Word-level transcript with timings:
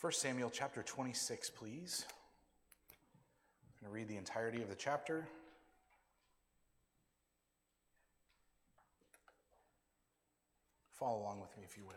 1 0.00 0.12
Samuel 0.12 0.50
chapter 0.50 0.82
26, 0.82 1.50
please. 1.50 2.04
I'm 3.62 3.88
going 3.88 3.90
to 3.90 3.94
read 3.94 4.08
the 4.08 4.18
entirety 4.18 4.60
of 4.60 4.68
the 4.68 4.74
chapter. 4.74 5.26
Follow 10.92 11.20
along 11.20 11.40
with 11.40 11.56
me 11.56 11.62
if 11.64 11.76
you 11.76 11.84
would. 11.86 11.94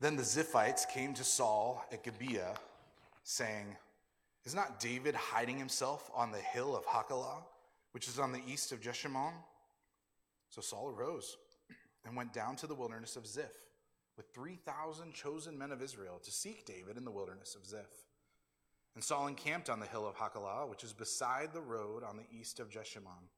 Then 0.00 0.16
the 0.16 0.22
Ziphites 0.22 0.88
came 0.88 1.12
to 1.14 1.24
Saul 1.24 1.84
at 1.92 2.02
Gibeah, 2.02 2.54
saying, 3.24 3.76
Is 4.46 4.54
not 4.54 4.80
David 4.80 5.14
hiding 5.14 5.58
himself 5.58 6.10
on 6.14 6.32
the 6.32 6.38
hill 6.38 6.74
of 6.74 6.86
Hachilah, 6.86 7.42
which 7.92 8.08
is 8.08 8.18
on 8.18 8.32
the 8.32 8.40
east 8.48 8.72
of 8.72 8.80
Jeshimon? 8.80 9.32
So 10.48 10.62
Saul 10.62 10.94
arose 10.96 11.36
and 12.06 12.16
went 12.16 12.32
down 12.32 12.56
to 12.56 12.66
the 12.66 12.74
wilderness 12.74 13.16
of 13.16 13.26
Ziph 13.26 13.52
with 14.20 14.34
3,000 14.34 15.14
chosen 15.14 15.56
men 15.56 15.72
of 15.72 15.80
Israel 15.80 16.20
to 16.22 16.30
seek 16.30 16.66
David 16.66 16.98
in 16.98 17.06
the 17.06 17.10
wilderness 17.10 17.54
of 17.54 17.64
Ziph. 17.64 18.04
And 18.94 19.02
Saul 19.02 19.28
encamped 19.28 19.70
on 19.70 19.80
the 19.80 19.86
hill 19.86 20.06
of 20.06 20.14
Hachilah, 20.14 20.68
which 20.68 20.84
is 20.84 20.92
beside 20.92 21.54
the 21.54 21.62
road 21.62 22.04
on 22.04 22.18
the 22.18 22.38
east 22.38 22.60
of 22.60 22.68
Jeshimon. 22.68 23.30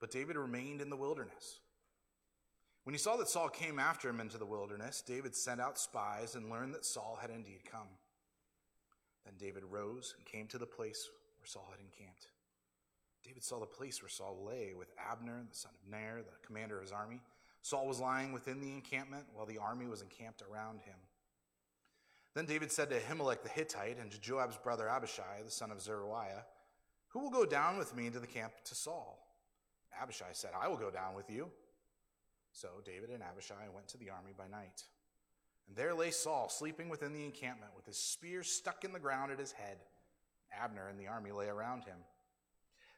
But 0.00 0.10
David 0.10 0.36
remained 0.36 0.82
in 0.82 0.90
the 0.90 0.98
wilderness. 0.98 1.60
When 2.84 2.92
he 2.92 2.98
saw 2.98 3.16
that 3.16 3.30
Saul 3.30 3.48
came 3.48 3.78
after 3.78 4.06
him 4.06 4.20
into 4.20 4.36
the 4.36 4.44
wilderness, 4.44 5.00
David 5.00 5.34
sent 5.34 5.62
out 5.62 5.78
spies 5.78 6.34
and 6.34 6.50
learned 6.50 6.74
that 6.74 6.84
Saul 6.84 7.16
had 7.18 7.30
indeed 7.30 7.60
come. 7.64 7.88
Then 9.24 9.34
David 9.38 9.62
rose 9.64 10.14
and 10.18 10.26
came 10.26 10.46
to 10.48 10.58
the 10.58 10.66
place 10.66 11.08
where 11.38 11.46
Saul 11.46 11.70
had 11.70 11.80
encamped. 11.80 12.26
David 13.24 13.44
saw 13.44 13.60
the 13.60 13.66
place 13.66 14.02
where 14.02 14.10
Saul 14.10 14.44
lay 14.46 14.74
with 14.76 14.92
Abner, 15.10 15.42
the 15.48 15.56
son 15.56 15.72
of 15.82 15.90
Ner, 15.90 16.18
the 16.18 16.46
commander 16.46 16.76
of 16.76 16.82
his 16.82 16.92
army. 16.92 17.22
Saul 17.62 17.86
was 17.86 18.00
lying 18.00 18.32
within 18.32 18.60
the 18.60 18.72
encampment 18.72 19.24
while 19.32 19.46
the 19.46 19.58
army 19.58 19.86
was 19.86 20.02
encamped 20.02 20.42
around 20.42 20.80
him. 20.80 20.96
Then 22.34 22.46
David 22.46 22.72
said 22.72 22.90
to 22.90 22.98
Ahimelech 22.98 23.42
the 23.42 23.48
Hittite 23.48 23.98
and 24.00 24.10
to 24.10 24.20
Joab's 24.20 24.56
brother 24.56 24.88
Abishai, 24.88 25.42
the 25.44 25.50
son 25.50 25.70
of 25.70 25.80
Zeruiah, 25.80 26.44
Who 27.08 27.20
will 27.20 27.30
go 27.30 27.44
down 27.44 27.78
with 27.78 27.94
me 27.94 28.06
into 28.06 28.20
the 28.20 28.26
camp 28.26 28.52
to 28.64 28.74
Saul? 28.74 29.18
Abishai 30.00 30.32
said, 30.32 30.50
I 30.60 30.68
will 30.68 30.76
go 30.76 30.90
down 30.90 31.14
with 31.14 31.30
you. 31.30 31.50
So 32.52 32.68
David 32.84 33.10
and 33.10 33.22
Abishai 33.22 33.68
went 33.74 33.88
to 33.88 33.98
the 33.98 34.10
army 34.10 34.32
by 34.36 34.48
night. 34.48 34.84
And 35.68 35.76
there 35.76 35.94
lay 35.94 36.10
Saul 36.10 36.48
sleeping 36.48 36.88
within 36.88 37.12
the 37.12 37.24
encampment 37.24 37.72
with 37.76 37.86
his 37.86 37.98
spear 37.98 38.42
stuck 38.42 38.84
in 38.84 38.92
the 38.92 38.98
ground 38.98 39.30
at 39.30 39.38
his 39.38 39.52
head. 39.52 39.78
Abner 40.52 40.88
and 40.88 40.98
the 40.98 41.08
army 41.08 41.32
lay 41.32 41.46
around 41.46 41.84
him. 41.84 41.98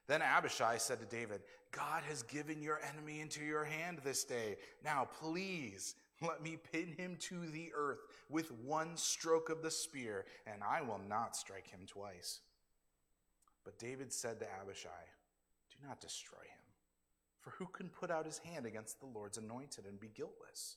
Then 0.06 0.22
Abishai 0.22 0.76
said 0.78 1.00
to 1.00 1.06
David, 1.06 1.40
God 1.70 2.02
has 2.08 2.22
given 2.22 2.62
your 2.62 2.80
enemy 2.92 3.20
into 3.20 3.42
your 3.42 3.64
hand 3.64 4.00
this 4.04 4.24
day. 4.24 4.56
Now, 4.84 5.08
please 5.20 5.94
let 6.20 6.42
me 6.42 6.58
pin 6.72 6.94
him 6.96 7.16
to 7.20 7.46
the 7.46 7.72
earth 7.74 8.00
with 8.28 8.52
one 8.52 8.96
stroke 8.96 9.50
of 9.50 9.62
the 9.62 9.70
spear, 9.70 10.26
and 10.46 10.62
I 10.62 10.82
will 10.82 11.00
not 11.08 11.36
strike 11.36 11.68
him 11.68 11.80
twice. 11.86 12.40
But 13.64 13.78
David 13.78 14.12
said 14.12 14.40
to 14.40 14.46
Abishai, 14.60 14.90
Do 15.70 15.88
not 15.88 16.00
destroy 16.00 16.38
him, 16.38 16.64
for 17.40 17.50
who 17.50 17.66
can 17.66 17.88
put 17.88 18.10
out 18.10 18.26
his 18.26 18.38
hand 18.38 18.66
against 18.66 19.00
the 19.00 19.06
Lord's 19.06 19.38
anointed 19.38 19.86
and 19.86 19.98
be 19.98 20.10
guiltless? 20.14 20.76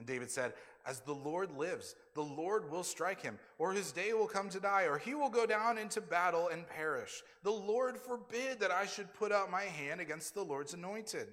And 0.00 0.06
David 0.06 0.30
said, 0.30 0.54
As 0.86 1.00
the 1.00 1.12
Lord 1.12 1.54
lives, 1.58 1.94
the 2.14 2.22
Lord 2.22 2.70
will 2.70 2.82
strike 2.82 3.20
him, 3.20 3.38
or 3.58 3.74
his 3.74 3.92
day 3.92 4.14
will 4.14 4.26
come 4.26 4.48
to 4.48 4.58
die, 4.58 4.84
or 4.84 4.96
he 4.96 5.14
will 5.14 5.28
go 5.28 5.44
down 5.44 5.76
into 5.76 6.00
battle 6.00 6.48
and 6.48 6.66
perish. 6.66 7.22
The 7.42 7.50
Lord 7.50 7.98
forbid 7.98 8.60
that 8.60 8.70
I 8.70 8.86
should 8.86 9.12
put 9.12 9.30
out 9.30 9.50
my 9.50 9.64
hand 9.64 10.00
against 10.00 10.32
the 10.32 10.42
Lord's 10.42 10.72
anointed. 10.72 11.28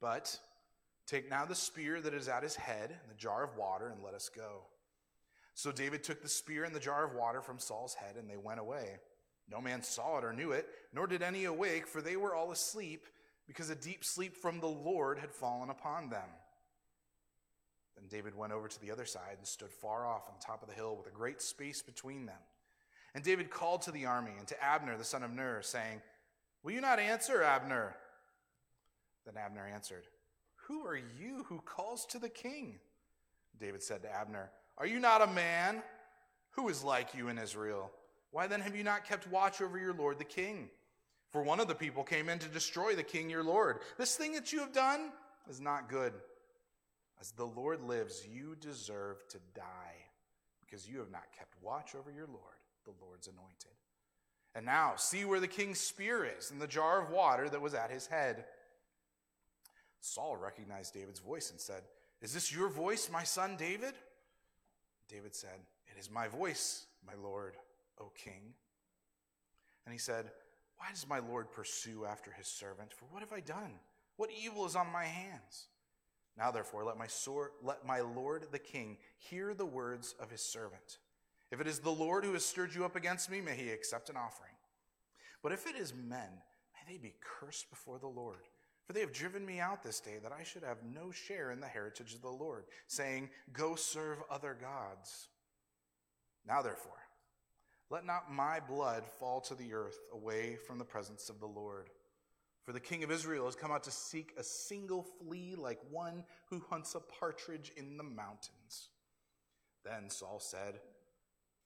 But 0.00 0.36
take 1.06 1.30
now 1.30 1.44
the 1.44 1.54
spear 1.54 2.00
that 2.00 2.12
is 2.12 2.26
at 2.26 2.42
his 2.42 2.56
head 2.56 2.90
and 2.90 3.08
the 3.08 3.14
jar 3.16 3.44
of 3.44 3.56
water, 3.56 3.86
and 3.86 4.02
let 4.02 4.14
us 4.14 4.28
go. 4.28 4.62
So 5.54 5.70
David 5.70 6.02
took 6.02 6.20
the 6.20 6.28
spear 6.28 6.64
and 6.64 6.74
the 6.74 6.80
jar 6.80 7.04
of 7.04 7.14
water 7.14 7.40
from 7.40 7.60
Saul's 7.60 7.94
head, 7.94 8.16
and 8.18 8.28
they 8.28 8.36
went 8.36 8.58
away. 8.58 8.96
No 9.48 9.60
man 9.60 9.84
saw 9.84 10.18
it 10.18 10.24
or 10.24 10.32
knew 10.32 10.50
it, 10.50 10.66
nor 10.92 11.06
did 11.06 11.22
any 11.22 11.44
awake, 11.44 11.86
for 11.86 12.02
they 12.02 12.16
were 12.16 12.34
all 12.34 12.50
asleep, 12.50 13.06
because 13.46 13.70
a 13.70 13.76
deep 13.76 14.04
sleep 14.04 14.36
from 14.36 14.58
the 14.58 14.66
Lord 14.66 15.20
had 15.20 15.30
fallen 15.30 15.70
upon 15.70 16.10
them. 16.10 16.28
Then 18.00 18.08
David 18.08 18.34
went 18.34 18.52
over 18.52 18.66
to 18.66 18.80
the 18.80 18.90
other 18.90 19.04
side 19.04 19.36
and 19.36 19.46
stood 19.46 19.70
far 19.70 20.06
off 20.06 20.28
on 20.28 20.38
top 20.40 20.62
of 20.62 20.68
the 20.68 20.74
hill 20.74 20.96
with 20.96 21.06
a 21.06 21.16
great 21.16 21.42
space 21.42 21.82
between 21.82 22.26
them. 22.26 22.38
And 23.14 23.22
David 23.22 23.50
called 23.50 23.82
to 23.82 23.90
the 23.90 24.06
army 24.06 24.32
and 24.38 24.46
to 24.48 24.64
Abner, 24.64 24.96
the 24.96 25.04
son 25.04 25.22
of 25.22 25.32
Ner, 25.32 25.62
saying, 25.62 26.00
Will 26.62 26.72
you 26.72 26.80
not 26.80 26.98
answer, 26.98 27.42
Abner? 27.42 27.94
Then 29.26 29.36
Abner 29.36 29.66
answered, 29.66 30.04
Who 30.66 30.86
are 30.86 30.96
you 30.96 31.44
who 31.48 31.60
calls 31.60 32.06
to 32.06 32.18
the 32.18 32.28
king? 32.28 32.78
David 33.60 33.82
said 33.82 34.02
to 34.02 34.14
Abner, 34.14 34.50
Are 34.78 34.86
you 34.86 34.98
not 34.98 35.22
a 35.22 35.26
man? 35.26 35.82
Who 36.52 36.68
is 36.68 36.82
like 36.82 37.14
you 37.14 37.28
in 37.28 37.38
Israel? 37.38 37.90
Why 38.30 38.46
then 38.46 38.60
have 38.60 38.76
you 38.76 38.84
not 38.84 39.04
kept 39.04 39.28
watch 39.28 39.60
over 39.60 39.78
your 39.78 39.92
lord 39.92 40.18
the 40.18 40.24
king? 40.24 40.70
For 41.30 41.42
one 41.42 41.60
of 41.60 41.68
the 41.68 41.74
people 41.74 42.02
came 42.02 42.28
in 42.28 42.38
to 42.40 42.48
destroy 42.48 42.94
the 42.94 43.02
king 43.02 43.28
your 43.28 43.44
lord. 43.44 43.80
This 43.98 44.16
thing 44.16 44.32
that 44.32 44.52
you 44.52 44.60
have 44.60 44.72
done 44.72 45.12
is 45.48 45.60
not 45.60 45.88
good. 45.88 46.12
As 47.20 47.32
the 47.32 47.44
Lord 47.44 47.82
lives, 47.82 48.26
you 48.32 48.56
deserve 48.58 49.26
to 49.28 49.38
die 49.54 50.06
because 50.60 50.88
you 50.88 50.98
have 50.98 51.10
not 51.10 51.32
kept 51.36 51.54
watch 51.62 51.94
over 51.94 52.10
your 52.10 52.26
Lord, 52.26 52.60
the 52.84 52.94
Lord's 53.04 53.26
anointed. 53.26 53.76
And 54.54 54.64
now, 54.66 54.94
see 54.96 55.24
where 55.24 55.38
the 55.38 55.46
king's 55.46 55.78
spear 55.78 56.24
is 56.24 56.50
and 56.50 56.60
the 56.60 56.66
jar 56.66 57.02
of 57.02 57.10
water 57.10 57.48
that 57.48 57.60
was 57.60 57.74
at 57.74 57.90
his 57.90 58.06
head. 58.06 58.44
Saul 60.00 60.36
recognized 60.36 60.94
David's 60.94 61.20
voice 61.20 61.50
and 61.50 61.60
said, 61.60 61.82
Is 62.22 62.32
this 62.32 62.52
your 62.52 62.68
voice, 62.68 63.10
my 63.12 63.22
son 63.22 63.56
David? 63.56 63.94
David 65.08 65.34
said, 65.34 65.60
It 65.94 66.00
is 66.00 66.10
my 66.10 66.26
voice, 66.26 66.86
my 67.06 67.12
Lord, 67.22 67.54
O 68.00 68.10
king. 68.16 68.54
And 69.84 69.92
he 69.92 69.98
said, 69.98 70.30
Why 70.78 70.86
does 70.90 71.06
my 71.08 71.18
Lord 71.18 71.52
pursue 71.52 72.06
after 72.06 72.32
his 72.32 72.46
servant? 72.46 72.92
For 72.92 73.04
what 73.10 73.20
have 73.20 73.32
I 73.32 73.40
done? 73.40 73.72
What 74.16 74.30
evil 74.30 74.66
is 74.66 74.74
on 74.74 74.90
my 74.92 75.04
hands? 75.04 75.66
Now, 76.36 76.50
therefore, 76.50 76.84
let 76.84 76.96
my, 76.96 77.06
sword, 77.06 77.50
let 77.62 77.86
my 77.86 78.00
Lord 78.00 78.46
the 78.50 78.58
king 78.58 78.96
hear 79.18 79.52
the 79.54 79.66
words 79.66 80.14
of 80.20 80.30
his 80.30 80.40
servant. 80.40 80.98
If 81.50 81.60
it 81.60 81.66
is 81.66 81.80
the 81.80 81.90
Lord 81.90 82.24
who 82.24 82.32
has 82.32 82.44
stirred 82.44 82.74
you 82.74 82.84
up 82.84 82.96
against 82.96 83.30
me, 83.30 83.40
may 83.40 83.56
he 83.56 83.70
accept 83.70 84.08
an 84.08 84.16
offering. 84.16 84.52
But 85.42 85.52
if 85.52 85.66
it 85.66 85.74
is 85.74 85.92
men, 85.92 86.30
may 86.74 86.92
they 86.92 86.98
be 86.98 87.14
cursed 87.20 87.68
before 87.70 87.98
the 87.98 88.06
Lord. 88.06 88.48
For 88.86 88.92
they 88.92 89.00
have 89.00 89.12
driven 89.12 89.46
me 89.46 89.60
out 89.60 89.82
this 89.82 90.00
day 90.00 90.18
that 90.22 90.32
I 90.32 90.42
should 90.42 90.64
have 90.64 90.78
no 90.82 91.10
share 91.10 91.52
in 91.52 91.60
the 91.60 91.66
heritage 91.66 92.14
of 92.14 92.22
the 92.22 92.28
Lord, 92.28 92.64
saying, 92.86 93.30
Go 93.52 93.74
serve 93.74 94.18
other 94.30 94.56
gods. 94.60 95.28
Now, 96.46 96.62
therefore, 96.62 96.92
let 97.90 98.06
not 98.06 98.32
my 98.32 98.60
blood 98.60 99.04
fall 99.18 99.40
to 99.42 99.54
the 99.54 99.74
earth 99.74 99.98
away 100.12 100.56
from 100.66 100.78
the 100.78 100.84
presence 100.84 101.28
of 101.28 101.40
the 101.40 101.46
Lord. 101.46 101.90
For 102.64 102.72
the 102.72 102.80
king 102.80 103.02
of 103.02 103.10
Israel 103.10 103.46
has 103.46 103.56
come 103.56 103.72
out 103.72 103.82
to 103.84 103.90
seek 103.90 104.34
a 104.36 104.44
single 104.44 105.02
flea 105.02 105.54
like 105.56 105.80
one 105.90 106.24
who 106.50 106.62
hunts 106.68 106.94
a 106.94 107.00
partridge 107.00 107.72
in 107.76 107.96
the 107.96 108.04
mountains. 108.04 108.90
Then 109.84 110.10
Saul 110.10 110.40
said, 110.40 110.80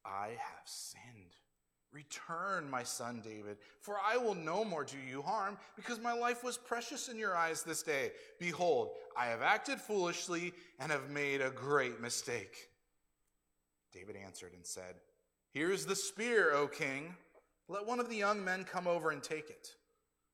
I 0.05 0.29
have 0.29 0.67
sinned. 0.67 1.37
Return, 1.93 2.69
my 2.69 2.83
son 2.83 3.21
David, 3.23 3.57
for 3.81 3.99
I 4.05 4.17
will 4.17 4.35
no 4.35 4.65
more 4.65 4.85
do 4.85 4.97
you 5.09 5.23
harm, 5.23 5.57
because 5.77 6.01
my 6.01 6.13
life 6.13 6.43
was 6.43 6.59
precious 6.59 7.09
in 7.09 7.17
your 7.17 7.37
eyes 7.37 7.63
this 7.63 7.85
day. 7.85 8.11
Behold, 8.41 8.91
I 9.17 9.27
have 9.27 9.43
acted 9.43 9.81
foolishly 9.81 10.53
and 10.81 10.91
have 10.91 11.11
made 11.11 11.41
a 11.41 11.51
great 11.51 12.01
mistake. 12.01 12.69
David 13.93 14.17
answered 14.17 14.55
and 14.55 14.67
said, 14.67 14.97
Here 15.53 15.71
is 15.71 15.87
the 15.87 15.95
spear, 15.95 16.53
O 16.53 16.67
king. 16.67 17.15
Let 17.69 17.87
one 17.87 18.01
of 18.01 18.11
the 18.11 18.17
young 18.17 18.45
men 18.45 18.65
come 18.65 18.89
over 18.89 19.11
and 19.11 19.23
take 19.23 19.49
it. 19.49 19.69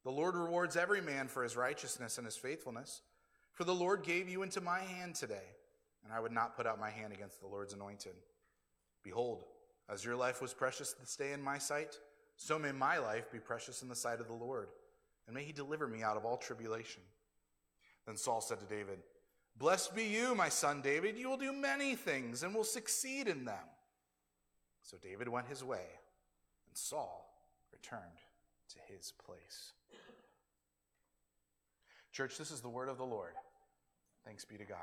The 0.04 0.10
Lord 0.10 0.34
rewards 0.34 0.76
every 0.76 1.00
man 1.00 1.28
for 1.28 1.42
his 1.42 1.56
righteousness 1.56 2.16
and 2.16 2.24
his 2.24 2.36
faithfulness. 2.36 3.02
For 3.52 3.64
the 3.64 3.74
Lord 3.74 4.02
gave 4.02 4.28
you 4.28 4.42
into 4.42 4.60
my 4.60 4.80
hand 4.80 5.14
today, 5.14 5.56
and 6.04 6.12
I 6.12 6.20
would 6.20 6.32
not 6.32 6.56
put 6.56 6.66
out 6.66 6.80
my 6.80 6.90
hand 6.90 7.12
against 7.12 7.40
the 7.40 7.46
Lord's 7.46 7.74
anointed. 7.74 8.14
Behold, 9.02 9.44
as 9.88 10.04
your 10.04 10.16
life 10.16 10.40
was 10.40 10.54
precious 10.54 10.94
this 10.94 11.16
day 11.16 11.32
in 11.32 11.42
my 11.42 11.58
sight, 11.58 11.98
so 12.36 12.58
may 12.58 12.72
my 12.72 12.98
life 12.98 13.30
be 13.30 13.38
precious 13.38 13.82
in 13.82 13.88
the 13.88 13.94
sight 13.94 14.20
of 14.20 14.28
the 14.28 14.32
Lord, 14.32 14.68
and 15.26 15.34
may 15.34 15.42
he 15.42 15.52
deliver 15.52 15.86
me 15.86 16.02
out 16.02 16.16
of 16.16 16.24
all 16.24 16.38
tribulation. 16.38 17.02
Then 18.06 18.16
Saul 18.16 18.40
said 18.40 18.60
to 18.60 18.66
David, 18.66 19.00
Blessed 19.58 19.94
be 19.94 20.04
you, 20.04 20.34
my 20.34 20.48
son 20.48 20.80
David. 20.80 21.18
You 21.18 21.28
will 21.28 21.36
do 21.36 21.52
many 21.52 21.94
things 21.94 22.42
and 22.42 22.54
will 22.54 22.64
succeed 22.64 23.28
in 23.28 23.44
them. 23.44 23.66
So 24.82 24.96
David 25.02 25.28
went 25.28 25.48
his 25.48 25.62
way, 25.62 25.84
and 26.66 26.76
Saul 26.76 27.30
returned 27.72 28.22
to 28.70 28.94
his 28.94 29.12
place. 29.24 29.72
Church, 32.12 32.38
this 32.38 32.50
is 32.50 32.60
the 32.60 32.68
word 32.68 32.88
of 32.88 32.98
the 32.98 33.04
Lord. 33.04 33.32
Thanks 34.24 34.44
be 34.44 34.56
to 34.56 34.64
God. 34.64 34.78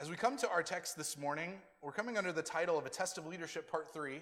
As 0.00 0.10
we 0.10 0.16
come 0.16 0.36
to 0.38 0.50
our 0.50 0.62
text 0.62 0.96
this 0.96 1.18
morning, 1.18 1.54
we're 1.82 1.92
coming 1.92 2.16
under 2.16 2.32
the 2.32 2.42
title 2.42 2.78
of 2.78 2.86
A 2.86 2.90
Test 2.90 3.18
of 3.18 3.26
Leadership, 3.26 3.70
Part 3.70 3.92
3, 3.92 4.20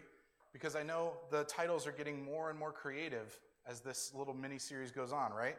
because 0.53 0.75
I 0.77 0.83
know 0.83 1.15
the 1.31 1.45
titles 1.45 1.87
are 1.87 1.93
getting 1.93 2.25
more 2.25 2.51
and 2.51 2.59
more 2.59 2.73
creative 2.73 3.39
as 3.67 3.81
this 3.81 4.13
little 4.15 4.35
mini 4.35 4.59
series 4.59 4.91
goes 4.91 5.13
on, 5.13 5.33
right? 5.33 5.57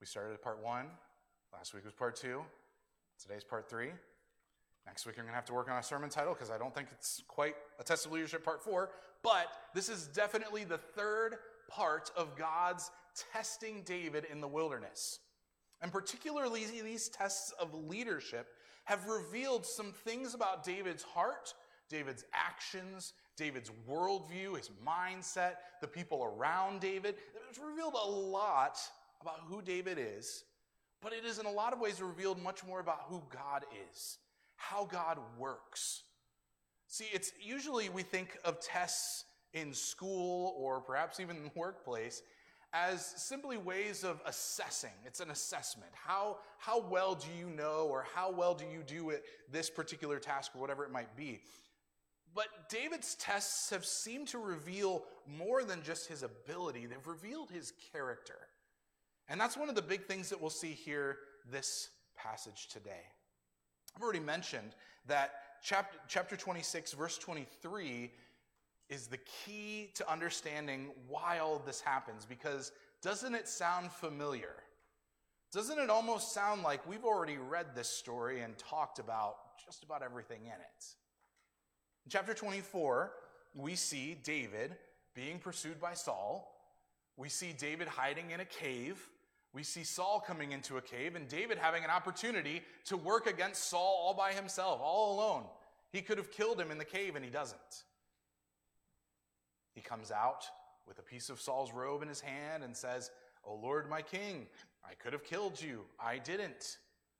We 0.00 0.06
started 0.06 0.32
at 0.34 0.42
Part 0.42 0.62
1, 0.62 0.86
Last 1.52 1.74
week 1.74 1.84
was 1.84 1.94
part 1.94 2.16
two. 2.16 2.42
Today's 3.20 3.44
part 3.44 3.68
three. 3.68 3.90
Next 4.86 5.06
week, 5.06 5.16
I'm 5.18 5.24
going 5.24 5.32
to 5.32 5.36
have 5.36 5.44
to 5.46 5.54
work 5.54 5.70
on 5.70 5.78
a 5.78 5.82
sermon 5.82 6.08
title 6.08 6.34
because 6.34 6.50
I 6.50 6.58
don't 6.58 6.74
think 6.74 6.88
it's 6.92 7.22
quite 7.26 7.56
a 7.78 7.84
test 7.84 8.06
of 8.06 8.12
leadership 8.12 8.44
part 8.44 8.62
four. 8.62 8.90
But 9.22 9.46
this 9.74 9.88
is 9.88 10.06
definitely 10.06 10.64
the 10.64 10.78
third 10.78 11.36
part 11.68 12.10
of 12.16 12.36
God's 12.36 12.90
testing 13.32 13.82
David 13.84 14.26
in 14.30 14.40
the 14.40 14.48
wilderness. 14.48 15.20
And 15.80 15.92
particularly, 15.92 16.64
these 16.64 17.08
tests 17.08 17.52
of 17.60 17.72
leadership 17.74 18.48
have 18.84 19.06
revealed 19.06 19.64
some 19.66 19.92
things 19.92 20.34
about 20.34 20.64
David's 20.64 21.02
heart, 21.02 21.54
David's 21.88 22.24
actions, 22.32 23.12
David's 23.36 23.70
worldview, 23.88 24.56
his 24.56 24.70
mindset, 24.86 25.56
the 25.80 25.86
people 25.86 26.24
around 26.24 26.80
David. 26.80 27.14
It's 27.48 27.58
revealed 27.58 27.94
a 27.94 28.10
lot 28.10 28.78
about 29.20 29.40
who 29.46 29.62
David 29.62 29.98
is, 30.00 30.44
but 31.00 31.12
it 31.12 31.24
is 31.24 31.38
in 31.38 31.46
a 31.46 31.50
lot 31.50 31.72
of 31.72 31.80
ways 31.80 32.02
revealed 32.02 32.42
much 32.42 32.64
more 32.64 32.80
about 32.80 33.04
who 33.08 33.22
God 33.32 33.64
is, 33.90 34.18
how 34.56 34.84
God 34.84 35.18
works. 35.38 36.02
See, 36.88 37.06
it's 37.12 37.32
usually 37.40 37.88
we 37.88 38.02
think 38.02 38.36
of 38.44 38.60
tests 38.60 39.24
in 39.52 39.72
school 39.72 40.54
or 40.56 40.80
perhaps 40.80 41.20
even 41.20 41.36
in 41.36 41.44
the 41.44 41.50
workplace 41.54 42.22
as 42.72 43.04
simply 43.16 43.56
ways 43.56 44.04
of 44.04 44.20
assessing. 44.26 44.92
It's 45.06 45.20
an 45.20 45.30
assessment. 45.30 45.90
How, 45.94 46.38
how 46.58 46.80
well 46.80 47.14
do 47.14 47.28
you 47.38 47.48
know 47.48 47.88
or 47.90 48.04
how 48.14 48.30
well 48.30 48.54
do 48.54 48.64
you 48.64 48.82
do 48.86 49.10
it, 49.10 49.24
this 49.50 49.70
particular 49.70 50.18
task 50.18 50.52
or 50.54 50.60
whatever 50.60 50.84
it 50.84 50.90
might 50.90 51.16
be? 51.16 51.40
But 52.34 52.68
David's 52.68 53.14
tests 53.14 53.70
have 53.70 53.84
seemed 53.84 54.28
to 54.28 54.38
reveal 54.38 55.04
more 55.26 55.64
than 55.64 55.82
just 55.82 56.08
his 56.08 56.22
ability, 56.22 56.86
they've 56.86 57.06
revealed 57.06 57.50
his 57.50 57.72
character. 57.92 58.38
And 59.28 59.40
that's 59.40 59.56
one 59.56 59.68
of 59.68 59.74
the 59.74 59.82
big 59.82 60.06
things 60.06 60.30
that 60.30 60.40
we'll 60.40 60.50
see 60.50 60.72
here 60.72 61.18
this 61.50 61.90
passage 62.16 62.68
today. 62.68 63.02
I've 63.96 64.02
already 64.02 64.20
mentioned 64.20 64.74
that 65.06 65.32
chapter, 65.62 65.98
chapter 66.06 66.36
26, 66.36 66.92
verse 66.92 67.18
23, 67.18 68.10
is 68.88 69.06
the 69.06 69.18
key 69.44 69.90
to 69.94 70.10
understanding 70.10 70.90
why 71.08 71.38
all 71.38 71.62
this 71.64 71.80
happens 71.80 72.24
because 72.24 72.72
doesn't 73.02 73.34
it 73.34 73.48
sound 73.48 73.92
familiar? 73.92 74.54
Doesn't 75.52 75.78
it 75.78 75.90
almost 75.90 76.32
sound 76.32 76.62
like 76.62 76.86
we've 76.86 77.04
already 77.04 77.36
read 77.36 77.74
this 77.74 77.88
story 77.88 78.40
and 78.40 78.56
talked 78.58 78.98
about 78.98 79.36
just 79.64 79.82
about 79.82 80.02
everything 80.02 80.40
in 80.42 80.52
it? 80.52 80.84
In 82.04 82.10
chapter 82.10 82.34
24, 82.34 83.12
we 83.54 83.74
see 83.74 84.16
David 84.22 84.76
being 85.14 85.38
pursued 85.38 85.80
by 85.80 85.94
Saul. 85.94 86.54
We 87.16 87.28
see 87.28 87.54
David 87.56 87.88
hiding 87.88 88.30
in 88.30 88.40
a 88.40 88.44
cave. 88.44 88.98
We 89.52 89.62
see 89.62 89.84
Saul 89.84 90.22
coming 90.26 90.52
into 90.52 90.76
a 90.76 90.82
cave 90.82 91.16
and 91.16 91.26
David 91.28 91.58
having 91.58 91.82
an 91.84 91.90
opportunity 91.90 92.62
to 92.86 92.96
work 92.96 93.26
against 93.26 93.68
Saul 93.68 94.02
all 94.04 94.14
by 94.14 94.32
himself, 94.32 94.80
all 94.82 95.16
alone. 95.16 95.44
He 95.92 96.02
could 96.02 96.18
have 96.18 96.30
killed 96.30 96.60
him 96.60 96.70
in 96.70 96.78
the 96.78 96.84
cave 96.84 97.16
and 97.16 97.24
he 97.24 97.30
doesn't. 97.30 97.84
He 99.78 99.82
comes 99.82 100.10
out 100.10 100.44
with 100.88 100.98
a 100.98 101.02
piece 101.02 101.30
of 101.30 101.40
Saul's 101.40 101.72
robe 101.72 102.02
in 102.02 102.08
his 102.08 102.20
hand 102.20 102.64
and 102.64 102.76
says, 102.76 103.12
O 103.44 103.54
Lord, 103.54 103.88
my 103.88 104.02
king, 104.02 104.48
I 104.84 104.94
could 104.94 105.12
have 105.12 105.22
killed 105.22 105.62
you. 105.62 105.82
I 106.04 106.18
didn't. 106.18 106.78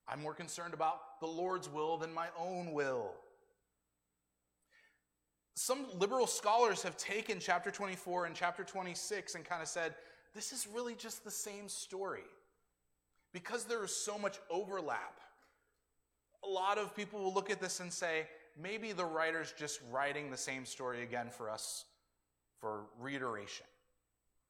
I'm 0.09 0.21
more 0.21 0.35
concerned 0.35 0.75
about 0.75 1.21
the 1.21 1.29
Lord's 1.29 1.69
will 1.69 1.99
than 1.99 2.13
my 2.13 2.27
own 2.37 2.73
will. 2.73 3.13
Some 5.55 5.87
liberal 6.01 6.27
scholars 6.27 6.83
have 6.83 6.97
taken 6.97 7.39
chapter 7.39 7.71
24 7.71 8.27
and 8.27 8.35
chapter 8.35 8.65
26 8.65 9.37
and 9.37 9.45
kind 9.45 9.63
of 9.63 9.69
said, 9.69 9.95
this 10.35 10.51
is 10.51 10.67
really 10.75 10.97
just 10.97 11.23
the 11.23 11.31
same 11.31 11.69
story. 11.69 12.27
Because 13.33 13.67
there 13.67 13.85
is 13.85 13.95
so 13.95 14.19
much 14.19 14.41
overlap, 14.51 15.21
a 16.45 16.49
lot 16.49 16.77
of 16.77 16.97
people 16.97 17.23
will 17.23 17.33
look 17.33 17.51
at 17.51 17.61
this 17.61 17.79
and 17.79 17.93
say, 17.93 18.27
maybe 18.61 18.91
the 18.91 19.05
writer's 19.05 19.53
just 19.53 19.79
writing 19.93 20.33
the 20.33 20.37
same 20.37 20.65
story 20.65 21.05
again 21.05 21.29
for 21.31 21.49
us 21.49 21.85
for 22.61 22.87
reiteration. 22.99 23.67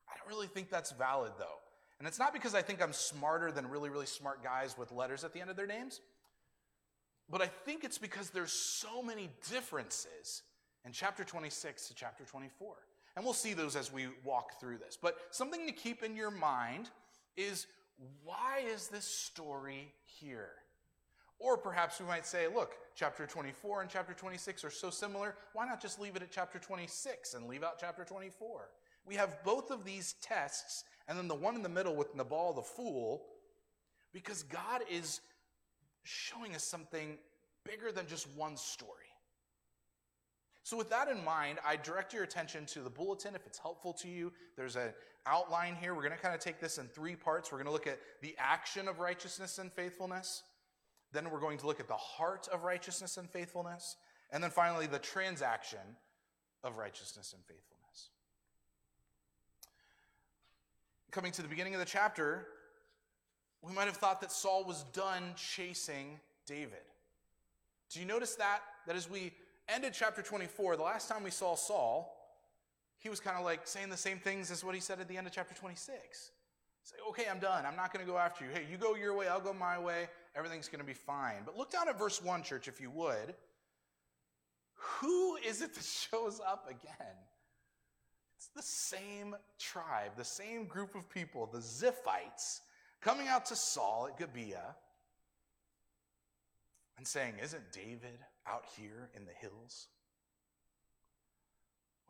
I 0.09 0.17
don't 0.19 0.29
really 0.29 0.47
think 0.47 0.71
that's 0.71 0.93
valid, 0.93 1.33
though. 1.39 1.59
And 1.99 2.07
it's 2.07 2.19
not 2.19 2.33
because 2.33 2.55
I 2.55 2.63
think 2.63 2.83
I'm 2.83 2.93
smarter 2.93 3.51
than 3.51 3.69
really, 3.69 3.91
really 3.91 4.07
smart 4.07 4.43
guys 4.43 4.77
with 4.79 4.93
letters 4.93 5.25
at 5.25 5.33
the 5.33 5.41
end 5.41 5.51
of 5.51 5.57
their 5.57 5.67
names, 5.67 6.01
but 7.31 7.43
I 7.43 7.47
think 7.47 7.85
it's 7.85 7.99
because 7.99 8.31
there's 8.31 8.53
so 8.53 9.03
many 9.03 9.29
differences 9.51 10.43
in 10.87 10.93
chapter 10.93 11.25
26 11.25 11.89
to 11.89 11.95
chapter 11.95 12.25
24. 12.25 12.75
And 13.17 13.25
we'll 13.25 13.35
see 13.35 13.53
those 13.53 13.75
as 13.75 13.93
we 13.93 14.07
walk 14.25 14.61
through 14.61 14.79
this. 14.79 14.97
But 15.01 15.17
something 15.33 15.67
to 15.67 15.73
keep 15.73 16.03
in 16.03 16.15
your 16.15 16.31
mind 16.31 16.89
is 17.37 17.67
why 18.23 18.63
is 18.65 18.89
this 18.89 19.05
story 19.05 19.93
here? 20.05 20.51
Or 21.41 21.57
perhaps 21.57 22.01
we 22.01 22.07
might 22.07 22.27
say, 22.27 22.49
look, 22.49 22.77
chapter 22.97 23.27
24 23.27 23.83
and 23.83 23.91
chapter 23.91 24.13
26 24.13 24.65
are 24.65 24.71
so 24.71 24.91
similar, 24.91 25.37
why 25.53 25.67
not 25.67 25.81
just 25.81 26.01
leave 26.01 26.17
it 26.17 26.23
at 26.23 26.33
chapter 26.33 26.59
26 26.59 27.35
and 27.35 27.47
leave 27.47 27.63
out 27.63 27.79
chapter 27.79 28.05
24? 28.05 28.71
We 29.07 29.15
have 29.15 29.43
both 29.45 29.71
of 29.71 29.85
these 29.85 30.15
tests, 30.21 30.85
and 31.07 31.17
then 31.17 31.29
the 31.29 31.35
one 31.35 31.55
in 31.55 31.63
the 31.63 31.69
middle 31.69 31.95
with 31.95 32.15
Nabal 32.15 32.53
the 32.53 32.63
fool, 32.63 33.23
because 34.13 34.43
God 34.43 34.83
is 34.91 35.21
showing 36.03 36.55
us 36.55 36.65
something 36.65 37.19
bigger 37.65 37.93
than 37.93 38.07
just 38.07 38.27
one 38.37 38.57
story. 38.57 39.05
So, 40.65 40.77
with 40.77 40.91
that 40.91 41.09
in 41.09 41.25
mind, 41.25 41.59
I 41.67 41.77
direct 41.77 42.13
your 42.13 42.25
attention 42.25 42.67
to 42.67 42.81
the 42.81 42.91
bulletin 42.91 43.35
if 43.35 43.47
it's 43.47 43.59
helpful 43.59 43.95
to 43.95 44.09
you. 44.09 44.33
There's 44.57 44.77
an 44.77 44.93
outline 45.25 45.77
here. 45.81 45.95
We're 45.95 46.03
going 46.03 46.13
to 46.13 46.19
kind 46.19 46.35
of 46.35 46.41
take 46.41 46.61
this 46.61 46.77
in 46.77 46.87
three 46.89 47.17
parts. 47.17 47.51
We're 47.51 47.59
going 47.59 47.67
to 47.67 47.73
look 47.73 47.87
at 47.87 47.99
the 48.21 48.35
action 48.39 48.89
of 48.89 48.99
righteousness 48.99 49.59
and 49.59 49.73
faithfulness. 49.73 50.43
Then 51.13 51.31
we're 51.31 51.41
going 51.41 51.59
to 51.59 51.67
look 51.67 51.81
at 51.81 51.89
the 51.89 51.95
heart 51.95 52.49
of 52.53 52.65
righteousness 52.65 53.17
and 53.17 53.29
faithfulness. 53.29 53.97
And 54.31 54.43
then 54.43 54.51
finally, 54.51 54.87
the 54.87 54.99
transaction 54.99 55.81
of 56.63 56.77
righteousness 56.77 57.33
and 57.33 57.43
faithfulness. 57.45 58.11
Coming 61.11 61.33
to 61.33 61.43
the 61.43 61.49
beginning 61.49 61.75
of 61.75 61.81
the 61.81 61.87
chapter, 61.87 62.47
we 63.63 63.73
might 63.73 63.87
have 63.87 63.97
thought 63.97 64.21
that 64.21 64.31
Saul 64.31 64.65
was 64.65 64.85
done 64.93 65.33
chasing 65.37 66.21
David. 66.47 66.79
Do 67.91 68.01
you 68.01 68.07
notice 68.07 68.35
that? 68.37 68.61
That 68.87 68.97
as 68.97 69.09
we 69.09 69.33
ended 69.69 69.95
chapter 69.95 70.23
24, 70.23 70.77
the 70.77 70.83
last 70.83 71.09
time 71.09 71.25
we 71.25 71.31
saw 71.31 71.55
Saul, 71.55 72.15
he 72.99 73.09
was 73.09 73.21
kind 73.21 73.37
of 73.37 73.45
like 73.45 73.67
saying 73.67 73.89
the 73.89 73.97
same 73.97 74.19
things 74.19 74.51
as 74.51 74.63
what 74.63 74.75
he 74.75 74.81
said 74.81 75.01
at 75.01 75.09
the 75.09 75.17
end 75.17 75.27
of 75.27 75.33
chapter 75.33 75.55
26. 75.55 76.33
Say, 76.83 76.97
okay, 77.11 77.25
I'm 77.31 77.39
done. 77.39 77.67
I'm 77.67 77.77
not 77.77 77.93
going 77.93 78.05
to 78.05 78.11
go 78.11 78.19
after 78.19 78.45
you. 78.45 78.51
Hey, 78.53 78.67
you 78.71 78.77
go 78.77 78.95
your 78.95 79.15
way, 79.15 79.29
I'll 79.29 79.41
go 79.41 79.53
my 79.53 79.79
way. 79.79 80.09
Everything's 80.39 80.69
going 80.69 80.79
to 80.79 80.87
be 80.87 80.95
fine. 80.95 81.43
But 81.45 81.57
look 81.59 81.73
down 81.73 81.89
at 81.89 81.99
verse 81.99 82.23
1, 82.23 82.45
church, 82.45 82.69
if 82.69 82.81
you 82.81 82.91
would. 82.91 83.35
Who 84.75 85.37
is 85.37 85.63
it 85.63 85.75
that 85.75 85.85
shows 85.85 86.41
up 86.47 86.67
again? 86.71 87.17
It's 88.37 88.49
the 88.55 88.63
same 88.63 89.35
tribe, 89.59 90.13
the 90.17 90.25
same 90.25 90.67
group 90.67 90.95
of 90.95 91.11
people, 91.11 91.47
the 91.53 91.59
Ziphites, 91.59 92.61
coming 93.01 93.27
out 93.27 93.47
to 93.47 93.57
Saul 93.57 94.09
at 94.13 94.17
Gibeah 94.17 94.77
and 96.97 97.07
saying, 97.07 97.35
Isn't 97.43 97.73
David 97.73 98.19
out 98.47 98.65
here 98.77 99.11
in 99.17 99.25
the 99.25 99.33
hills? 99.33 99.89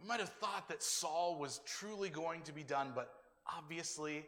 We 0.03 0.07
might 0.07 0.21
have 0.21 0.29
thought 0.29 0.69
that 0.69 0.83
Saul 0.83 1.39
was 1.39 1.61
truly 1.65 2.11
going 2.11 2.43
to 2.43 2.53
be 2.53 2.63
done, 2.63 2.93
but 2.95 3.11
obviously 3.47 4.27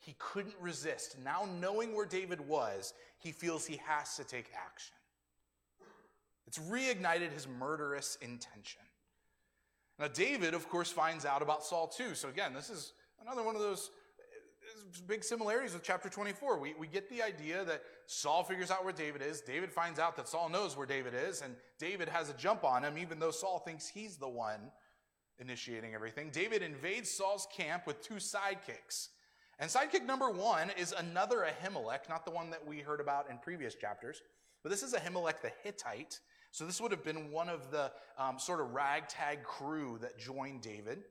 he 0.00 0.16
couldn't 0.18 0.54
resist. 0.60 1.16
Now, 1.22 1.46
knowing 1.60 1.94
where 1.94 2.06
David 2.06 2.40
was, 2.40 2.94
he 3.18 3.32
feels 3.32 3.66
he 3.66 3.80
has 3.86 4.16
to 4.16 4.24
take 4.24 4.50
action. 4.54 4.94
It's 6.46 6.58
reignited 6.58 7.32
his 7.32 7.46
murderous 7.46 8.16
intention. 8.20 8.82
Now, 9.98 10.08
David, 10.08 10.54
of 10.54 10.68
course, 10.68 10.90
finds 10.90 11.26
out 11.26 11.42
about 11.42 11.62
Saul 11.62 11.86
too. 11.86 12.14
So, 12.14 12.28
again, 12.28 12.54
this 12.54 12.70
is 12.70 12.94
another 13.20 13.42
one 13.42 13.54
of 13.54 13.60
those 13.60 13.90
uh, 14.18 15.02
big 15.06 15.22
similarities 15.22 15.74
with 15.74 15.82
chapter 15.82 16.08
24. 16.08 16.58
We, 16.58 16.74
we 16.78 16.86
get 16.86 17.10
the 17.10 17.22
idea 17.22 17.62
that 17.66 17.82
Saul 18.06 18.42
figures 18.42 18.70
out 18.70 18.82
where 18.82 18.94
David 18.94 19.20
is. 19.20 19.42
David 19.42 19.70
finds 19.70 19.98
out 19.98 20.16
that 20.16 20.26
Saul 20.26 20.48
knows 20.48 20.78
where 20.78 20.86
David 20.86 21.12
is, 21.14 21.42
and 21.42 21.54
David 21.78 22.08
has 22.08 22.30
a 22.30 22.34
jump 22.34 22.64
on 22.64 22.82
him, 22.82 22.96
even 22.96 23.18
though 23.18 23.30
Saul 23.30 23.58
thinks 23.58 23.86
he's 23.86 24.16
the 24.16 24.28
one 24.28 24.72
initiating 25.38 25.94
everything. 25.94 26.30
David 26.32 26.62
invades 26.62 27.10
Saul's 27.10 27.46
camp 27.54 27.86
with 27.86 28.00
two 28.00 28.14
sidekicks. 28.14 29.08
And 29.60 29.70
sidekick 29.70 30.06
number 30.06 30.30
one 30.30 30.70
is 30.78 30.94
another 30.96 31.46
Ahimelech, 31.46 32.08
not 32.08 32.24
the 32.24 32.30
one 32.30 32.48
that 32.48 32.66
we 32.66 32.78
heard 32.78 32.98
about 32.98 33.28
in 33.28 33.36
previous 33.36 33.74
chapters, 33.74 34.22
but 34.62 34.70
this 34.70 34.82
is 34.82 34.94
Ahimelech 34.94 35.42
the 35.42 35.52
Hittite. 35.62 36.18
So 36.50 36.64
this 36.64 36.80
would 36.80 36.90
have 36.90 37.04
been 37.04 37.30
one 37.30 37.50
of 37.50 37.70
the 37.70 37.92
um, 38.18 38.38
sort 38.38 38.62
of 38.62 38.72
ragtag 38.72 39.44
crew 39.44 39.98
that 40.00 40.18
joined 40.18 40.62
David. 40.62 41.04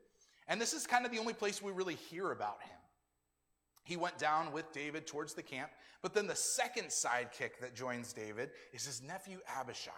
And 0.47 0.59
this 0.59 0.73
is 0.73 0.87
kind 0.87 1.05
of 1.05 1.11
the 1.11 1.19
only 1.19 1.33
place 1.33 1.61
we 1.61 1.71
really 1.71 1.93
hear 1.93 2.31
about 2.31 2.61
him. 2.63 2.75
He 3.83 3.97
went 3.97 4.17
down 4.17 4.51
with 4.51 4.71
David 4.73 5.05
towards 5.05 5.35
the 5.35 5.43
camp, 5.43 5.69
but 6.01 6.15
then 6.15 6.25
the 6.25 6.35
second 6.35 6.87
sidekick 6.87 7.59
that 7.61 7.75
joins 7.75 8.13
David 8.13 8.49
is 8.73 8.83
his 8.83 9.01
nephew 9.03 9.39
Abishai. 9.59 9.91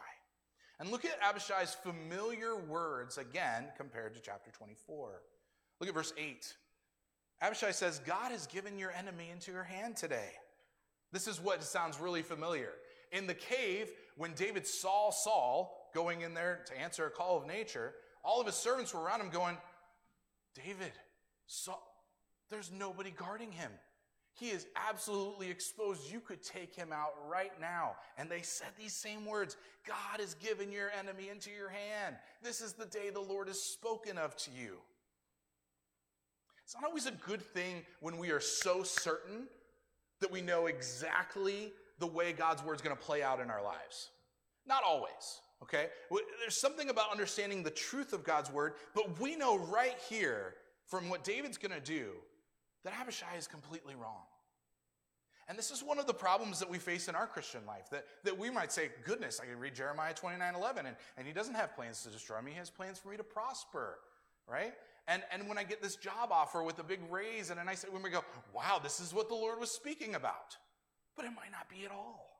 And 0.79 0.91
look 0.91 1.05
at 1.05 1.17
Abishai's 1.21 1.73
familiar 1.73 2.57
words 2.57 3.17
again 3.17 3.67
compared 3.77 4.13
to 4.15 4.21
chapter 4.21 4.51
24. 4.51 5.21
Look 5.79 5.87
at 5.89 5.95
verse 5.95 6.13
8. 6.17 6.53
Abishai 7.41 7.71
says, 7.71 7.99
God 8.05 8.31
has 8.31 8.45
given 8.47 8.77
your 8.77 8.91
enemy 8.91 9.29
into 9.31 9.51
your 9.51 9.63
hand 9.63 9.95
today. 9.95 10.29
This 11.11 11.27
is 11.27 11.41
what 11.41 11.63
sounds 11.63 11.99
really 11.99 12.21
familiar. 12.21 12.71
In 13.11 13.27
the 13.27 13.33
cave, 13.33 13.91
when 14.15 14.33
David 14.33 14.67
saw 14.67 15.09
Saul 15.09 15.89
going 15.93 16.21
in 16.21 16.33
there 16.33 16.61
to 16.67 16.79
answer 16.79 17.05
a 17.05 17.09
call 17.09 17.37
of 17.37 17.47
nature, 17.47 17.93
all 18.23 18.39
of 18.39 18.45
his 18.45 18.55
servants 18.55 18.93
were 18.93 19.01
around 19.01 19.21
him 19.21 19.29
going, 19.29 19.57
David, 20.55 20.91
Saul, 21.47 21.81
there's 22.49 22.71
nobody 22.71 23.11
guarding 23.11 23.51
him. 23.51 23.71
He 24.33 24.49
is 24.49 24.67
absolutely 24.75 25.49
exposed. 25.49 26.11
You 26.11 26.19
could 26.19 26.41
take 26.41 26.73
him 26.73 26.93
out 26.93 27.13
right 27.27 27.51
now. 27.59 27.95
And 28.17 28.29
they 28.29 28.41
said 28.41 28.69
these 28.77 28.93
same 28.93 29.25
words 29.25 29.57
God 29.85 30.19
has 30.19 30.35
given 30.35 30.71
your 30.71 30.89
enemy 30.97 31.29
into 31.29 31.49
your 31.51 31.69
hand. 31.69 32.15
This 32.41 32.61
is 32.61 32.73
the 32.73 32.85
day 32.85 33.09
the 33.09 33.19
Lord 33.19 33.47
has 33.49 33.61
spoken 33.61 34.17
of 34.17 34.35
to 34.37 34.51
you. 34.51 34.77
It's 36.71 36.81
not 36.81 36.87
always 36.87 37.05
a 37.05 37.11
good 37.11 37.41
thing 37.41 37.83
when 37.99 38.17
we 38.17 38.31
are 38.31 38.39
so 38.39 38.81
certain 38.81 39.47
that 40.21 40.31
we 40.31 40.39
know 40.39 40.67
exactly 40.67 41.73
the 41.99 42.07
way 42.07 42.31
God's 42.31 42.63
word 42.63 42.75
is 42.75 42.81
going 42.81 42.95
to 42.95 43.01
play 43.01 43.21
out 43.21 43.41
in 43.41 43.49
our 43.49 43.61
lives. 43.61 44.11
Not 44.65 44.81
always, 44.87 45.41
okay? 45.61 45.87
There's 46.39 46.55
something 46.55 46.89
about 46.89 47.11
understanding 47.11 47.61
the 47.61 47.71
truth 47.71 48.13
of 48.13 48.23
God's 48.23 48.49
word, 48.49 48.75
but 48.95 49.19
we 49.19 49.35
know 49.35 49.57
right 49.57 49.97
here 50.09 50.53
from 50.85 51.09
what 51.09 51.25
David's 51.25 51.57
going 51.57 51.73
to 51.73 51.85
do 51.85 52.11
that 52.85 52.93
Abishai 53.01 53.35
is 53.37 53.47
completely 53.47 53.95
wrong. 53.95 54.23
And 55.49 55.59
this 55.59 55.71
is 55.71 55.83
one 55.83 55.99
of 55.99 56.07
the 56.07 56.13
problems 56.13 56.57
that 56.59 56.69
we 56.69 56.77
face 56.77 57.09
in 57.09 57.15
our 57.15 57.27
Christian 57.27 57.65
life 57.67 57.89
that, 57.91 58.05
that 58.23 58.39
we 58.39 58.49
might 58.49 58.71
say, 58.71 58.91
goodness, 59.03 59.41
I 59.43 59.45
can 59.45 59.59
read 59.59 59.75
Jeremiah 59.75 60.13
29 60.13 60.55
11, 60.55 60.85
and, 60.85 60.95
and 61.17 61.27
he 61.27 61.33
doesn't 61.33 61.55
have 61.55 61.75
plans 61.75 62.01
to 62.03 62.09
destroy 62.09 62.41
me, 62.41 62.51
he 62.51 62.57
has 62.59 62.69
plans 62.69 62.97
for 62.97 63.09
me 63.09 63.17
to 63.17 63.25
prosper, 63.25 63.99
right? 64.47 64.71
And, 65.07 65.23
and 65.31 65.47
when 65.47 65.57
I 65.57 65.63
get 65.63 65.81
this 65.81 65.95
job 65.95 66.31
offer 66.31 66.63
with 66.63 66.79
a 66.79 66.83
big 66.83 66.99
raise 67.09 67.49
and 67.49 67.59
a 67.59 67.63
nice, 67.63 67.83
when 67.89 68.03
we 68.03 68.09
go, 68.09 68.23
wow, 68.53 68.79
this 68.81 68.99
is 68.99 69.13
what 69.13 69.29
the 69.29 69.35
Lord 69.35 69.59
was 69.59 69.71
speaking 69.71 70.15
about. 70.15 70.57
But 71.15 71.25
it 71.25 71.31
might 71.35 71.51
not 71.51 71.69
be 71.69 71.85
at 71.85 71.91
all. 71.91 72.39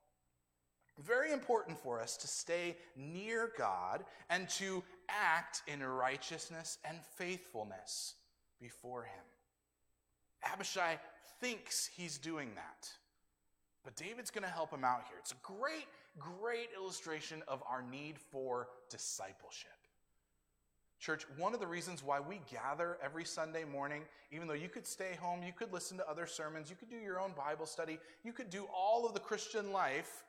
Very 0.98 1.32
important 1.32 1.78
for 1.78 2.00
us 2.00 2.16
to 2.18 2.28
stay 2.28 2.76
near 2.96 3.50
God 3.58 4.04
and 4.30 4.48
to 4.50 4.84
act 5.08 5.62
in 5.66 5.82
righteousness 5.82 6.78
and 6.84 6.98
faithfulness 7.16 8.14
before 8.60 9.04
Him. 9.04 9.24
Abishai 10.44 10.98
thinks 11.40 11.90
he's 11.96 12.18
doing 12.18 12.50
that. 12.54 12.88
But 13.84 13.96
David's 13.96 14.30
going 14.30 14.44
to 14.44 14.50
help 14.50 14.72
him 14.72 14.84
out 14.84 15.02
here. 15.08 15.16
It's 15.18 15.32
a 15.32 15.42
great, 15.42 15.86
great 16.18 16.68
illustration 16.76 17.42
of 17.48 17.62
our 17.68 17.82
need 17.82 18.18
for 18.18 18.68
discipleship. 18.88 19.70
Church, 21.02 21.26
one 21.36 21.52
of 21.52 21.58
the 21.58 21.66
reasons 21.66 22.00
why 22.00 22.20
we 22.20 22.40
gather 22.48 22.96
every 23.02 23.24
Sunday 23.24 23.64
morning, 23.64 24.02
even 24.30 24.46
though 24.46 24.54
you 24.54 24.68
could 24.68 24.86
stay 24.86 25.18
home, 25.20 25.42
you 25.42 25.52
could 25.52 25.72
listen 25.72 25.96
to 25.96 26.08
other 26.08 26.28
sermons, 26.28 26.70
you 26.70 26.76
could 26.76 26.88
do 26.88 26.96
your 26.96 27.18
own 27.18 27.32
Bible 27.36 27.66
study, 27.66 27.98
you 28.22 28.32
could 28.32 28.50
do 28.50 28.68
all 28.72 29.04
of 29.04 29.12
the 29.12 29.18
Christian 29.18 29.72
life, 29.72 30.22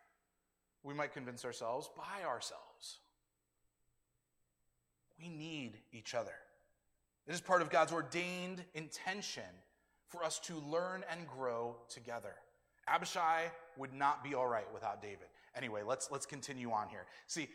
we 0.82 0.96
might 0.96 1.14
convince 1.14 1.46
ourselves, 1.46 1.92
by 1.96 2.26
ourselves. 2.26 2.98
We 5.20 5.30
need 5.30 5.78
each 5.92 6.16
other. 6.16 6.34
It 7.28 7.36
is 7.36 7.40
part 7.40 7.62
of 7.62 7.70
God's 7.70 7.94
ordained 7.94 8.64
intention 8.74 9.44
for 10.08 10.24
us 10.24 10.40
to 10.40 10.56
learn 10.56 11.06
and 11.12 11.28
grow 11.28 11.76
together. 11.88 12.34
Abishai 12.88 13.44
would 13.78 13.94
not 13.94 14.24
be 14.24 14.34
all 14.34 14.48
right 14.48 14.66
without 14.74 15.04
David. 15.04 15.28
Anyway, 15.56 15.82
let's, 15.86 16.10
let's 16.12 16.26
continue 16.26 16.72
on 16.72 16.90
here. 16.90 17.06
See, 17.28 17.48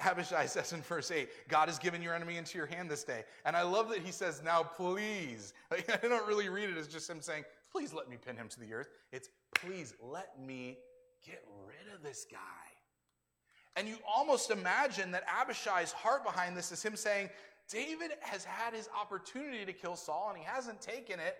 Abishai 0.00 0.46
says 0.46 0.72
in 0.72 0.82
verse 0.82 1.10
8, 1.10 1.48
God 1.48 1.68
has 1.68 1.78
given 1.78 2.02
your 2.02 2.14
enemy 2.14 2.36
into 2.36 2.58
your 2.58 2.66
hand 2.66 2.90
this 2.90 3.04
day. 3.04 3.24
And 3.44 3.56
I 3.56 3.62
love 3.62 3.88
that 3.90 4.00
he 4.00 4.12
says, 4.12 4.42
now 4.44 4.62
please. 4.62 5.52
Like, 5.70 6.04
I 6.04 6.06
don't 6.08 6.26
really 6.28 6.48
read 6.48 6.70
it 6.70 6.76
as 6.76 6.86
just 6.86 7.08
him 7.10 7.20
saying, 7.20 7.44
please 7.72 7.92
let 7.92 8.08
me 8.08 8.16
pin 8.16 8.36
him 8.36 8.48
to 8.48 8.60
the 8.60 8.72
earth. 8.72 8.88
It's, 9.10 9.28
please 9.54 9.94
let 10.00 10.40
me 10.40 10.78
get 11.24 11.42
rid 11.66 11.94
of 11.94 12.02
this 12.02 12.26
guy. 12.30 12.38
And 13.74 13.88
you 13.88 13.96
almost 14.06 14.50
imagine 14.50 15.10
that 15.10 15.24
Abishai's 15.28 15.92
heart 15.92 16.24
behind 16.24 16.56
this 16.56 16.72
is 16.72 16.82
him 16.82 16.96
saying, 16.96 17.30
David 17.68 18.12
has 18.20 18.44
had 18.44 18.74
his 18.74 18.88
opportunity 18.98 19.64
to 19.64 19.72
kill 19.72 19.96
Saul 19.96 20.28
and 20.30 20.38
he 20.38 20.44
hasn't 20.44 20.80
taken 20.80 21.18
it. 21.18 21.36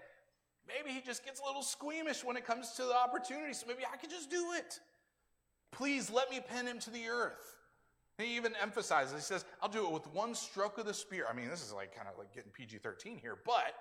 Maybe 0.66 0.92
he 0.92 1.00
just 1.00 1.24
gets 1.24 1.40
a 1.40 1.44
little 1.44 1.62
squeamish 1.62 2.24
when 2.24 2.36
it 2.36 2.44
comes 2.44 2.72
to 2.72 2.82
the 2.82 2.96
opportunity, 2.96 3.54
so 3.54 3.66
maybe 3.68 3.84
I 3.90 3.96
could 3.96 4.10
just 4.10 4.30
do 4.30 4.52
it. 4.56 4.80
Please 5.76 6.10
let 6.10 6.30
me 6.30 6.40
pin 6.40 6.66
him 6.66 6.78
to 6.80 6.90
the 6.90 7.06
earth. 7.06 7.54
He 8.16 8.34
even 8.36 8.54
emphasizes, 8.62 9.14
he 9.14 9.20
says, 9.20 9.44
I'll 9.60 9.68
do 9.68 9.86
it 9.86 9.92
with 9.92 10.06
one 10.14 10.34
stroke 10.34 10.78
of 10.78 10.86
the 10.86 10.94
spear. 10.94 11.26
I 11.30 11.34
mean, 11.34 11.50
this 11.50 11.62
is 11.62 11.70
like 11.70 11.94
kind 11.94 12.08
of 12.10 12.18
like 12.18 12.34
getting 12.34 12.50
PG 12.50 12.78
13 12.78 13.18
here, 13.18 13.36
but 13.44 13.74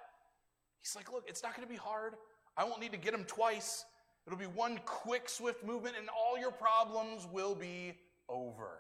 he's 0.82 0.94
like, 0.94 1.10
look, 1.14 1.24
it's 1.26 1.42
not 1.42 1.56
going 1.56 1.66
to 1.66 1.72
be 1.72 1.80
hard. 1.80 2.16
I 2.58 2.66
won't 2.66 2.82
need 2.82 2.92
to 2.92 2.98
get 2.98 3.14
him 3.14 3.24
twice. 3.24 3.86
It'll 4.28 4.38
be 4.38 4.46
one 4.46 4.82
quick, 4.86 5.30
swift 5.30 5.64
movement, 5.64 5.96
and 5.98 6.10
all 6.10 6.38
your 6.38 6.52
problems 6.52 7.26
will 7.32 7.56
be 7.56 7.94
over. 8.28 8.80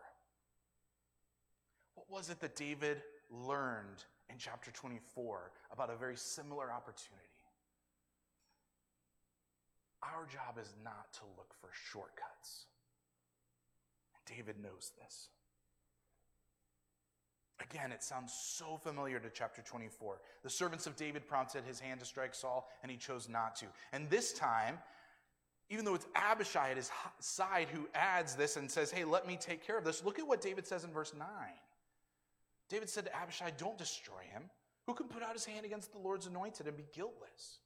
What 1.93 2.11
was 2.11 2.29
it 2.29 2.41
that 2.41 2.57
David 2.57 3.01
learned 3.31 4.03
in 4.29 4.37
chapter 4.37 4.71
24 4.71 5.51
about 5.71 5.89
a 5.89 5.95
very 5.95 6.17
similar 6.17 6.69
opportunity? 6.69 7.23
Our 10.03 10.25
job 10.25 10.61
is 10.61 10.73
not 10.83 11.13
to 11.13 11.21
look 11.37 11.53
for 11.61 11.69
shortcuts. 11.71 12.65
David 14.25 14.55
knows 14.61 14.91
this. 15.01 15.29
Again, 17.61 17.91
it 17.91 18.03
sounds 18.03 18.33
so 18.33 18.77
familiar 18.77 19.19
to 19.19 19.29
chapter 19.29 19.61
24. 19.61 20.19
The 20.43 20.49
servants 20.49 20.87
of 20.87 20.97
David 20.97 21.25
prompted 21.25 21.63
his 21.63 21.79
hand 21.79 22.01
to 22.01 22.05
strike 22.05 22.35
Saul, 22.35 22.69
and 22.83 22.91
he 22.91 22.97
chose 22.97 23.29
not 23.29 23.55
to. 23.57 23.65
And 23.93 24.09
this 24.09 24.33
time, 24.33 24.77
even 25.69 25.85
though 25.85 25.95
it's 25.95 26.07
Abishai 26.15 26.71
at 26.71 26.77
his 26.77 26.91
side 27.19 27.69
who 27.71 27.87
adds 27.93 28.35
this 28.35 28.57
and 28.57 28.69
says, 28.69 28.91
Hey, 28.91 29.05
let 29.05 29.25
me 29.25 29.37
take 29.39 29.65
care 29.65 29.77
of 29.77 29.85
this, 29.85 30.03
look 30.03 30.19
at 30.19 30.27
what 30.27 30.41
David 30.41 30.67
says 30.67 30.83
in 30.83 30.91
verse 30.91 31.13
9. 31.17 31.27
David 32.69 32.89
said 32.89 33.05
to 33.05 33.15
Abishai, 33.15 33.51
Don't 33.57 33.77
destroy 33.77 34.21
him. 34.31 34.43
Who 34.85 34.93
can 34.93 35.07
put 35.07 35.23
out 35.23 35.33
his 35.33 35.45
hand 35.45 35.65
against 35.65 35.91
the 35.93 35.97
Lord's 35.97 36.27
anointed 36.27 36.67
and 36.67 36.77
be 36.77 36.85
guiltless? 36.93 37.59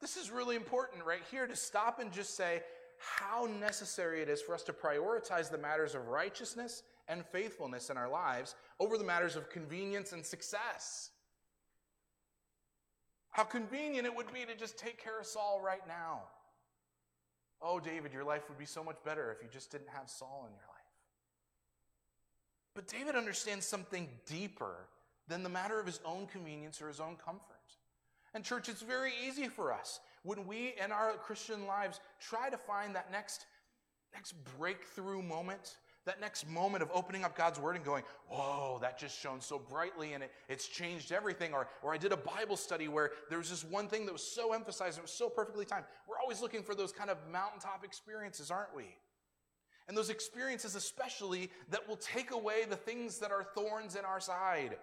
This 0.00 0.16
is 0.16 0.30
really 0.30 0.56
important 0.56 1.04
right 1.04 1.22
here 1.30 1.46
to 1.46 1.56
stop 1.56 1.98
and 1.98 2.12
just 2.12 2.36
say 2.36 2.62
how 2.98 3.46
necessary 3.60 4.20
it 4.20 4.28
is 4.28 4.40
for 4.40 4.54
us 4.54 4.62
to 4.64 4.72
prioritize 4.72 5.50
the 5.50 5.58
matters 5.58 5.94
of 5.94 6.08
righteousness 6.08 6.82
and 7.08 7.24
faithfulness 7.24 7.90
in 7.90 7.96
our 7.96 8.08
lives 8.08 8.54
over 8.80 8.98
the 8.98 9.04
matters 9.04 9.36
of 9.36 9.50
convenience 9.50 10.12
and 10.12 10.24
success. 10.24 11.10
How 13.30 13.44
convenient 13.44 14.06
it 14.06 14.14
would 14.14 14.32
be 14.32 14.44
to 14.44 14.56
just 14.56 14.78
take 14.78 15.02
care 15.02 15.20
of 15.20 15.26
Saul 15.26 15.60
right 15.64 15.86
now. 15.86 16.22
Oh, 17.60 17.80
David, 17.80 18.12
your 18.12 18.24
life 18.24 18.48
would 18.48 18.58
be 18.58 18.66
so 18.66 18.84
much 18.84 18.96
better 19.04 19.32
if 19.32 19.42
you 19.42 19.48
just 19.50 19.70
didn't 19.70 19.88
have 19.88 20.08
Saul 20.08 20.44
in 20.48 20.52
your 20.52 20.66
life. 20.68 20.78
But 22.74 22.86
David 22.86 23.16
understands 23.16 23.66
something 23.66 24.08
deeper 24.26 24.86
than 25.26 25.42
the 25.42 25.48
matter 25.48 25.80
of 25.80 25.86
his 25.86 26.00
own 26.04 26.26
convenience 26.26 26.80
or 26.80 26.88
his 26.88 27.00
own 27.00 27.16
comfort. 27.16 27.57
And, 28.38 28.44
church, 28.44 28.68
it's 28.68 28.82
very 28.82 29.10
easy 29.26 29.48
for 29.48 29.72
us 29.72 29.98
when 30.22 30.46
we 30.46 30.72
in 30.80 30.92
our 30.92 31.14
Christian 31.14 31.66
lives 31.66 31.98
try 32.20 32.48
to 32.48 32.56
find 32.56 32.94
that 32.94 33.10
next, 33.10 33.46
next 34.14 34.32
breakthrough 34.56 35.22
moment, 35.22 35.78
that 36.06 36.20
next 36.20 36.48
moment 36.48 36.84
of 36.84 36.90
opening 36.94 37.24
up 37.24 37.36
God's 37.36 37.58
Word 37.58 37.74
and 37.74 37.84
going, 37.84 38.04
whoa, 38.28 38.78
that 38.80 38.96
just 38.96 39.20
shone 39.20 39.40
so 39.40 39.58
brightly 39.58 40.12
and 40.12 40.22
it, 40.22 40.30
it's 40.48 40.68
changed 40.68 41.10
everything. 41.10 41.52
Or, 41.52 41.66
or 41.82 41.92
I 41.92 41.96
did 41.96 42.12
a 42.12 42.16
Bible 42.16 42.56
study 42.56 42.86
where 42.86 43.10
there 43.28 43.38
was 43.38 43.50
this 43.50 43.64
one 43.64 43.88
thing 43.88 44.06
that 44.06 44.12
was 44.12 44.22
so 44.22 44.52
emphasized, 44.52 44.98
it 44.98 45.02
was 45.02 45.10
so 45.10 45.28
perfectly 45.28 45.64
timed. 45.64 45.86
We're 46.08 46.20
always 46.22 46.40
looking 46.40 46.62
for 46.62 46.76
those 46.76 46.92
kind 46.92 47.10
of 47.10 47.16
mountaintop 47.32 47.82
experiences, 47.82 48.52
aren't 48.52 48.72
we? 48.72 48.84
And 49.88 49.96
those 49.96 50.10
experiences, 50.10 50.76
especially, 50.76 51.50
that 51.70 51.88
will 51.88 51.96
take 51.96 52.30
away 52.30 52.66
the 52.70 52.76
things 52.76 53.18
that 53.18 53.32
are 53.32 53.42
thorns 53.42 53.96
in 53.96 54.04
our 54.04 54.20
side. 54.20 54.76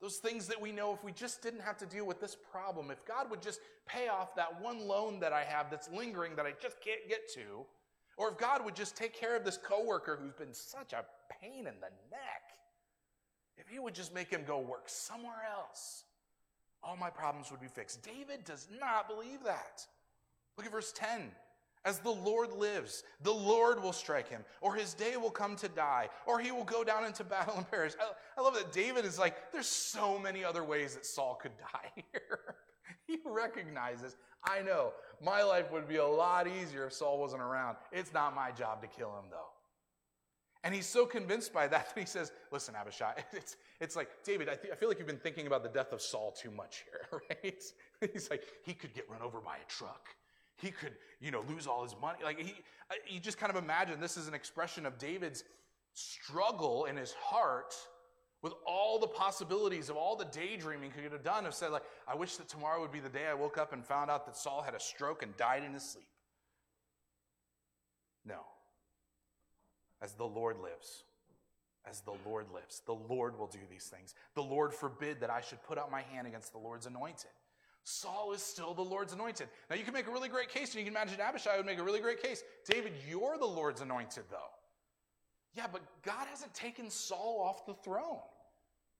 Those 0.00 0.16
things 0.16 0.46
that 0.48 0.60
we 0.60 0.72
know 0.72 0.92
if 0.92 1.02
we 1.02 1.12
just 1.12 1.42
didn't 1.42 1.62
have 1.62 1.78
to 1.78 1.86
deal 1.86 2.06
with 2.06 2.20
this 2.20 2.36
problem, 2.50 2.90
if 2.90 3.04
God 3.06 3.30
would 3.30 3.40
just 3.40 3.60
pay 3.86 4.08
off 4.08 4.34
that 4.36 4.60
one 4.60 4.86
loan 4.86 5.20
that 5.20 5.32
I 5.32 5.42
have 5.42 5.70
that's 5.70 5.90
lingering 5.90 6.36
that 6.36 6.44
I 6.44 6.52
just 6.60 6.80
can't 6.80 7.08
get 7.08 7.32
to, 7.34 7.64
or 8.18 8.30
if 8.30 8.38
God 8.38 8.64
would 8.64 8.74
just 8.74 8.96
take 8.96 9.14
care 9.14 9.36
of 9.36 9.44
this 9.44 9.56
coworker 9.56 10.18
who's 10.20 10.34
been 10.34 10.52
such 10.52 10.92
a 10.92 11.04
pain 11.40 11.60
in 11.60 11.74
the 11.80 11.90
neck, 12.10 12.42
if 13.56 13.68
he 13.68 13.78
would 13.78 13.94
just 13.94 14.14
make 14.14 14.30
him 14.30 14.42
go 14.46 14.58
work 14.58 14.88
somewhere 14.88 15.44
else, 15.50 16.04
all 16.82 16.96
my 16.96 17.10
problems 17.10 17.50
would 17.50 17.60
be 17.60 17.66
fixed. 17.66 18.02
David 18.02 18.44
does 18.44 18.68
not 18.78 19.08
believe 19.08 19.42
that. 19.44 19.86
Look 20.56 20.66
at 20.66 20.72
verse 20.72 20.92
10. 20.94 21.30
As 21.86 22.00
the 22.00 22.10
Lord 22.10 22.52
lives, 22.52 23.04
the 23.22 23.32
Lord 23.32 23.80
will 23.80 23.92
strike 23.92 24.28
him, 24.28 24.44
or 24.60 24.74
his 24.74 24.92
day 24.92 25.16
will 25.16 25.30
come 25.30 25.54
to 25.54 25.68
die, 25.68 26.08
or 26.26 26.40
he 26.40 26.50
will 26.50 26.64
go 26.64 26.82
down 26.82 27.04
into 27.04 27.22
battle 27.36 27.54
and 27.56 27.70
perish. 27.70 27.92
I, 28.00 28.10
I 28.36 28.42
love 28.42 28.54
that 28.54 28.72
David 28.72 29.04
is 29.04 29.20
like, 29.20 29.52
there's 29.52 29.68
so 29.68 30.18
many 30.18 30.44
other 30.44 30.64
ways 30.64 30.94
that 30.96 31.06
Saul 31.06 31.38
could 31.40 31.52
die 31.72 32.02
here. 32.12 32.56
he 33.06 33.18
recognizes, 33.24 34.16
I 34.42 34.62
know, 34.62 34.94
my 35.24 35.44
life 35.44 35.70
would 35.70 35.86
be 35.86 35.96
a 35.96 36.06
lot 36.06 36.48
easier 36.48 36.86
if 36.86 36.92
Saul 36.92 37.20
wasn't 37.20 37.42
around. 37.42 37.76
It's 37.92 38.12
not 38.12 38.34
my 38.34 38.50
job 38.50 38.82
to 38.82 38.88
kill 38.88 39.10
him, 39.10 39.26
though. 39.30 39.50
And 40.64 40.74
he's 40.74 40.86
so 40.86 41.06
convinced 41.06 41.52
by 41.52 41.68
that 41.68 41.88
that 41.94 42.00
he 42.00 42.04
says, 42.04 42.32
Listen, 42.50 42.74
Abishai, 42.74 43.12
it's, 43.32 43.56
it's 43.80 43.94
like, 43.94 44.08
David, 44.24 44.48
I, 44.48 44.56
th- 44.56 44.72
I 44.72 44.76
feel 44.76 44.88
like 44.88 44.98
you've 44.98 45.06
been 45.06 45.18
thinking 45.18 45.46
about 45.46 45.62
the 45.62 45.68
death 45.68 45.92
of 45.92 46.02
Saul 46.02 46.32
too 46.32 46.50
much 46.50 46.84
here, 46.90 47.22
right? 47.30 47.62
He's 48.12 48.28
like, 48.28 48.42
he 48.64 48.74
could 48.74 48.92
get 48.92 49.08
run 49.08 49.22
over 49.22 49.40
by 49.40 49.58
a 49.58 49.68
truck. 49.68 50.08
He 50.56 50.70
could, 50.70 50.92
you 51.20 51.30
know, 51.30 51.44
lose 51.48 51.66
all 51.66 51.82
his 51.82 51.94
money. 52.00 52.18
Like 52.24 52.40
he, 52.40 52.54
you 53.08 53.20
just 53.20 53.38
kind 53.38 53.50
of 53.54 53.62
imagine 53.62 54.00
this 54.00 54.16
is 54.16 54.28
an 54.28 54.34
expression 54.34 54.86
of 54.86 54.98
David's 54.98 55.44
struggle 55.92 56.86
in 56.86 56.96
his 56.96 57.12
heart 57.12 57.74
with 58.42 58.54
all 58.66 58.98
the 58.98 59.06
possibilities 59.06 59.90
of 59.90 59.96
all 59.96 60.16
the 60.16 60.26
daydreaming 60.26 60.92
he 60.94 61.02
could 61.02 61.12
have 61.12 61.24
done. 61.24 61.44
Have 61.44 61.54
said 61.54 61.72
like, 61.72 61.82
I 62.06 62.14
wish 62.14 62.36
that 62.36 62.48
tomorrow 62.48 62.80
would 62.80 62.92
be 62.92 63.00
the 63.00 63.08
day 63.08 63.26
I 63.26 63.34
woke 63.34 63.58
up 63.58 63.72
and 63.72 63.84
found 63.84 64.10
out 64.10 64.24
that 64.26 64.36
Saul 64.36 64.62
had 64.62 64.74
a 64.74 64.80
stroke 64.80 65.22
and 65.22 65.36
died 65.36 65.64
in 65.64 65.74
his 65.74 65.82
sleep. 65.82 66.06
No. 68.24 68.40
As 70.00 70.12
the 70.14 70.24
Lord 70.24 70.58
lives, 70.58 71.04
as 71.88 72.00
the 72.00 72.14
Lord 72.26 72.46
lives, 72.52 72.82
the 72.86 72.94
Lord 72.94 73.38
will 73.38 73.46
do 73.46 73.58
these 73.70 73.84
things. 73.84 74.14
The 74.34 74.42
Lord 74.42 74.74
forbid 74.74 75.20
that 75.20 75.30
I 75.30 75.40
should 75.40 75.62
put 75.62 75.78
out 75.78 75.90
my 75.90 76.02
hand 76.02 76.26
against 76.26 76.52
the 76.52 76.58
Lord's 76.58 76.86
anointed. 76.86 77.30
Saul 77.88 78.32
is 78.32 78.42
still 78.42 78.74
the 78.74 78.82
Lord's 78.82 79.12
anointed. 79.12 79.48
Now, 79.70 79.76
you 79.76 79.84
can 79.84 79.94
make 79.94 80.08
a 80.08 80.10
really 80.10 80.28
great 80.28 80.48
case, 80.48 80.74
and 80.74 80.80
you 80.80 80.84
can 80.84 80.92
imagine 80.92 81.20
Abishai 81.20 81.56
would 81.56 81.66
make 81.66 81.78
a 81.78 81.84
really 81.84 82.00
great 82.00 82.20
case. 82.20 82.42
David, 82.68 82.92
you're 83.08 83.38
the 83.38 83.46
Lord's 83.46 83.80
anointed, 83.80 84.24
though. 84.28 84.50
Yeah, 85.54 85.66
but 85.70 85.82
God 86.02 86.26
hasn't 86.28 86.52
taken 86.52 86.90
Saul 86.90 87.40
off 87.40 87.64
the 87.64 87.74
throne. 87.74 88.18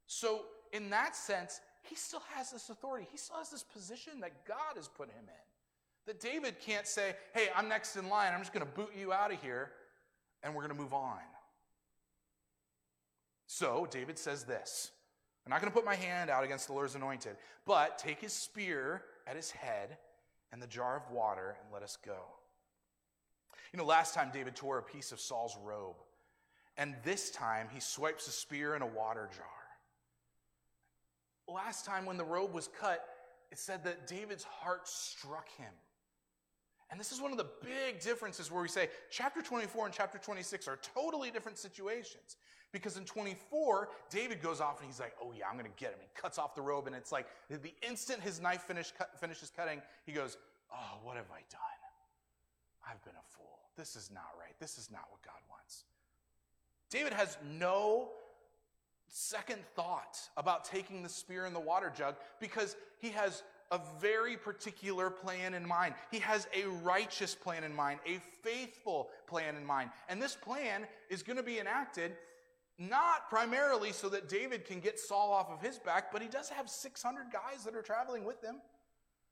So, 0.07 0.43
in 0.73 0.88
that 0.90 1.16
sense, 1.16 1.61
he 1.83 1.97
still 1.97 2.23
has 2.33 2.52
this 2.52 2.71
authority. 2.71 3.09
He 3.11 3.19
still 3.19 3.38
has 3.38 3.50
this 3.50 3.64
position 3.64 4.21
that 4.21 4.47
God 4.47 4.76
has 4.76 4.87
put 4.87 5.09
him 5.09 5.25
in. 5.25 6.07
That 6.07 6.21
David 6.21 6.61
can't 6.61 6.87
say, 6.87 7.16
hey, 7.35 7.49
I'm 7.57 7.69
next 7.69 7.97
in 7.97 8.09
line. 8.09 8.33
I'm 8.33 8.40
just 8.40 8.52
going 8.52 8.64
to 8.64 8.73
boot 8.73 8.93
you 8.97 9.12
out 9.12 9.33
of 9.33 9.43
here, 9.43 9.73
and 10.45 10.55
we're 10.55 10.62
going 10.62 10.76
to 10.76 10.81
move 10.81 10.95
on. 10.95 11.19
So, 13.49 13.88
David 13.90 14.16
says 14.16 14.45
this 14.45 14.93
I'm 15.47 15.50
not 15.50 15.61
going 15.61 15.71
to 15.71 15.76
put 15.76 15.85
my 15.85 15.95
hand 15.95 16.29
out 16.29 16.43
against 16.43 16.67
the 16.67 16.73
Lord's 16.73 16.97
anointed, 16.97 17.37
but 17.65 17.99
take 17.99 18.21
his 18.21 18.33
spear 18.33 19.03
at 19.29 19.37
his 19.37 19.53
head 19.53 19.97
and 20.50 20.61
the 20.61 20.67
jar 20.67 20.97
of 20.97 21.09
water 21.15 21.57
and 21.62 21.73
let 21.73 21.85
us 21.85 21.97
go. 22.05 22.19
You 23.73 23.79
know, 23.79 23.85
last 23.85 24.12
time 24.12 24.31
David 24.33 24.57
tore 24.57 24.79
a 24.79 24.83
piece 24.83 25.12
of 25.12 25.21
Saul's 25.21 25.57
robe, 25.65 25.97
and 26.76 26.97
this 27.05 27.31
time 27.31 27.69
he 27.73 27.79
swipes 27.79 28.26
a 28.26 28.33
spear 28.33 28.75
in 28.75 28.83
a 28.83 28.87
water 28.87 29.29
jar. 29.37 29.47
Last 31.55 31.87
time 31.87 32.07
when 32.07 32.17
the 32.17 32.25
robe 32.25 32.53
was 32.53 32.69
cut, 32.81 33.05
it 33.53 33.59
said 33.59 33.85
that 33.85 34.09
David's 34.09 34.43
heart 34.43 34.88
struck 34.88 35.49
him. 35.57 35.73
And 36.90 37.00
this 37.00 37.11
is 37.11 37.21
one 37.21 37.33
of 37.33 37.38
the 37.38 37.49
big 37.62 38.00
differences 38.00 38.50
where 38.50 38.62
we 38.62 38.69
say 38.69 38.88
chapter 39.11 39.43
24 39.43 39.87
and 39.87 39.95
chapter 39.95 40.19
26 40.19 40.69
are 40.69 40.78
totally 40.95 41.31
different 41.31 41.59
situations. 41.59 42.37
Because 42.73 42.97
in 42.97 43.05
24, 43.05 43.88
David 44.11 44.43
goes 44.43 44.61
off 44.61 44.81
and 44.81 44.88
he's 44.88 45.00
like, 45.00 45.14
oh 45.23 45.33
yeah, 45.37 45.47
I'm 45.49 45.57
going 45.57 45.71
to 45.71 45.76
get 45.76 45.93
him. 45.93 45.99
He 46.00 46.09
cuts 46.14 46.38
off 46.38 46.55
the 46.55 46.62
robe, 46.62 46.87
and 46.87 46.95
it's 46.95 47.12
like 47.12 47.26
the 47.49 47.73
instant 47.87 48.21
his 48.21 48.40
knife 48.40 48.62
finish, 48.62 48.93
cut, 48.97 49.19
finishes 49.19 49.50
cutting, 49.55 49.81
he 50.05 50.12
goes, 50.12 50.37
oh, 50.73 50.99
what 51.02 51.16
have 51.16 51.31
I 51.33 51.40
done? 51.50 51.61
I've 52.88 53.02
been 53.02 53.14
a 53.14 53.37
fool. 53.37 53.59
This 53.76 53.97
is 53.97 54.11
not 54.12 54.31
right. 54.38 54.55
This 54.61 54.78
is 54.78 54.90
not 54.90 55.05
what 55.11 55.23
God 55.23 55.40
wants. 55.50 55.85
David 56.90 57.12
has 57.12 57.37
no 57.59 58.11
second 59.09 59.59
thought 59.75 60.19
about 60.37 60.64
taking 60.64 61.02
the 61.02 61.09
spear 61.09 61.47
and 61.47 61.55
the 61.55 61.61
water 61.61 61.93
jug 61.95 62.16
because 62.40 62.76
he 62.99 63.11
has 63.11 63.43
a 63.71 63.81
very 64.01 64.37
particular 64.37 65.11
plan 65.11 65.55
in 65.55 65.67
mind. 65.67 65.95
He 66.11 66.19
has 66.21 66.47
a 66.55 66.67
righteous 66.83 67.35
plan 67.35 67.65
in 67.65 67.75
mind, 67.75 68.01
a 68.07 68.21
faithful 68.43 69.11
plan 69.27 69.57
in 69.57 69.65
mind. 69.65 69.91
And 70.09 70.21
this 70.21 70.37
plan 70.37 70.87
is 71.11 71.23
going 71.23 71.37
to 71.37 71.43
be 71.43 71.59
enacted 71.59 72.17
not 72.79 73.29
primarily 73.31 73.93
so 73.93 74.09
that 74.11 74.29
David 74.29 74.65
can 74.65 74.81
get 74.81 74.99
Saul 74.99 75.33
off 75.33 75.51
of 75.51 75.61
his 75.61 75.79
back, 75.79 76.13
but 76.13 76.21
he 76.21 76.29
does 76.29 76.49
have 76.51 76.69
600 76.69 77.27
guys 77.33 77.65
that 77.65 77.75
are 77.75 77.83
traveling 77.83 78.25
with 78.25 78.43
him. 78.43 78.57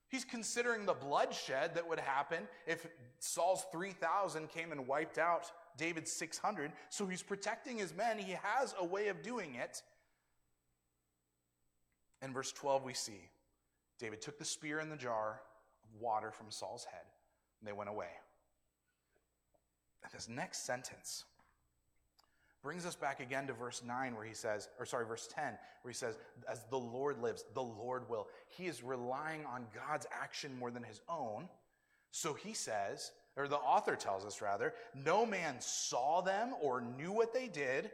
He's 0.08 0.24
considering 0.24 0.86
the 0.86 0.94
bloodshed 0.94 1.74
that 1.74 1.88
would 1.88 1.98
happen 1.98 2.46
if 2.66 2.86
Saul's 3.18 3.66
3,000 3.72 4.48
came 4.48 4.72
and 4.72 4.86
wiped 4.86 5.18
out 5.18 5.50
David's 5.76 6.12
600. 6.12 6.72
So 6.88 7.06
he's 7.06 7.22
protecting 7.22 7.78
his 7.78 7.94
men. 7.94 8.18
He 8.18 8.36
has 8.42 8.74
a 8.78 8.84
way 8.84 9.08
of 9.08 9.22
doing 9.22 9.56
it. 9.56 9.82
In 12.22 12.32
verse 12.32 12.52
12, 12.52 12.84
we 12.84 12.94
see 12.94 13.28
David 13.98 14.20
took 14.20 14.38
the 14.38 14.44
spear 14.44 14.78
and 14.78 14.90
the 14.90 14.96
jar 14.96 15.40
of 15.82 16.00
water 16.00 16.30
from 16.30 16.50
Saul's 16.50 16.84
head, 16.84 17.04
and 17.60 17.68
they 17.68 17.72
went 17.72 17.90
away. 17.90 18.08
And 20.02 20.12
this 20.12 20.28
next 20.28 20.66
sentence 20.66 21.24
brings 22.62 22.86
us 22.86 22.96
back 22.96 23.20
again 23.20 23.46
to 23.46 23.52
verse 23.52 23.82
9 23.86 24.16
where 24.16 24.24
he 24.24 24.34
says, 24.34 24.68
or 24.80 24.86
sorry, 24.86 25.04
verse 25.04 25.28
10, 25.32 25.44
where 25.82 25.92
he 25.92 25.94
says, 25.94 26.16
As 26.50 26.64
the 26.70 26.78
Lord 26.78 27.20
lives, 27.20 27.44
the 27.52 27.62
Lord 27.62 28.08
will. 28.08 28.26
He 28.48 28.66
is 28.66 28.82
relying 28.82 29.44
on 29.44 29.66
God's 29.74 30.06
action 30.10 30.58
more 30.58 30.70
than 30.70 30.82
his 30.82 31.00
own. 31.08 31.48
So 32.10 32.32
he 32.32 32.54
says, 32.54 33.12
or 33.36 33.48
the 33.48 33.56
author 33.56 33.96
tells 33.96 34.24
us 34.24 34.40
rather, 34.40 34.72
no 34.94 35.26
man 35.26 35.56
saw 35.58 36.22
them 36.22 36.54
or 36.62 36.80
knew 36.80 37.12
what 37.12 37.34
they 37.34 37.48
did. 37.48 37.90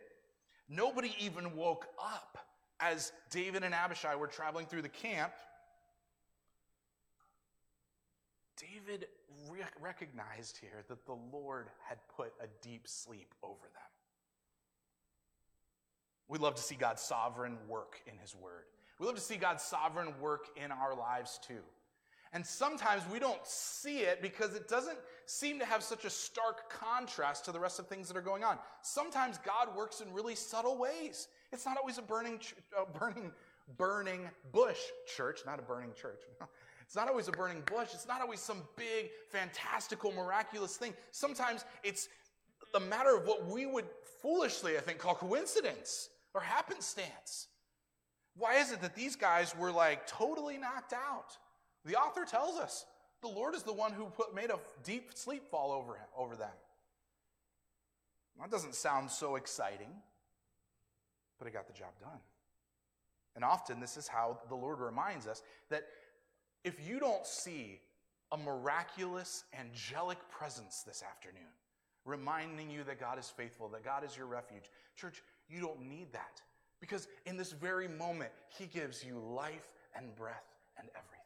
Nobody 0.68 1.14
even 1.18 1.56
woke 1.56 1.86
up 1.98 2.38
as 2.78 3.12
David 3.30 3.64
and 3.64 3.74
Abishai 3.74 4.14
were 4.14 4.28
traveling 4.28 4.66
through 4.66 4.82
the 4.82 4.88
camp. 4.88 5.32
David 8.60 9.06
re- 9.48 9.60
recognized 9.80 10.58
here 10.58 10.84
that 10.88 11.06
the 11.06 11.16
Lord 11.32 11.68
had 11.88 11.98
put 12.16 12.32
a 12.42 12.46
deep 12.62 12.86
sleep 12.86 13.34
over 13.42 13.62
them. 13.62 13.82
We 16.28 16.38
love 16.38 16.54
to 16.56 16.62
see 16.62 16.74
God's 16.74 17.02
sovereign 17.02 17.56
work 17.68 18.00
in 18.06 18.16
His 18.18 18.34
Word. 18.34 18.64
We 18.98 19.06
love 19.06 19.16
to 19.16 19.20
see 19.20 19.36
God's 19.36 19.62
sovereign 19.62 20.12
work 20.20 20.46
in 20.62 20.70
our 20.70 20.94
lives 20.94 21.40
too. 21.46 21.62
And 22.32 22.46
sometimes 22.46 23.02
we 23.12 23.18
don't 23.18 23.44
see 23.44 24.00
it 24.00 24.22
because 24.22 24.54
it 24.54 24.68
doesn't 24.68 24.98
seem 25.26 25.58
to 25.58 25.64
have 25.64 25.82
such 25.82 26.04
a 26.04 26.10
stark 26.10 26.70
contrast 26.70 27.46
to 27.46 27.52
the 27.52 27.58
rest 27.58 27.80
of 27.80 27.88
things 27.88 28.06
that 28.06 28.16
are 28.16 28.22
going 28.22 28.44
on. 28.44 28.58
Sometimes 28.82 29.38
God 29.38 29.74
works 29.76 30.00
in 30.00 30.12
really 30.12 30.36
subtle 30.36 30.78
ways. 30.78 31.26
It's 31.50 31.66
not 31.66 31.76
always 31.76 31.98
a 31.98 32.02
burning, 32.02 32.38
uh, 32.78 32.84
burning, 32.96 33.32
burning 33.76 34.30
bush 34.52 34.78
church, 35.16 35.40
not 35.44 35.58
a 35.58 35.62
burning 35.62 35.90
church. 36.00 36.20
It's 36.90 36.96
not 36.96 37.08
always 37.08 37.28
a 37.28 37.30
burning 37.30 37.62
bush. 37.66 37.90
It's 37.94 38.08
not 38.08 38.20
always 38.20 38.40
some 38.40 38.64
big, 38.74 39.10
fantastical, 39.28 40.10
miraculous 40.10 40.76
thing. 40.76 40.92
Sometimes 41.12 41.64
it's 41.84 42.08
the 42.72 42.80
matter 42.80 43.16
of 43.16 43.28
what 43.28 43.46
we 43.46 43.64
would 43.64 43.84
foolishly, 44.20 44.76
I 44.76 44.80
think, 44.80 44.98
call 44.98 45.14
coincidence 45.14 46.08
or 46.34 46.40
happenstance. 46.40 47.46
Why 48.36 48.56
is 48.56 48.72
it 48.72 48.82
that 48.82 48.96
these 48.96 49.14
guys 49.14 49.54
were 49.56 49.70
like 49.70 50.04
totally 50.08 50.58
knocked 50.58 50.92
out? 50.92 51.38
The 51.84 51.94
author 51.94 52.24
tells 52.24 52.58
us 52.58 52.86
the 53.22 53.28
Lord 53.28 53.54
is 53.54 53.62
the 53.62 53.72
one 53.72 53.92
who 53.92 54.06
put, 54.06 54.34
made 54.34 54.50
a 54.50 54.58
deep 54.82 55.12
sleep 55.14 55.48
fall 55.48 55.70
over, 55.70 55.96
over 56.18 56.34
them. 56.34 56.48
That 58.40 58.50
doesn't 58.50 58.74
sound 58.74 59.12
so 59.12 59.36
exciting, 59.36 59.92
but 61.38 61.46
it 61.46 61.52
got 61.52 61.68
the 61.68 61.72
job 61.72 61.90
done. 62.00 62.18
And 63.36 63.44
often, 63.44 63.78
this 63.78 63.96
is 63.96 64.08
how 64.08 64.40
the 64.48 64.56
Lord 64.56 64.80
reminds 64.80 65.28
us 65.28 65.40
that 65.68 65.84
if 66.64 66.86
you 66.86 66.98
don't 66.98 67.26
see 67.26 67.80
a 68.32 68.36
miraculous, 68.36 69.44
angelic 69.58 70.18
presence 70.30 70.82
this 70.86 71.02
afternoon, 71.02 71.50
reminding 72.04 72.70
you 72.70 72.84
that 72.84 73.00
God 73.00 73.18
is 73.18 73.28
faithful, 73.28 73.68
that 73.68 73.84
God 73.84 74.04
is 74.04 74.16
your 74.16 74.26
refuge, 74.26 74.64
church, 74.96 75.22
you 75.48 75.60
don't 75.60 75.80
need 75.82 76.12
that. 76.12 76.40
Because 76.80 77.08
in 77.26 77.36
this 77.36 77.52
very 77.52 77.88
moment, 77.88 78.30
He 78.58 78.66
gives 78.66 79.04
you 79.04 79.18
life 79.18 79.68
and 79.94 80.14
breath 80.14 80.56
and 80.78 80.88
everything. 80.94 81.20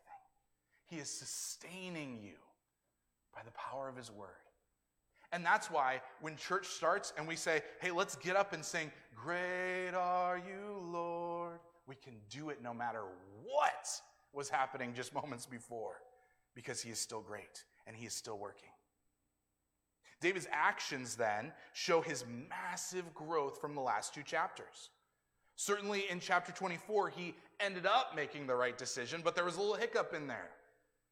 He 0.86 0.96
is 0.96 1.10
sustaining 1.10 2.18
you 2.22 2.34
by 3.34 3.42
the 3.44 3.52
power 3.52 3.88
of 3.88 3.96
His 3.96 4.10
word. 4.10 4.28
And 5.32 5.44
that's 5.44 5.70
why 5.70 6.00
when 6.20 6.36
church 6.36 6.66
starts 6.68 7.12
and 7.18 7.26
we 7.26 7.34
say, 7.34 7.62
hey, 7.80 7.90
let's 7.90 8.14
get 8.16 8.36
up 8.36 8.52
and 8.52 8.64
sing, 8.64 8.90
Great 9.16 9.92
are 9.94 10.38
you, 10.38 10.78
Lord, 10.92 11.58
we 11.86 11.96
can 11.96 12.14
do 12.30 12.50
it 12.50 12.62
no 12.62 12.72
matter 12.72 13.02
what 13.42 14.00
was 14.34 14.48
happening 14.48 14.94
just 14.94 15.14
moments 15.14 15.46
before 15.46 16.00
because 16.54 16.82
He 16.82 16.90
is 16.90 16.98
still 16.98 17.20
great 17.20 17.64
and 17.86 17.96
He 17.96 18.06
is 18.06 18.14
still 18.14 18.38
working. 18.38 18.70
David's 20.24 20.48
actions 20.50 21.16
then 21.16 21.52
show 21.74 22.00
his 22.00 22.24
massive 22.48 23.12
growth 23.12 23.60
from 23.60 23.74
the 23.74 23.80
last 23.82 24.14
two 24.14 24.22
chapters. 24.22 24.88
Certainly 25.56 26.04
in 26.08 26.18
chapter 26.18 26.50
24, 26.50 27.10
he 27.10 27.34
ended 27.60 27.84
up 27.84 28.16
making 28.16 28.46
the 28.46 28.54
right 28.54 28.76
decision, 28.76 29.20
but 29.22 29.36
there 29.36 29.44
was 29.44 29.56
a 29.56 29.60
little 29.60 29.74
hiccup 29.74 30.14
in 30.14 30.26
there. 30.26 30.48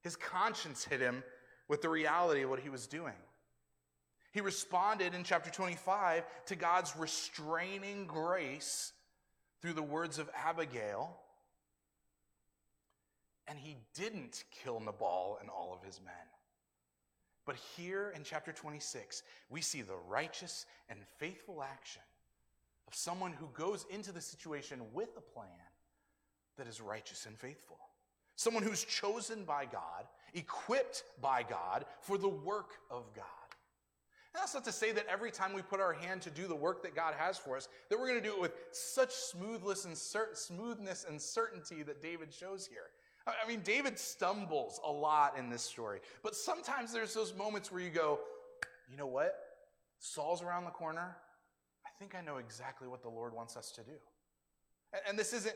His 0.03 0.17
conscience 0.17 0.85
hit 0.85 0.99
him 0.99 1.23
with 1.69 1.83
the 1.83 1.91
reality 1.91 2.43
of 2.43 2.49
what 2.51 2.61
he 2.61 2.71
was 2.71 2.87
doing. 2.87 3.13
He 4.33 4.41
responded 4.41 5.15
in 5.15 5.25
chapter 5.25 5.51
25 5.51 6.25
to 6.47 6.57
God's 6.57 6.97
restraining 6.97 8.07
grace 8.07 8.93
through 9.61 9.75
the 9.75 9.83
words 9.83 10.19
of 10.19 10.31
Abigail, 10.35 11.15
and 13.49 13.59
he 13.59 13.77
didn't 13.95 14.45
kill 14.51 14.81
Nabal 14.81 15.39
and 15.41 15.51
all 15.51 15.73
of 15.73 15.87
his 15.87 16.01
men. 16.05 16.15
But 17.45 17.57
here 17.77 18.13
in 18.15 18.23
chapter 18.23 18.53
26, 18.53 19.23
we 19.51 19.61
see 19.61 19.83
the 19.83 19.97
righteous 20.09 20.67
and 20.89 21.01
faithful 21.19 21.63
action 21.63 22.03
of 22.87 22.95
someone 22.95 23.33
who 23.33 23.49
goes 23.53 23.85
into 23.91 24.13
the 24.13 24.21
situation 24.21 24.81
with 24.93 25.17
a 25.17 25.21
plan 25.21 25.49
that 26.57 26.69
is 26.69 26.81
righteous 26.81 27.27
and 27.27 27.37
faithful. 27.37 27.79
someone 28.37 28.63
who's 28.63 28.85
chosen 28.85 29.45
by 29.45 29.65
God, 29.65 30.07
equipped 30.35 31.05
by 31.21 31.43
God 31.43 31.85
for 32.01 32.19
the 32.19 32.29
work 32.29 32.73
of 32.91 33.05
God. 33.15 33.25
And 34.35 34.41
that's 34.41 34.55
not 34.55 34.65
to 34.65 34.73
say 34.73 34.93
that 34.93 35.07
every 35.11 35.31
time 35.31 35.53
we 35.53 35.61
put 35.61 35.81
our 35.81 35.93
hand 35.93 36.23
to 36.23 36.31
do 36.31 36.47
the 36.47 36.55
work 36.55 36.83
that 36.83 36.95
God 36.97 37.15
has 37.19 37.37
for 37.37 37.57
us, 37.57 37.69
that 37.91 37.99
we're 37.99 38.09
going 38.09 38.23
to 38.23 38.27
do 38.27 38.35
it 38.35 38.41
with 38.41 38.55
such 38.71 39.13
smoothness 39.13 39.85
and, 39.85 39.97
smoothness 39.97 41.05
and 41.09 41.21
certainty 41.21 41.83
that 41.83 42.01
David 42.01 42.33
shows 42.33 42.67
here. 42.67 42.91
I 43.27 43.49
mean, 43.49 43.61
David 43.63 43.99
stumbles 43.99 44.81
a 44.85 44.91
lot 44.91 45.39
in 45.39 45.49
this 45.49 45.63
story, 45.63 46.01
but 46.23 46.35
sometimes 46.35 46.93
there's 46.93 47.15
those 47.15 47.35
moments 47.35 47.71
where 47.71 47.81
you 47.81 47.91
go, 47.91 48.21
you 48.91 48.97
know 48.97 49.07
what? 49.07 49.35
Saul's 49.99 50.43
around 50.43 50.65
the 50.65 50.71
corner. 50.71 51.17
I 51.87 51.91
think 51.99 52.15
I 52.15 52.21
know 52.21 52.39
exactly 52.39 52.89
what 52.89 53.03
the 53.03 53.09
Lord 53.09 53.33
wants 53.35 53.57
us 53.57 53.71
to 53.73 53.83
do. 53.83 53.93
And 55.09 55.19
this 55.19 55.33
isn't, 55.33 55.55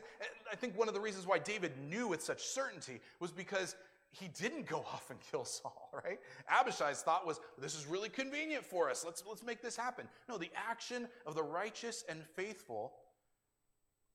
I 0.51 0.55
think 0.55 0.77
one 0.77 0.87
of 0.87 0.93
the 0.93 0.99
reasons 0.99 1.27
why 1.27 1.37
David 1.37 1.73
knew 1.89 2.07
with 2.07 2.23
such 2.23 2.41
certainty 2.41 2.99
was 3.19 3.31
because 3.31 3.75
he 4.09 4.29
didn't 4.29 4.65
go 4.65 4.77
off 4.93 5.09
and 5.09 5.19
kill 5.31 5.45
Saul, 5.45 5.89
right? 6.03 6.19
Abishai's 6.49 7.01
thought 7.01 7.27
was, 7.27 7.39
this 7.57 7.75
is 7.75 7.85
really 7.85 8.09
convenient 8.09 8.65
for 8.65 8.89
us. 8.89 9.03
Let's, 9.05 9.23
let's 9.27 9.43
make 9.43 9.61
this 9.61 9.75
happen. 9.75 10.07
No, 10.27 10.37
the 10.37 10.51
action 10.55 11.07
of 11.25 11.35
the 11.35 11.43
righteous 11.43 12.03
and 12.09 12.23
faithful 12.35 12.93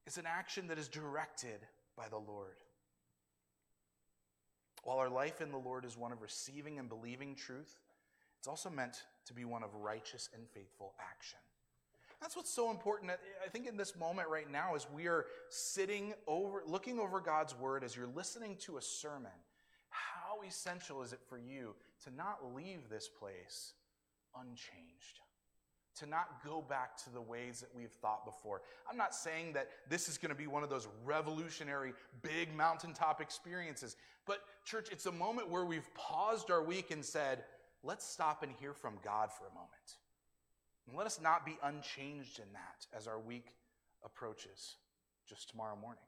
is 0.06 0.18
an 0.18 0.24
action 0.26 0.66
that 0.68 0.78
is 0.78 0.88
directed 0.88 1.60
by 1.96 2.08
the 2.08 2.18
Lord. 2.18 2.56
While 4.82 4.98
our 4.98 5.10
life 5.10 5.40
in 5.40 5.50
the 5.50 5.58
Lord 5.58 5.84
is 5.84 5.96
one 5.96 6.12
of 6.12 6.22
receiving 6.22 6.78
and 6.78 6.88
believing 6.88 7.34
truth, 7.34 7.78
it's 8.38 8.48
also 8.48 8.68
meant 8.68 9.04
to 9.26 9.34
be 9.34 9.44
one 9.44 9.62
of 9.62 9.74
righteous 9.74 10.28
and 10.34 10.48
faithful 10.48 10.94
action. 11.00 11.38
That's 12.20 12.36
what's 12.36 12.50
so 12.50 12.70
important. 12.70 13.10
I 13.44 13.48
think 13.48 13.66
in 13.66 13.76
this 13.76 13.96
moment 13.96 14.28
right 14.28 14.50
now, 14.50 14.74
as 14.74 14.86
we 14.92 15.06
are 15.08 15.26
sitting 15.48 16.14
over, 16.26 16.62
looking 16.66 16.98
over 16.98 17.20
God's 17.20 17.56
word, 17.56 17.82
as 17.82 17.96
you're 17.96 18.06
listening 18.06 18.56
to 18.62 18.76
a 18.76 18.82
sermon, 18.82 19.32
how 19.90 20.42
essential 20.46 21.02
is 21.02 21.12
it 21.12 21.20
for 21.28 21.36
you 21.36 21.74
to 22.04 22.14
not 22.14 22.54
leave 22.54 22.88
this 22.88 23.08
place 23.08 23.74
unchanged? 24.36 25.20
To 25.96 26.06
not 26.06 26.42
go 26.44 26.62
back 26.62 26.96
to 27.04 27.10
the 27.10 27.20
ways 27.20 27.60
that 27.60 27.68
we've 27.74 27.90
thought 27.90 28.24
before. 28.24 28.62
I'm 28.90 28.96
not 28.96 29.14
saying 29.14 29.52
that 29.52 29.68
this 29.90 30.08
is 30.08 30.16
going 30.16 30.30
to 30.30 30.34
be 30.34 30.46
one 30.46 30.62
of 30.62 30.70
those 30.70 30.88
revolutionary, 31.04 31.92
big 32.22 32.54
mountaintop 32.56 33.20
experiences, 33.20 33.96
but 34.26 34.40
church, 34.64 34.88
it's 34.90 35.06
a 35.06 35.12
moment 35.12 35.50
where 35.50 35.64
we've 35.64 35.92
paused 35.94 36.50
our 36.50 36.62
week 36.62 36.90
and 36.90 37.04
said, 37.04 37.44
let's 37.82 38.06
stop 38.06 38.42
and 38.42 38.52
hear 38.60 38.72
from 38.72 38.94
God 39.04 39.30
for 39.32 39.46
a 39.46 39.54
moment. 39.54 39.96
And 40.86 40.96
let 40.96 41.06
us 41.06 41.20
not 41.22 41.46
be 41.46 41.58
unchanged 41.62 42.38
in 42.38 42.52
that 42.52 42.86
as 42.96 43.06
our 43.06 43.18
week 43.18 43.54
approaches 44.04 44.76
just 45.28 45.50
tomorrow 45.50 45.76
morning. 45.76 46.02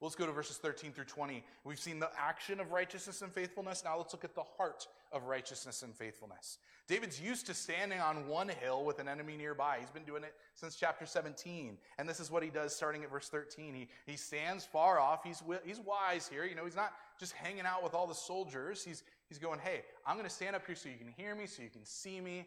Well, 0.00 0.08
let's 0.08 0.16
go 0.16 0.26
to 0.26 0.32
verses 0.32 0.56
13 0.56 0.92
through 0.92 1.04
20. 1.04 1.44
We've 1.64 1.78
seen 1.78 1.98
the 1.98 2.10
action 2.18 2.60
of 2.60 2.72
righteousness 2.72 3.22
and 3.22 3.32
faithfulness. 3.32 3.82
Now 3.84 3.96
let's 3.96 4.12
look 4.12 4.24
at 4.24 4.34
the 4.34 4.44
heart 4.56 4.86
of 5.12 5.24
righteousness 5.24 5.82
and 5.82 5.94
faithfulness. 5.94 6.58
David's 6.86 7.20
used 7.20 7.46
to 7.46 7.54
standing 7.54 8.00
on 8.00 8.28
one 8.28 8.48
hill 8.48 8.84
with 8.84 8.98
an 8.98 9.08
enemy 9.08 9.36
nearby. 9.36 9.78
He's 9.80 9.90
been 9.90 10.04
doing 10.04 10.22
it 10.22 10.34
since 10.54 10.76
chapter 10.76 11.06
17. 11.06 11.78
And 11.98 12.08
this 12.08 12.20
is 12.20 12.30
what 12.30 12.42
he 12.42 12.50
does 12.50 12.76
starting 12.76 13.02
at 13.02 13.10
verse 13.10 13.28
13. 13.28 13.74
He, 13.74 13.88
he 14.04 14.16
stands 14.18 14.66
far 14.66 14.98
off. 14.98 15.24
He's, 15.24 15.42
he's 15.64 15.80
wise 15.80 16.28
here. 16.28 16.44
You 16.44 16.54
know, 16.54 16.64
he's 16.64 16.76
not 16.76 16.92
just 17.18 17.32
hanging 17.32 17.64
out 17.64 17.82
with 17.82 17.94
all 17.94 18.06
the 18.06 18.14
soldiers. 18.14 18.84
He's, 18.84 19.02
he's 19.28 19.38
going, 19.38 19.60
hey, 19.60 19.82
I'm 20.06 20.16
going 20.16 20.28
to 20.28 20.34
stand 20.34 20.54
up 20.54 20.66
here 20.66 20.76
so 20.76 20.90
you 20.90 20.98
can 20.98 21.14
hear 21.16 21.34
me, 21.34 21.46
so 21.46 21.62
you 21.62 21.70
can 21.70 21.84
see 21.84 22.20
me. 22.20 22.46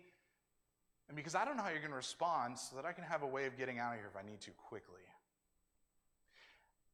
And 1.07 1.15
because 1.15 1.33
I 1.33 1.45
don't 1.45 1.57
know 1.57 1.63
how 1.63 1.69
you're 1.69 1.79
going 1.79 1.91
to 1.91 1.97
respond, 1.97 2.59
so 2.59 2.75
that 2.75 2.85
I 2.85 2.91
can 2.91 3.05
have 3.05 3.23
a 3.23 3.27
way 3.27 3.45
of 3.45 3.57
getting 3.57 3.79
out 3.79 3.93
of 3.93 3.99
here 3.99 4.09
if 4.13 4.21
I 4.21 4.29
need 4.29 4.41
to 4.41 4.51
quickly. 4.51 5.06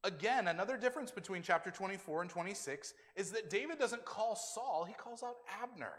Again, 0.03 0.49
another 0.49 0.75
difference 0.75 1.11
between 1.11 1.41
chapter 1.41 1.71
24 1.71 2.23
and 2.23 2.29
26 2.29 2.93
is 3.15 3.31
that 3.31 3.49
David 3.49 3.79
doesn't 3.79 4.03
call 4.03 4.35
Saul, 4.35 4.85
he 4.85 4.93
calls 4.93 5.23
out 5.23 5.37
Abner, 5.61 5.93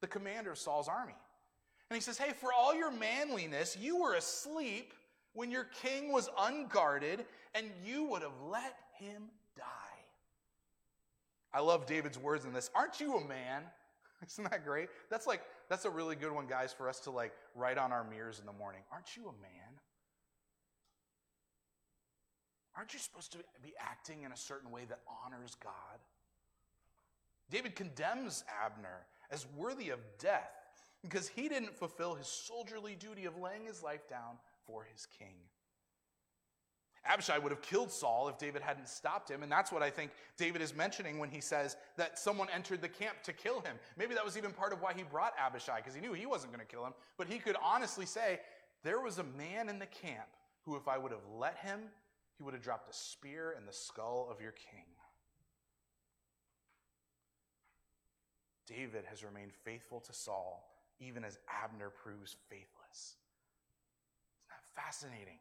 the 0.00 0.06
commander 0.06 0.52
of 0.52 0.58
Saul's 0.58 0.88
army. 0.88 1.16
And 1.90 1.96
he 1.96 2.00
says, 2.00 2.18
Hey, 2.18 2.32
for 2.32 2.52
all 2.52 2.74
your 2.74 2.90
manliness, 2.90 3.76
you 3.80 3.96
were 3.96 4.14
asleep 4.14 4.92
when 5.32 5.50
your 5.50 5.66
king 5.82 6.12
was 6.12 6.28
unguarded, 6.38 7.24
and 7.54 7.66
you 7.84 8.04
would 8.04 8.22
have 8.22 8.40
let 8.48 8.76
him 8.98 9.24
die. 9.56 9.64
I 11.52 11.60
love 11.60 11.86
David's 11.86 12.18
words 12.18 12.44
in 12.44 12.52
this. 12.52 12.70
Aren't 12.74 13.00
you 13.00 13.16
a 13.16 13.26
man? 13.26 13.62
Isn't 14.26 14.50
that 14.50 14.64
great? 14.64 14.88
That's 15.10 15.26
like, 15.26 15.42
that's 15.68 15.84
a 15.84 15.90
really 15.90 16.16
good 16.16 16.32
one, 16.32 16.46
guys, 16.46 16.72
for 16.72 16.88
us 16.88 17.00
to 17.00 17.10
like 17.10 17.32
write 17.54 17.78
on 17.78 17.92
our 17.92 18.04
mirrors 18.04 18.38
in 18.38 18.46
the 18.46 18.52
morning. 18.52 18.82
Aren't 18.92 19.16
you 19.16 19.22
a 19.24 19.42
man? 19.42 19.80
Aren't 22.78 22.94
you 22.94 23.00
supposed 23.00 23.32
to 23.32 23.38
be 23.60 23.74
acting 23.80 24.22
in 24.22 24.30
a 24.30 24.36
certain 24.36 24.70
way 24.70 24.84
that 24.88 25.00
honors 25.24 25.56
God? 25.62 25.98
David 27.50 27.74
condemns 27.74 28.44
Abner 28.64 29.04
as 29.32 29.48
worthy 29.56 29.90
of 29.90 29.98
death 30.20 30.52
because 31.02 31.26
he 31.26 31.48
didn't 31.48 31.74
fulfill 31.74 32.14
his 32.14 32.28
soldierly 32.28 32.94
duty 32.94 33.24
of 33.24 33.36
laying 33.36 33.64
his 33.64 33.82
life 33.82 34.08
down 34.08 34.38
for 34.64 34.86
his 34.92 35.06
king. 35.18 35.34
Abishai 37.04 37.38
would 37.38 37.50
have 37.50 37.62
killed 37.62 37.90
Saul 37.90 38.28
if 38.28 38.38
David 38.38 38.62
hadn't 38.62 38.88
stopped 38.88 39.28
him. 39.28 39.42
And 39.42 39.50
that's 39.50 39.72
what 39.72 39.82
I 39.82 39.90
think 39.90 40.12
David 40.36 40.62
is 40.62 40.74
mentioning 40.74 41.18
when 41.18 41.30
he 41.30 41.40
says 41.40 41.76
that 41.96 42.16
someone 42.16 42.48
entered 42.54 42.80
the 42.80 42.88
camp 42.88 43.22
to 43.24 43.32
kill 43.32 43.60
him. 43.60 43.76
Maybe 43.96 44.14
that 44.14 44.24
was 44.24 44.36
even 44.36 44.52
part 44.52 44.72
of 44.72 44.82
why 44.82 44.92
he 44.92 45.02
brought 45.02 45.32
Abishai, 45.36 45.78
because 45.78 45.94
he 45.94 46.00
knew 46.00 46.12
he 46.12 46.26
wasn't 46.26 46.52
going 46.52 46.64
to 46.64 46.70
kill 46.70 46.84
him. 46.84 46.92
But 47.16 47.26
he 47.26 47.38
could 47.38 47.56
honestly 47.60 48.06
say, 48.06 48.38
There 48.84 49.00
was 49.00 49.18
a 49.18 49.24
man 49.24 49.68
in 49.68 49.80
the 49.80 49.86
camp 49.86 50.28
who, 50.62 50.76
if 50.76 50.86
I 50.86 50.98
would 50.98 51.12
have 51.12 51.26
let 51.34 51.56
him, 51.58 51.80
he 52.38 52.44
would 52.44 52.54
have 52.54 52.62
dropped 52.62 52.88
a 52.88 52.96
spear 52.96 53.54
in 53.58 53.66
the 53.66 53.72
skull 53.72 54.28
of 54.30 54.40
your 54.40 54.52
king. 54.52 54.86
David 58.66 59.04
has 59.06 59.24
remained 59.24 59.52
faithful 59.64 60.00
to 60.00 60.12
Saul, 60.12 60.64
even 61.00 61.24
as 61.24 61.38
Abner 61.62 61.90
proves 61.90 62.36
faithless. 62.48 63.16
Isn't 64.44 64.50
that 64.50 64.82
fascinating? 64.82 65.38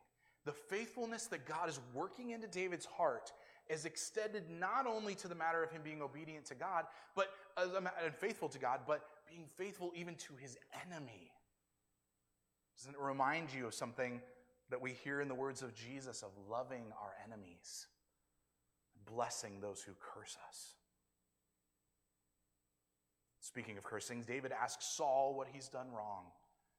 the 0.47 0.53
faithfulness 0.53 1.25
that 1.25 1.45
God 1.45 1.67
is 1.67 1.79
working 1.93 2.31
into 2.31 2.47
David's 2.47 2.85
heart 2.85 3.33
is 3.69 3.83
extended 3.83 4.49
not 4.49 4.87
only 4.87 5.13
to 5.15 5.27
the 5.27 5.35
matter 5.35 5.61
of 5.61 5.69
him 5.69 5.81
being 5.83 6.01
obedient 6.01 6.45
to 6.45 6.55
God, 6.55 6.85
but 7.15 7.27
and 7.57 8.15
faithful 8.15 8.47
to 8.47 8.57
God, 8.57 8.79
but 8.87 9.01
being 9.29 9.43
faithful 9.55 9.91
even 9.93 10.15
to 10.15 10.33
his 10.39 10.57
enemy. 10.85 11.31
Doesn't 12.77 12.93
it 12.93 13.01
remind 13.01 13.53
you 13.53 13.67
of 13.67 13.73
something 13.73 14.21
that 14.69 14.81
we 14.81 14.93
hear 14.93 15.21
in 15.21 15.27
the 15.27 15.35
words 15.35 15.61
of 15.61 15.73
Jesus 15.73 16.23
of 16.23 16.29
loving 16.49 16.91
our 17.01 17.13
enemies, 17.25 17.87
blessing 19.05 19.61
those 19.61 19.81
who 19.81 19.93
curse 19.99 20.37
us? 20.49 20.73
Speaking 23.39 23.77
of 23.77 23.83
cursings, 23.83 24.25
David 24.25 24.51
asks 24.51 24.85
Saul 24.85 25.33
what 25.33 25.47
he's 25.47 25.69
done 25.69 25.91
wrong. 25.91 26.25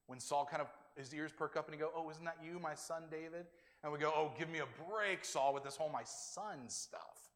When 0.05 0.19
Saul 0.19 0.45
kind 0.45 0.61
of 0.61 0.67
his 0.95 1.13
ears 1.13 1.31
perk 1.31 1.55
up 1.57 1.65
and 1.65 1.73
he 1.73 1.79
go, 1.79 1.91
"Oh, 1.95 2.09
isn't 2.09 2.23
that 2.25 2.37
you, 2.43 2.59
my 2.59 2.75
son 2.75 3.09
David?" 3.09 3.47
And 3.81 3.91
we 3.91 3.99
go, 3.99 4.11
"Oh, 4.13 4.33
give 4.37 4.49
me 4.49 4.59
a 4.59 4.65
break, 4.87 5.25
Saul, 5.25 5.53
with 5.53 5.63
this 5.63 5.75
whole 5.75 5.89
my 5.89 6.03
son 6.03 6.69
stuff." 6.69 7.31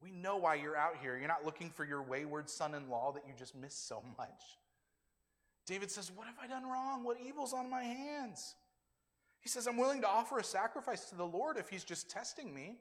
We 0.00 0.10
know 0.10 0.36
why 0.36 0.56
you're 0.56 0.76
out 0.76 0.96
here. 0.98 1.16
You're 1.16 1.28
not 1.28 1.44
looking 1.44 1.70
for 1.70 1.84
your 1.84 2.02
wayward 2.02 2.50
son-in-law 2.50 3.12
that 3.12 3.26
you 3.26 3.34
just 3.34 3.54
miss 3.54 3.74
so 3.74 4.02
much. 4.18 4.58
David 5.64 5.90
says, 5.90 6.10
"What 6.10 6.26
have 6.26 6.38
I 6.40 6.48
done 6.48 6.66
wrong? 6.66 7.04
What 7.04 7.20
evil's 7.20 7.52
on 7.52 7.70
my 7.70 7.84
hands?" 7.84 8.56
He 9.42 9.50
says, 9.50 9.66
"I'm 9.66 9.76
willing 9.76 10.00
to 10.00 10.08
offer 10.08 10.38
a 10.38 10.44
sacrifice 10.44 11.10
to 11.10 11.14
the 11.14 11.26
Lord 11.26 11.58
if 11.58 11.68
he's 11.68 11.84
just 11.84 12.08
testing 12.08 12.54
me." 12.54 12.78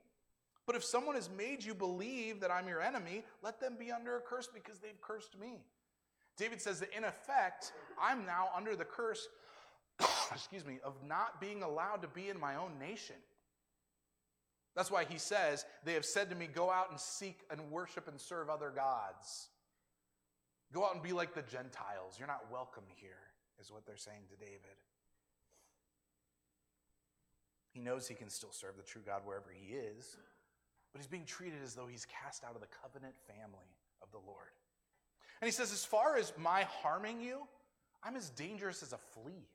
But 0.65 0.75
if 0.75 0.83
someone 0.83 1.15
has 1.15 1.29
made 1.29 1.63
you 1.63 1.73
believe 1.73 2.39
that 2.39 2.51
I'm 2.51 2.67
your 2.67 2.81
enemy, 2.81 3.25
let 3.41 3.59
them 3.59 3.75
be 3.77 3.91
under 3.91 4.15
a 4.15 4.21
curse 4.21 4.47
because 4.47 4.79
they've 4.79 5.01
cursed 5.01 5.37
me. 5.37 5.65
David 6.37 6.61
says 6.61 6.79
that 6.79 6.95
in 6.95 7.03
effect, 7.03 7.73
I'm 7.99 8.25
now 8.25 8.49
under 8.55 8.75
the 8.75 8.85
curse 8.85 9.27
excuse 10.33 10.65
me, 10.65 10.79
of 10.83 10.93
not 11.07 11.39
being 11.39 11.63
allowed 11.63 12.01
to 12.01 12.07
be 12.07 12.29
in 12.29 12.39
my 12.39 12.55
own 12.55 12.77
nation. 12.79 13.15
That's 14.75 14.89
why 14.89 15.03
he 15.03 15.17
says, 15.17 15.65
They 15.83 15.93
have 15.93 16.05
said 16.05 16.29
to 16.29 16.35
me, 16.35 16.47
Go 16.47 16.71
out 16.71 16.91
and 16.91 16.99
seek 16.99 17.41
and 17.49 17.71
worship 17.71 18.07
and 18.07 18.19
serve 18.19 18.49
other 18.49 18.69
gods. 18.69 19.49
Go 20.73 20.85
out 20.85 20.93
and 20.93 21.03
be 21.03 21.11
like 21.11 21.33
the 21.33 21.41
Gentiles. 21.41 22.15
You're 22.17 22.27
not 22.27 22.45
welcome 22.51 22.85
here, 22.95 23.19
is 23.59 23.71
what 23.71 23.85
they're 23.85 23.97
saying 23.97 24.23
to 24.29 24.37
David. 24.37 24.79
He 27.81 27.89
knows 27.89 28.07
he 28.07 28.13
can 28.13 28.29
still 28.29 28.51
serve 28.51 28.77
the 28.77 28.83
true 28.83 29.01
God 29.03 29.21
wherever 29.25 29.49
he 29.51 29.73
is, 29.73 30.15
but 30.91 31.01
he's 31.01 31.07
being 31.07 31.25
treated 31.25 31.63
as 31.63 31.73
though 31.73 31.87
he's 31.87 32.05
cast 32.05 32.43
out 32.43 32.53
of 32.53 32.61
the 32.61 32.67
covenant 32.83 33.15
family 33.25 33.73
of 34.03 34.11
the 34.11 34.19
Lord. 34.19 34.51
And 35.41 35.47
he 35.47 35.51
says, 35.51 35.71
As 35.71 35.83
far 35.83 36.15
as 36.15 36.31
my 36.37 36.67
harming 36.83 37.21
you, 37.21 37.39
I'm 38.03 38.15
as 38.15 38.29
dangerous 38.29 38.83
as 38.83 38.93
a 38.93 38.99
flea. 38.99 39.47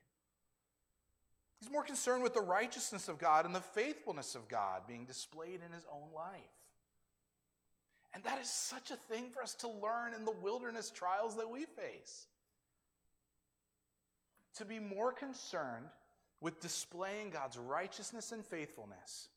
He's 1.61 1.71
more 1.71 1.85
concerned 1.85 2.21
with 2.21 2.33
the 2.33 2.41
righteousness 2.41 3.07
of 3.07 3.17
God 3.17 3.45
and 3.45 3.55
the 3.55 3.61
faithfulness 3.61 4.35
of 4.35 4.49
God 4.49 4.81
being 4.89 5.05
displayed 5.05 5.61
in 5.65 5.71
his 5.71 5.85
own 5.89 6.13
life. 6.13 6.41
And 8.13 8.25
that 8.25 8.41
is 8.41 8.49
such 8.49 8.91
a 8.91 8.97
thing 8.97 9.29
for 9.29 9.41
us 9.41 9.53
to 9.55 9.69
learn 9.69 10.13
in 10.13 10.25
the 10.25 10.35
wilderness 10.41 10.91
trials 10.91 11.37
that 11.37 11.49
we 11.49 11.63
face. 11.63 12.27
To 14.55 14.65
be 14.65 14.79
more 14.79 15.13
concerned 15.13 15.85
with 16.41 16.59
displaying 16.59 17.31
God's 17.31 17.57
righteousness 17.57 18.31
and 18.31 18.45
faithfulness 18.45 19.29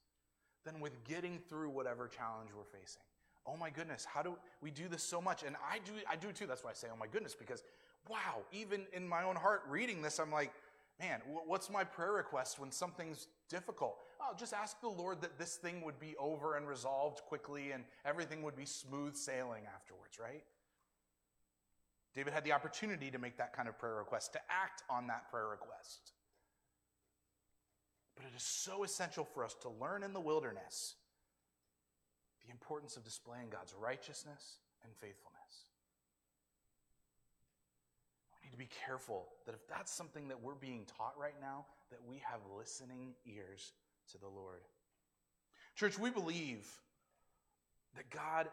than 0.65 0.81
with 0.81 1.05
getting 1.05 1.39
through 1.49 1.71
whatever 1.71 2.09
challenge 2.09 2.51
we're 2.57 2.65
facing. 2.65 3.03
Oh 3.47 3.57
my 3.57 3.71
goodness, 3.71 4.05
how 4.05 4.23
do 4.23 4.37
we 4.61 4.71
do 4.71 4.89
this 4.89 5.03
so 5.03 5.21
much? 5.21 5.43
And 5.43 5.57
I 5.57 5.79
do 5.79 5.93
I 6.09 6.17
do 6.17 6.33
too. 6.33 6.47
That's 6.47 6.63
why 6.63 6.71
I 6.71 6.75
say 6.75 6.89
oh 6.93 6.97
my 6.99 7.07
goodness 7.07 7.35
because 7.35 7.63
wow, 8.09 8.43
even 8.53 8.87
in 8.93 9.09
my 9.09 9.25
own 9.25 9.37
heart 9.37 9.63
reading 9.69 10.03
this 10.03 10.19
I'm 10.19 10.31
like, 10.31 10.53
man, 11.01 11.21
what's 11.47 11.71
my 11.71 11.83
prayer 11.83 12.13
request 12.13 12.59
when 12.59 12.71
something's 12.71 13.29
difficult? 13.49 13.97
Oh, 14.21 14.35
just 14.39 14.53
ask 14.53 14.81
the 14.81 14.89
Lord 14.89 15.23
that 15.23 15.39
this 15.39 15.57
thing 15.57 15.83
would 15.83 15.99
be 15.99 16.15
over 16.19 16.57
and 16.57 16.69
resolved 16.69 17.23
quickly 17.27 17.73
and 17.73 17.85
everything 18.05 18.43
would 18.43 18.57
be 18.57 18.67
smooth 18.67 19.15
sailing 19.15 19.63
afterwards, 19.75 20.19
right? 20.19 20.45
David 22.15 22.33
had 22.33 22.45
the 22.45 22.53
opportunity 22.53 23.11
to 23.11 23.19
make 23.19 23.39
that 23.39 23.55
kind 23.55 23.69
of 23.69 23.79
prayer 23.79 23.95
request, 23.95 24.33
to 24.35 24.41
act 24.51 24.83
on 24.91 25.07
that 25.07 25.31
prayer 25.31 25.47
request. 25.47 26.13
But 28.21 28.29
it 28.35 28.37
is 28.37 28.43
so 28.43 28.85
essential 28.85 29.25
for 29.25 29.47
us 29.47 29.55
to 29.63 29.71
learn 29.71 30.03
in 30.03 30.13
the 30.13 30.21
wilderness 30.21 30.97
the 32.45 32.51
importance 32.51 32.99
of 32.99 33.05
displaying 33.05 33.49
God's 33.49 33.73
righteousness 33.81 34.59
and 34.85 34.93
faithfulness. 35.01 35.65
We 38.35 38.47
need 38.47 38.53
to 38.53 38.59
be 38.59 38.69
careful 38.87 39.29
that 39.47 39.55
if 39.55 39.67
that's 39.69 39.91
something 39.91 40.29
that 40.29 40.43
we're 40.43 40.55
being 40.55 40.85
taught 40.99 41.15
right 41.19 41.37
now, 41.41 41.65
that 41.91 42.01
we 42.07 42.21
have 42.31 42.41
listening 42.59 43.15
ears 43.25 43.73
to 44.13 44.19
the 44.19 44.29
Lord. 44.29 44.61
Church, 45.75 45.99
we 45.99 46.11
believe 46.11 46.69
that 47.97 48.11
God 48.11 48.49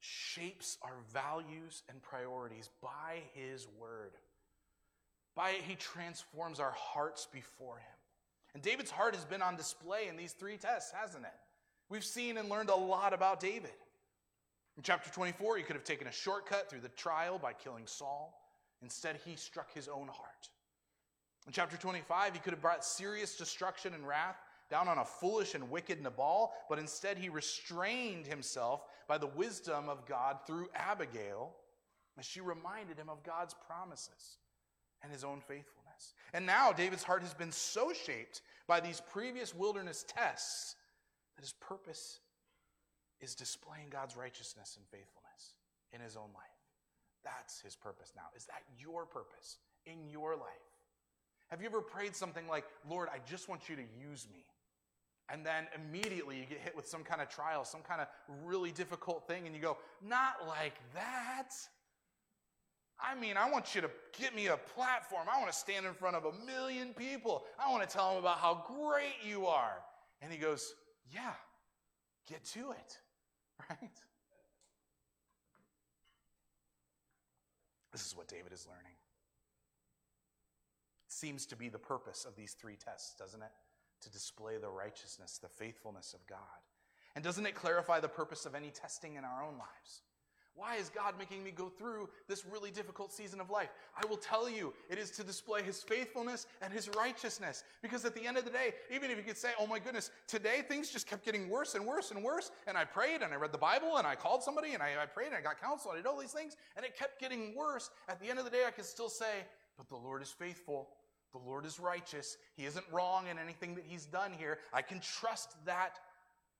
shapes 0.00 0.78
our 0.80 0.96
values 1.12 1.82
and 1.90 2.00
priorities 2.00 2.70
by 2.80 3.20
His 3.34 3.66
Word. 3.78 4.12
By 5.34 5.50
it, 5.50 5.62
He 5.68 5.74
transforms 5.74 6.58
our 6.58 6.74
hearts 6.74 7.28
before 7.30 7.76
Him. 7.76 7.97
And 8.54 8.62
David's 8.62 8.90
heart 8.90 9.14
has 9.14 9.24
been 9.24 9.42
on 9.42 9.56
display 9.56 10.08
in 10.08 10.16
these 10.16 10.32
three 10.32 10.56
tests, 10.56 10.92
hasn't 10.92 11.24
it? 11.24 11.34
We've 11.88 12.04
seen 12.04 12.36
and 12.38 12.48
learned 12.48 12.70
a 12.70 12.76
lot 12.76 13.12
about 13.12 13.40
David. 13.40 13.72
In 14.76 14.82
chapter 14.82 15.10
24, 15.10 15.56
he 15.56 15.62
could 15.62 15.76
have 15.76 15.84
taken 15.84 16.06
a 16.06 16.12
shortcut 16.12 16.70
through 16.70 16.80
the 16.80 16.88
trial 16.90 17.38
by 17.38 17.52
killing 17.52 17.86
Saul. 17.86 18.32
Instead, 18.82 19.18
he 19.24 19.36
struck 19.36 19.72
his 19.72 19.88
own 19.88 20.08
heart. 20.08 20.48
In 21.46 21.52
chapter 21.52 21.76
25, 21.76 22.34
he 22.34 22.38
could 22.40 22.52
have 22.52 22.62
brought 22.62 22.84
serious 22.84 23.36
destruction 23.36 23.94
and 23.94 24.06
wrath 24.06 24.36
down 24.70 24.86
on 24.86 24.98
a 24.98 25.04
foolish 25.04 25.54
and 25.54 25.70
wicked 25.70 26.02
Nabal, 26.02 26.52
but 26.68 26.78
instead 26.78 27.16
he 27.16 27.28
restrained 27.28 28.26
himself 28.26 28.82
by 29.08 29.18
the 29.18 29.26
wisdom 29.26 29.88
of 29.88 30.06
God 30.06 30.38
through 30.46 30.68
Abigail 30.74 31.54
as 32.18 32.26
she 32.26 32.40
reminded 32.40 32.98
him 32.98 33.08
of 33.08 33.22
God's 33.22 33.54
promises 33.66 34.36
and 35.02 35.10
his 35.10 35.24
own 35.24 35.40
faithfulness. 35.40 35.77
And 36.32 36.46
now 36.46 36.72
David's 36.72 37.02
heart 37.02 37.22
has 37.22 37.34
been 37.34 37.52
so 37.52 37.92
shaped 37.92 38.42
by 38.66 38.80
these 38.80 39.00
previous 39.00 39.54
wilderness 39.54 40.04
tests 40.06 40.76
that 41.36 41.42
his 41.42 41.54
purpose 41.54 42.20
is 43.20 43.34
displaying 43.34 43.88
God's 43.90 44.16
righteousness 44.16 44.76
and 44.76 44.86
faithfulness 44.86 45.54
in 45.92 46.00
his 46.00 46.16
own 46.16 46.30
life. 46.34 46.44
That's 47.24 47.60
his 47.60 47.74
purpose 47.76 48.12
now. 48.14 48.24
Is 48.36 48.46
that 48.46 48.62
your 48.78 49.06
purpose 49.06 49.58
in 49.86 50.08
your 50.08 50.36
life? 50.36 50.46
Have 51.50 51.60
you 51.60 51.66
ever 51.66 51.80
prayed 51.80 52.14
something 52.14 52.46
like, 52.46 52.64
Lord, 52.88 53.08
I 53.12 53.18
just 53.28 53.48
want 53.48 53.68
you 53.68 53.76
to 53.76 53.82
use 53.82 54.26
me? 54.30 54.44
And 55.30 55.44
then 55.44 55.66
immediately 55.74 56.38
you 56.38 56.46
get 56.46 56.58
hit 56.58 56.76
with 56.76 56.86
some 56.86 57.04
kind 57.04 57.20
of 57.20 57.28
trial, 57.28 57.64
some 57.64 57.82
kind 57.82 58.00
of 58.00 58.06
really 58.44 58.70
difficult 58.70 59.26
thing, 59.26 59.46
and 59.46 59.54
you 59.54 59.60
go, 59.60 59.76
Not 60.02 60.46
like 60.46 60.74
that. 60.94 61.52
I 63.00 63.14
mean, 63.14 63.36
I 63.36 63.48
want 63.50 63.74
you 63.74 63.80
to 63.80 63.90
get 64.18 64.34
me 64.34 64.48
a 64.48 64.56
platform. 64.56 65.28
I 65.32 65.38
want 65.38 65.52
to 65.52 65.56
stand 65.56 65.86
in 65.86 65.94
front 65.94 66.16
of 66.16 66.24
a 66.24 66.32
million 66.44 66.94
people. 66.94 67.44
I 67.58 67.70
want 67.70 67.88
to 67.88 67.94
tell 67.94 68.10
them 68.10 68.18
about 68.18 68.38
how 68.38 68.64
great 68.66 69.14
you 69.24 69.46
are. 69.46 69.82
And 70.20 70.32
he 70.32 70.38
goes, 70.38 70.74
yeah, 71.12 71.32
get 72.28 72.44
to 72.46 72.72
it, 72.72 72.98
right? 73.70 73.90
This 77.92 78.06
is 78.06 78.16
what 78.16 78.28
David 78.28 78.52
is 78.52 78.66
learning. 78.66 78.96
It 81.06 81.12
seems 81.12 81.46
to 81.46 81.56
be 81.56 81.68
the 81.68 81.78
purpose 81.78 82.24
of 82.28 82.36
these 82.36 82.52
three 82.52 82.76
tests, 82.76 83.14
doesn't 83.18 83.42
it? 83.42 83.52
To 84.02 84.10
display 84.10 84.58
the 84.58 84.68
righteousness, 84.68 85.38
the 85.38 85.48
faithfulness 85.48 86.14
of 86.14 86.26
God. 86.26 86.38
And 87.14 87.24
doesn't 87.24 87.46
it 87.46 87.54
clarify 87.54 88.00
the 88.00 88.08
purpose 88.08 88.44
of 88.44 88.54
any 88.54 88.70
testing 88.70 89.14
in 89.16 89.24
our 89.24 89.42
own 89.42 89.54
lives? 89.58 90.02
Why 90.58 90.74
is 90.74 90.88
God 90.88 91.14
making 91.16 91.44
me 91.44 91.52
go 91.52 91.68
through 91.68 92.08
this 92.26 92.44
really 92.44 92.72
difficult 92.72 93.12
season 93.12 93.40
of 93.40 93.48
life? 93.48 93.68
I 93.96 94.04
will 94.06 94.16
tell 94.16 94.50
you, 94.50 94.74
it 94.90 94.98
is 94.98 95.12
to 95.12 95.22
display 95.22 95.62
His 95.62 95.84
faithfulness 95.84 96.46
and 96.60 96.72
His 96.72 96.88
righteousness. 96.96 97.62
Because 97.80 98.04
at 98.04 98.12
the 98.12 98.26
end 98.26 98.38
of 98.38 98.44
the 98.44 98.50
day, 98.50 98.74
even 98.92 99.08
if 99.12 99.16
you 99.16 99.22
could 99.22 99.38
say, 99.38 99.50
oh 99.60 99.68
my 99.68 99.78
goodness, 99.78 100.10
today 100.26 100.64
things 100.66 100.90
just 100.90 101.06
kept 101.06 101.24
getting 101.24 101.48
worse 101.48 101.76
and 101.76 101.86
worse 101.86 102.10
and 102.10 102.24
worse, 102.24 102.50
and 102.66 102.76
I 102.76 102.84
prayed 102.84 103.22
and 103.22 103.32
I 103.32 103.36
read 103.36 103.52
the 103.52 103.58
Bible 103.58 103.98
and 103.98 104.06
I 104.06 104.16
called 104.16 104.42
somebody 104.42 104.74
and 104.74 104.82
I, 104.82 104.94
I 105.00 105.06
prayed 105.06 105.28
and 105.28 105.36
I 105.36 105.40
got 105.40 105.60
counsel 105.60 105.92
and 105.92 106.00
I 106.00 106.02
did 106.02 106.08
all 106.08 106.18
these 106.18 106.32
things, 106.32 106.56
and 106.76 106.84
it 106.84 106.96
kept 106.98 107.20
getting 107.20 107.54
worse. 107.54 107.90
At 108.08 108.20
the 108.20 108.28
end 108.28 108.40
of 108.40 108.44
the 108.44 108.50
day, 108.50 108.64
I 108.66 108.72
can 108.72 108.84
still 108.84 109.08
say, 109.08 109.46
but 109.76 109.88
the 109.88 109.96
Lord 109.96 110.22
is 110.22 110.30
faithful. 110.30 110.88
The 111.32 111.38
Lord 111.38 111.66
is 111.66 111.78
righteous. 111.78 112.36
He 112.56 112.64
isn't 112.64 112.84
wrong 112.90 113.26
in 113.30 113.38
anything 113.38 113.76
that 113.76 113.84
He's 113.86 114.06
done 114.06 114.32
here. 114.32 114.58
I 114.72 114.82
can 114.82 114.98
trust 114.98 115.54
that 115.66 116.00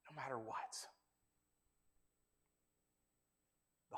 no 0.08 0.14
matter 0.22 0.38
what. 0.38 0.86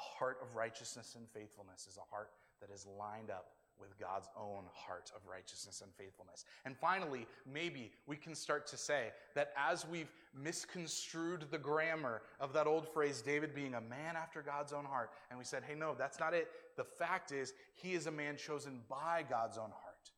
The 0.00 0.18
heart 0.18 0.38
of 0.40 0.56
righteousness 0.56 1.14
and 1.14 1.28
faithfulness 1.28 1.86
is 1.86 1.98
a 1.98 2.14
heart 2.14 2.30
that 2.62 2.70
is 2.72 2.86
lined 2.98 3.28
up 3.28 3.50
with 3.78 3.98
God's 3.98 4.28
own 4.34 4.64
heart 4.72 5.10
of 5.14 5.20
righteousness 5.30 5.82
and 5.82 5.92
faithfulness. 5.92 6.46
And 6.64 6.74
finally, 6.74 7.26
maybe 7.50 7.92
we 8.06 8.16
can 8.16 8.34
start 8.34 8.66
to 8.68 8.78
say 8.78 9.08
that 9.34 9.52
as 9.58 9.86
we've 9.86 10.10
misconstrued 10.34 11.46
the 11.50 11.58
grammar 11.58 12.22
of 12.40 12.54
that 12.54 12.66
old 12.66 12.88
phrase, 12.88 13.20
David 13.20 13.54
being 13.54 13.74
a 13.74 13.80
man 13.80 14.16
after 14.16 14.40
God's 14.40 14.72
own 14.72 14.86
heart, 14.86 15.10
and 15.28 15.38
we 15.38 15.44
said, 15.44 15.64
hey, 15.68 15.74
no, 15.74 15.94
that's 15.98 16.18
not 16.18 16.32
it. 16.32 16.48
The 16.78 16.84
fact 16.84 17.30
is, 17.30 17.52
he 17.74 17.92
is 17.92 18.06
a 18.06 18.10
man 18.10 18.38
chosen 18.38 18.80
by 18.88 19.24
God's 19.28 19.58
own 19.58 19.70
heart. 19.70 20.10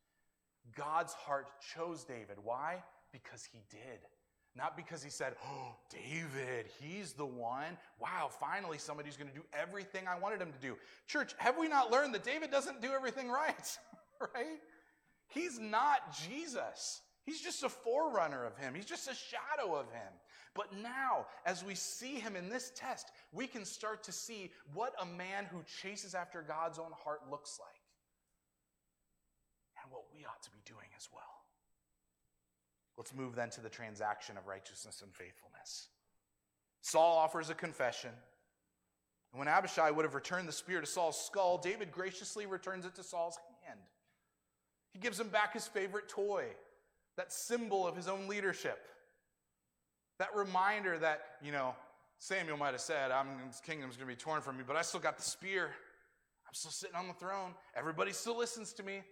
God's 0.76 1.14
heart 1.14 1.48
chose 1.74 2.04
David. 2.04 2.36
Why? 2.44 2.84
Because 3.10 3.48
he 3.50 3.58
did. 3.68 3.98
Not 4.54 4.76
because 4.76 5.02
he 5.02 5.10
said, 5.10 5.34
Oh, 5.46 5.74
David, 5.90 6.66
he's 6.80 7.14
the 7.14 7.24
one. 7.26 7.78
Wow, 7.98 8.28
finally 8.40 8.78
somebody's 8.78 9.16
going 9.16 9.30
to 9.30 9.34
do 9.34 9.44
everything 9.52 10.06
I 10.06 10.18
wanted 10.18 10.42
him 10.42 10.52
to 10.52 10.58
do. 10.58 10.76
Church, 11.06 11.34
have 11.38 11.56
we 11.58 11.68
not 11.68 11.90
learned 11.90 12.14
that 12.14 12.24
David 12.24 12.50
doesn't 12.50 12.82
do 12.82 12.92
everything 12.92 13.28
right? 13.28 13.78
right? 14.20 14.60
He's 15.28 15.58
not 15.58 16.14
Jesus. 16.28 17.00
He's 17.24 17.40
just 17.40 17.62
a 17.62 17.68
forerunner 17.68 18.44
of 18.44 18.56
him, 18.58 18.74
he's 18.74 18.84
just 18.84 19.08
a 19.08 19.14
shadow 19.14 19.74
of 19.74 19.90
him. 19.92 20.12
But 20.54 20.76
now, 20.76 21.26
as 21.46 21.64
we 21.64 21.74
see 21.74 22.16
him 22.16 22.36
in 22.36 22.50
this 22.50 22.72
test, 22.76 23.10
we 23.32 23.46
can 23.46 23.64
start 23.64 24.02
to 24.04 24.12
see 24.12 24.50
what 24.74 24.92
a 25.00 25.06
man 25.06 25.46
who 25.46 25.62
chases 25.80 26.14
after 26.14 26.42
God's 26.42 26.78
own 26.78 26.92
heart 27.02 27.20
looks 27.30 27.58
like 27.58 27.80
and 29.82 29.90
what 29.90 30.02
we 30.14 30.26
ought 30.26 30.42
to 30.42 30.50
be 30.50 30.60
doing 30.66 30.88
as 30.94 31.08
well. 31.10 31.31
Let's 33.02 33.16
move 33.16 33.34
then 33.34 33.50
to 33.50 33.60
the 33.60 33.68
transaction 33.68 34.36
of 34.36 34.46
righteousness 34.46 35.02
and 35.02 35.12
faithfulness. 35.12 35.88
Saul 36.82 37.18
offers 37.18 37.50
a 37.50 37.54
confession. 37.54 38.10
And 39.32 39.40
when 39.40 39.48
Abishai 39.48 39.90
would 39.90 40.04
have 40.04 40.14
returned 40.14 40.46
the 40.46 40.52
spear 40.52 40.80
to 40.80 40.86
Saul's 40.86 41.20
skull, 41.20 41.58
David 41.58 41.90
graciously 41.90 42.46
returns 42.46 42.86
it 42.86 42.94
to 42.94 43.02
Saul's 43.02 43.36
hand. 43.66 43.80
He 44.92 45.00
gives 45.00 45.18
him 45.18 45.30
back 45.30 45.52
his 45.52 45.66
favorite 45.66 46.08
toy, 46.08 46.44
that 47.16 47.32
symbol 47.32 47.88
of 47.88 47.96
his 47.96 48.06
own 48.06 48.28
leadership. 48.28 48.78
That 50.20 50.28
reminder 50.36 50.96
that, 50.98 51.22
you 51.42 51.50
know, 51.50 51.74
Samuel 52.20 52.56
might 52.56 52.70
have 52.70 52.80
said, 52.80 53.10
I'm, 53.10 53.26
this 53.48 53.60
kingdom's 53.60 53.96
going 53.96 54.08
to 54.08 54.14
be 54.14 54.16
torn 54.16 54.42
from 54.42 54.58
me, 54.58 54.62
but 54.64 54.76
I 54.76 54.82
still 54.82 55.00
got 55.00 55.16
the 55.16 55.24
spear. 55.24 55.70
I'm 56.46 56.54
still 56.54 56.70
sitting 56.70 56.94
on 56.94 57.08
the 57.08 57.14
throne. 57.14 57.50
Everybody 57.74 58.12
still 58.12 58.38
listens 58.38 58.72
to 58.74 58.84
me. 58.84 59.02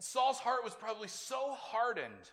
Saul's 0.00 0.38
heart 0.38 0.62
was 0.62 0.74
probably 0.74 1.08
so 1.08 1.56
hardened 1.58 2.30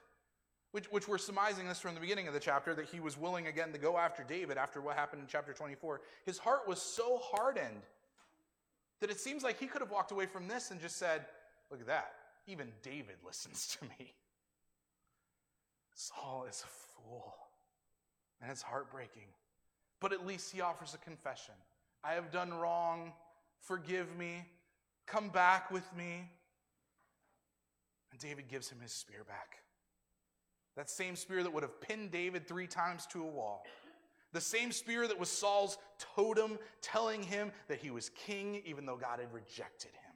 which, 0.71 0.91
which 0.91 1.08
we're 1.08 1.17
surmising 1.17 1.67
this 1.67 1.80
from 1.80 1.95
the 1.95 1.99
beginning 1.99 2.27
of 2.27 2.34
the 2.34 2.39
chapter 2.39 2.73
that 2.75 2.86
he 2.86 2.99
was 2.99 3.17
willing 3.17 3.47
again 3.47 3.71
to 3.71 3.77
go 3.77 3.97
after 3.97 4.23
David 4.23 4.58
after 4.58 4.82
what 4.82 4.95
happened 4.95 5.21
in 5.21 5.27
chapter 5.27 5.53
24. 5.53 6.01
His 6.25 6.38
heart 6.38 6.67
was 6.67 6.82
so 6.82 7.19
hardened 7.21 7.82
that 8.99 9.10
it 9.10 9.19
seems 9.19 9.43
like 9.43 9.60
he 9.60 9.67
could 9.67 9.82
have 9.82 9.91
walked 9.91 10.12
away 10.12 10.25
from 10.25 10.47
this 10.47 10.71
and 10.71 10.82
just 10.82 10.97
said, 10.97 11.25
Look 11.69 11.82
at 11.82 11.88
that. 11.88 12.13
Even 12.47 12.71
David 12.82 13.15
listens 13.25 13.77
to 13.80 13.86
me. 13.86 14.13
Saul 15.93 16.45
is 16.49 16.63
a 16.63 17.01
fool. 17.01 17.34
And 18.41 18.51
it's 18.51 18.62
heartbreaking. 18.62 19.27
But 19.99 20.13
at 20.13 20.25
least 20.25 20.53
he 20.53 20.62
offers 20.62 20.93
a 20.93 20.97
confession 20.99 21.56
I 22.03 22.13
have 22.13 22.32
done 22.32 22.53
wrong. 22.53 23.12
Forgive 23.62 24.15
me. 24.17 24.45
Come 25.08 25.30
back 25.30 25.71
with 25.71 25.86
me. 25.95 26.30
And 28.12 28.19
David 28.19 28.47
gives 28.47 28.69
him 28.69 28.80
his 28.80 28.91
spear 28.91 29.23
back. 29.27 29.58
That 30.78 30.90
same 30.90 31.16
spear 31.16 31.44
that 31.44 31.52
would 31.52 31.63
have 31.63 31.82
pinned 31.82 32.12
David 32.12 32.48
three 32.48 32.68
times 32.68 33.08
to 33.08 33.24
a 33.24 33.28
wall. 33.28 33.66
The 34.32 34.40
same 34.40 34.72
spear 34.72 35.08
that 35.08 35.20
was 35.20 35.30
Saul's 35.30 35.80
totem 36.16 36.60
telling 36.82 37.24
him 37.24 37.52
that 37.68 37.80
he 37.80 37.90
was 37.90 38.10
king 38.10 38.62
even 38.63 38.86
though 38.86 38.96
God 38.96 39.20
had 39.20 39.34
rejected 39.34 39.92
him. 39.92 40.13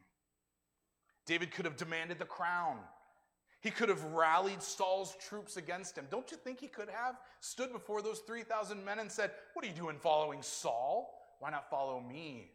David 1.26 1.52
could 1.52 1.65
have 1.65 1.78
demanded 1.78 2.19
the 2.19 2.26
crown. 2.26 2.78
He 3.62 3.71
could 3.71 3.89
have 3.89 4.04
rallied 4.06 4.62
Saul's 4.62 5.15
troops 5.19 5.58
against 5.58 5.97
him. 5.97 6.06
Don't 6.12 6.30
you 6.30 6.38
think 6.38 6.60
he 6.60 6.67
could 6.67 6.89
have 6.89 7.15
stood 7.39 7.71
before 7.71 8.04
those 8.04 8.19
3,000 8.19 8.84
men 8.86 9.00
and 9.00 9.12
said, 9.12 9.32
What 9.54 9.65
are 9.65 9.67
you 9.67 9.74
doing 9.74 9.97
following 9.97 10.41
Saul? 10.41 11.36
Why 11.39 11.50
not 11.50 11.69
follow 11.69 12.00
me? 12.00 12.52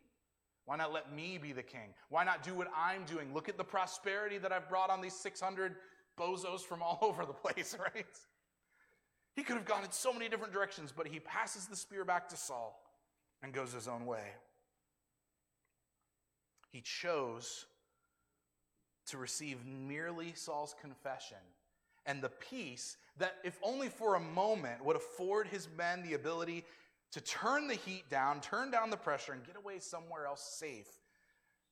Why 0.65 0.77
not 0.77 0.93
let 0.93 1.15
me 1.15 1.39
be 1.39 1.53
the 1.53 1.63
king? 1.63 1.95
Why 2.09 2.25
not 2.25 2.43
do 2.43 2.55
what 2.55 2.69
I'm 2.77 3.05
doing? 3.05 3.33
Look 3.33 3.49
at 3.49 3.57
the 3.57 3.65
prosperity 3.65 4.39
that 4.39 4.53
I've 4.53 4.69
brought 4.69 4.91
on 4.91 5.01
these 5.01 5.15
600 5.15 5.77
bozos 6.19 6.61
from 6.61 6.83
all 6.83 6.99
over 7.03 7.25
the 7.25 7.33
place, 7.33 7.77
right? 7.79 8.07
He 9.35 9.43
could 9.43 9.57
have 9.57 9.67
gone 9.67 9.85
in 9.85 9.93
so 9.93 10.13
many 10.13 10.29
different 10.29 10.53
directions, 10.53 10.93
but 10.97 11.07
he 11.07 11.21
passes 11.21 11.67
the 11.67 11.77
spear 11.77 12.05
back 12.05 12.29
to 12.31 12.37
Saul 12.37 12.81
and 13.43 13.53
goes 13.53 13.73
his 13.73 13.87
own 13.87 14.07
way. 14.07 14.33
He 16.71 16.81
chose 16.81 17.67
to 19.07 19.19
receive 19.19 19.59
merely 19.65 20.33
Saul's 20.35 20.75
confession 20.81 21.39
and 22.07 22.23
the 22.23 22.29
peace 22.29 22.97
that, 23.19 23.37
if 23.45 23.59
only 23.63 23.89
for 23.89 24.15
a 24.15 24.21
moment, 24.21 24.85
would 24.85 24.97
afford 24.97 25.49
his 25.49 25.69
men 25.77 26.03
the 26.03 26.15
ability 26.15 26.65
to 27.13 27.21
turn 27.21 27.67
the 27.67 27.75
heat 27.75 28.09
down, 28.11 28.41
turn 28.41 28.71
down 28.71 28.91
the 28.91 28.97
pressure, 28.97 29.33
and 29.33 29.45
get 29.45 29.57
away 29.57 29.79
somewhere 29.79 30.27
else 30.27 30.43
safe 30.59 30.89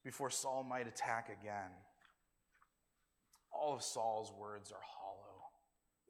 before 0.04 0.30
Saul 0.30 0.64
might 0.64 0.87
attack 0.87 1.28
again. 1.28 1.70
All 3.64 3.72
of 3.72 3.83
Saul's 3.83 4.31
words 4.38 4.70
are 4.72 4.83
hollow. 4.83 5.48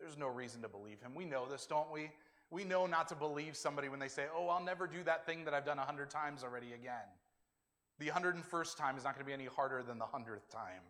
There's 0.00 0.18
no 0.18 0.26
reason 0.26 0.60
to 0.62 0.68
believe 0.68 1.00
him. 1.00 1.14
We 1.14 1.24
know 1.24 1.46
this, 1.48 1.66
don't 1.66 1.90
we? 1.92 2.10
We 2.50 2.64
know 2.64 2.86
not 2.86 3.06
to 3.08 3.14
believe 3.14 3.56
somebody 3.56 3.88
when 3.88 4.00
they 4.00 4.08
say, 4.08 4.24
Oh, 4.36 4.48
I'll 4.48 4.62
never 4.62 4.88
do 4.88 5.04
that 5.04 5.24
thing 5.24 5.44
that 5.44 5.54
I've 5.54 5.64
done 5.64 5.78
a 5.78 5.84
hundred 5.84 6.10
times 6.10 6.42
already 6.42 6.72
again. 6.72 7.06
The 8.00 8.06
101st 8.06 8.76
time 8.76 8.96
is 8.96 9.04
not 9.04 9.14
going 9.14 9.24
to 9.24 9.26
be 9.26 9.32
any 9.32 9.46
harder 9.46 9.84
than 9.84 9.98
the 9.98 10.04
100th 10.04 10.50
time. 10.50 10.82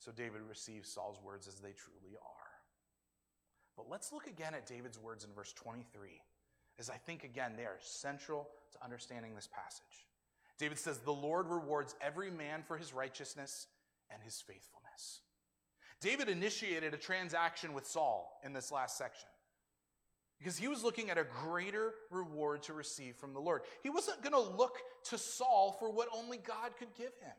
So 0.00 0.10
David 0.10 0.40
receives 0.48 0.90
Saul's 0.90 1.20
words 1.24 1.46
as 1.46 1.60
they 1.60 1.72
truly 1.72 2.16
are. 2.16 2.50
But 3.76 3.88
let's 3.88 4.12
look 4.12 4.26
again 4.26 4.52
at 4.52 4.66
David's 4.66 4.98
words 4.98 5.24
in 5.24 5.30
verse 5.32 5.52
23, 5.52 6.20
as 6.80 6.90
I 6.90 6.96
think, 6.96 7.22
again, 7.22 7.52
they 7.56 7.66
are 7.66 7.78
central 7.78 8.48
to 8.72 8.84
understanding 8.84 9.36
this 9.36 9.48
passage. 9.48 10.08
David 10.58 10.78
says, 10.78 10.98
The 10.98 11.12
Lord 11.12 11.48
rewards 11.48 11.94
every 12.00 12.30
man 12.30 12.62
for 12.66 12.76
his 12.76 12.92
righteousness 12.92 13.66
and 14.10 14.22
his 14.22 14.40
faithfulness. 14.40 15.20
David 16.00 16.28
initiated 16.28 16.94
a 16.94 16.98
transaction 16.98 17.72
with 17.72 17.86
Saul 17.86 18.40
in 18.44 18.52
this 18.52 18.70
last 18.70 18.98
section 18.98 19.28
because 20.38 20.58
he 20.58 20.68
was 20.68 20.84
looking 20.84 21.10
at 21.10 21.18
a 21.18 21.24
greater 21.24 21.94
reward 22.10 22.62
to 22.64 22.74
receive 22.74 23.16
from 23.16 23.32
the 23.32 23.40
Lord. 23.40 23.62
He 23.82 23.90
wasn't 23.90 24.22
going 24.22 24.32
to 24.32 24.56
look 24.56 24.78
to 25.10 25.18
Saul 25.18 25.76
for 25.78 25.90
what 25.90 26.08
only 26.14 26.36
God 26.36 26.76
could 26.78 26.94
give 26.94 27.12
him. 27.20 27.32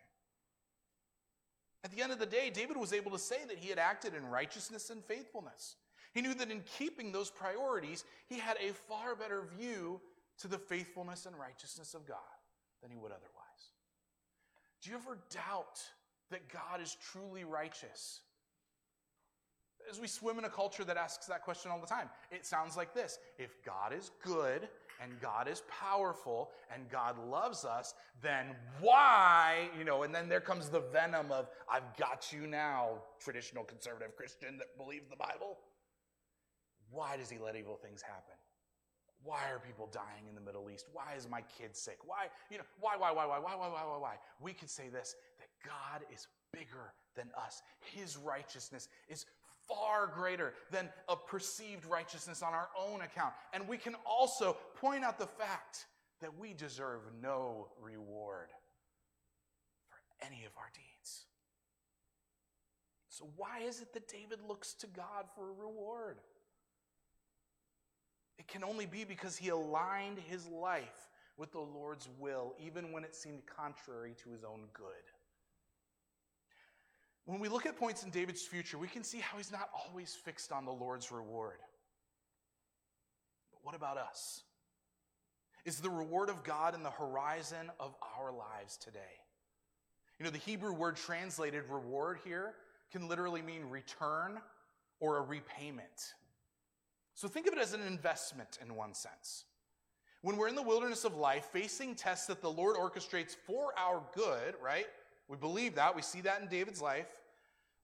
At 1.84 1.92
the 1.92 2.02
end 2.02 2.12
of 2.12 2.18
the 2.18 2.26
day, 2.26 2.50
David 2.50 2.78
was 2.78 2.94
able 2.94 3.12
to 3.12 3.20
say 3.20 3.38
that 3.48 3.60
he 3.60 3.70
had 3.70 3.78
acted 3.78 4.16
in 4.16 4.26
righteousness 4.26 4.90
and 4.90 5.04
faithfulness. 5.06 5.76
He 6.16 6.22
knew 6.22 6.34
that 6.34 6.50
in 6.50 6.64
keeping 6.78 7.12
those 7.12 7.30
priorities, 7.30 8.04
he 8.28 8.40
had 8.40 8.58
a 8.58 8.74
far 8.74 9.16
better 9.16 9.44
view 9.60 10.02
to 10.40 10.48
the 10.48 10.58
faithfulness 10.58 11.28
and 11.28 11.38
righteousness 11.38 11.94
of 11.94 12.08
God 12.08 12.18
than 12.86 12.96
he 12.96 13.02
would 13.02 13.12
otherwise. 13.12 13.72
Do 14.82 14.92
you 14.92 14.96
ever 14.96 15.18
doubt 15.32 15.82
that 16.30 16.48
God 16.50 16.82
is 16.82 16.96
truly 17.12 17.44
righteous? 17.44 18.22
As 19.90 20.00
we 20.00 20.08
swim 20.08 20.38
in 20.38 20.46
a 20.46 20.50
culture 20.50 20.84
that 20.84 20.98
asks 20.98 21.26
that 21.26 21.44
question 21.44 21.72
all 21.72 21.80
the 21.80 21.88
time, 21.88 22.10
it 22.32 22.46
sounds 22.46 22.78
like 22.78 22.94
this 22.94 23.18
If 23.40 23.64
God 23.66 23.92
is 23.92 24.12
good 24.24 24.70
and 25.02 25.20
God 25.20 25.48
is 25.48 25.64
powerful 25.68 26.52
and 26.74 26.90
God 26.90 27.16
loves 27.28 27.66
us, 27.66 27.96
then 28.22 28.56
why, 28.80 29.70
you 29.78 29.84
know, 29.84 30.04
and 30.04 30.14
then 30.14 30.30
there 30.30 30.40
comes 30.40 30.70
the 30.70 30.80
venom 30.80 31.32
of, 31.32 31.50
I've 31.72 31.96
got 31.98 32.32
you 32.32 32.46
now, 32.48 33.02
traditional 33.20 33.64
conservative 33.64 34.16
Christian 34.16 34.58
that 34.60 34.78
believes 34.78 35.10
the 35.10 35.18
Bible. 35.18 35.58
Why 36.92 37.18
does 37.18 37.30
he 37.30 37.40
let 37.40 37.56
evil 37.56 37.76
things 37.76 38.02
happen? 38.02 38.35
Why 39.26 39.50
are 39.52 39.60
people 39.60 39.90
dying 39.92 40.30
in 40.30 40.36
the 40.36 40.42
Middle 40.42 40.70
East? 40.70 40.86
Why 40.94 41.14
is 41.18 41.28
my 41.28 41.42
kid 41.58 41.76
sick? 41.76 41.98
Why, 42.06 42.28
you 42.52 42.60
know, 42.60 42.64
why, 42.80 42.96
why, 42.96 43.12
why, 43.12 43.26
why, 43.26 43.40
why, 43.40 43.56
why, 43.56 43.68
why, 43.68 43.84
why, 43.84 43.98
why? 43.98 44.16
We 44.40 44.54
could 44.54 44.70
say 44.70 44.88
this 44.90 45.16
that 45.40 45.50
God 45.68 46.06
is 46.14 46.28
bigger 46.54 46.94
than 47.16 47.28
us. 47.36 47.64
His 47.96 48.18
righteousness 48.18 48.88
is 49.10 49.26
far 49.68 50.12
greater 50.14 50.54
than 50.72 50.90
a 51.10 51.16
perceived 51.16 51.86
righteousness 51.86 52.44
on 52.44 52.54
our 52.54 52.70
own 52.80 53.02
account. 53.02 53.34
And 53.52 53.68
we 53.68 53.78
can 53.78 53.96
also 54.06 54.58
point 54.80 55.04
out 55.04 55.18
the 55.18 55.26
fact 55.26 55.88
that 56.22 56.38
we 56.38 56.54
deserve 56.54 57.02
no 57.22 57.70
reward 57.82 58.50
for 59.90 60.26
any 60.26 60.46
of 60.46 60.52
our 60.58 60.70
deeds. 60.74 61.26
So, 63.10 63.28
why 63.38 63.62
is 63.62 63.82
it 63.82 63.94
that 63.94 64.08
David 64.08 64.40
looks 64.48 64.74
to 64.76 64.88
God 64.88 65.26
for 65.36 65.50
a 65.50 65.54
reward? 65.54 66.18
It 68.38 68.48
can 68.48 68.64
only 68.64 68.86
be 68.86 69.04
because 69.04 69.38
he 69.38 69.50
aligned 69.50 70.20
his 70.20 70.48
life 70.48 71.10
with 71.38 71.52
the 71.52 71.60
Lord's 71.60 72.10
will, 72.20 72.54
even 72.60 72.92
when 72.92 73.04
it 73.04 73.16
seemed 73.16 73.42
contrary 73.46 74.16
to 74.24 74.30
his 74.30 74.44
own 74.44 74.62
good. 74.74 74.86
When 77.26 77.40
we 77.40 77.50
look 77.50 77.66
at 77.66 77.78
points 77.78 78.04
in 78.04 78.12
David's 78.12 78.44
future, 78.44 78.78
we 78.78 78.88
can 78.88 79.04
see 79.04 79.20
how 79.20 79.38
he's 79.38 79.52
not 79.52 79.70
always 79.74 80.14
fixed 80.14 80.52
on 80.52 80.66
the 80.66 80.72
Lord's 80.72 81.12
reward. 81.12 81.58
But 83.52 83.60
what 83.64 83.76
about 83.76 83.98
us? 83.98 84.44
Is 85.66 85.80
the 85.80 85.90
reward 85.90 86.30
of 86.30 86.44
God 86.44 86.76
in 86.76 86.84
the 86.84 86.92
horizon 86.92 87.72
of 87.80 87.96
our 88.20 88.32
lives 88.32 88.78
today? 88.78 89.00
You 90.20 90.26
know, 90.26 90.30
the 90.30 90.38
Hebrew 90.38 90.72
word 90.72 90.96
translated 90.96 91.64
reward 91.70 92.20
here 92.24 92.54
can 92.92 93.08
literally 93.08 93.42
mean 93.42 93.66
return 93.70 94.40
or 95.00 95.18
a 95.18 95.22
repayment. 95.22 96.14
So 97.16 97.28
think 97.28 97.48
of 97.48 97.54
it 97.54 97.60
as 97.60 97.74
an 97.74 97.82
investment 97.82 98.60
in 98.62 98.76
one 98.76 98.94
sense. 98.94 99.46
When 100.22 100.38
we're 100.38 100.50
in 100.50 100.56
the 100.56 100.62
wilderness 100.62 101.06
of 101.06 101.16
life, 101.16 101.46
facing 101.52 101.96
tests 101.96 102.28
that 102.28 102.42
the 102.42 102.52
Lord 102.52 102.76
orchestrates 102.76 103.36
for 103.36 103.74
our 103.78 104.04
good, 104.14 104.56
right? 104.62 104.88
We 105.28 105.38
believe 105.38 105.76
that. 105.76 105.96
We 105.96 106.02
see 106.02 106.22
that 106.22 106.42
in 106.42 106.48
David's 106.48 106.82
life. 106.82 107.08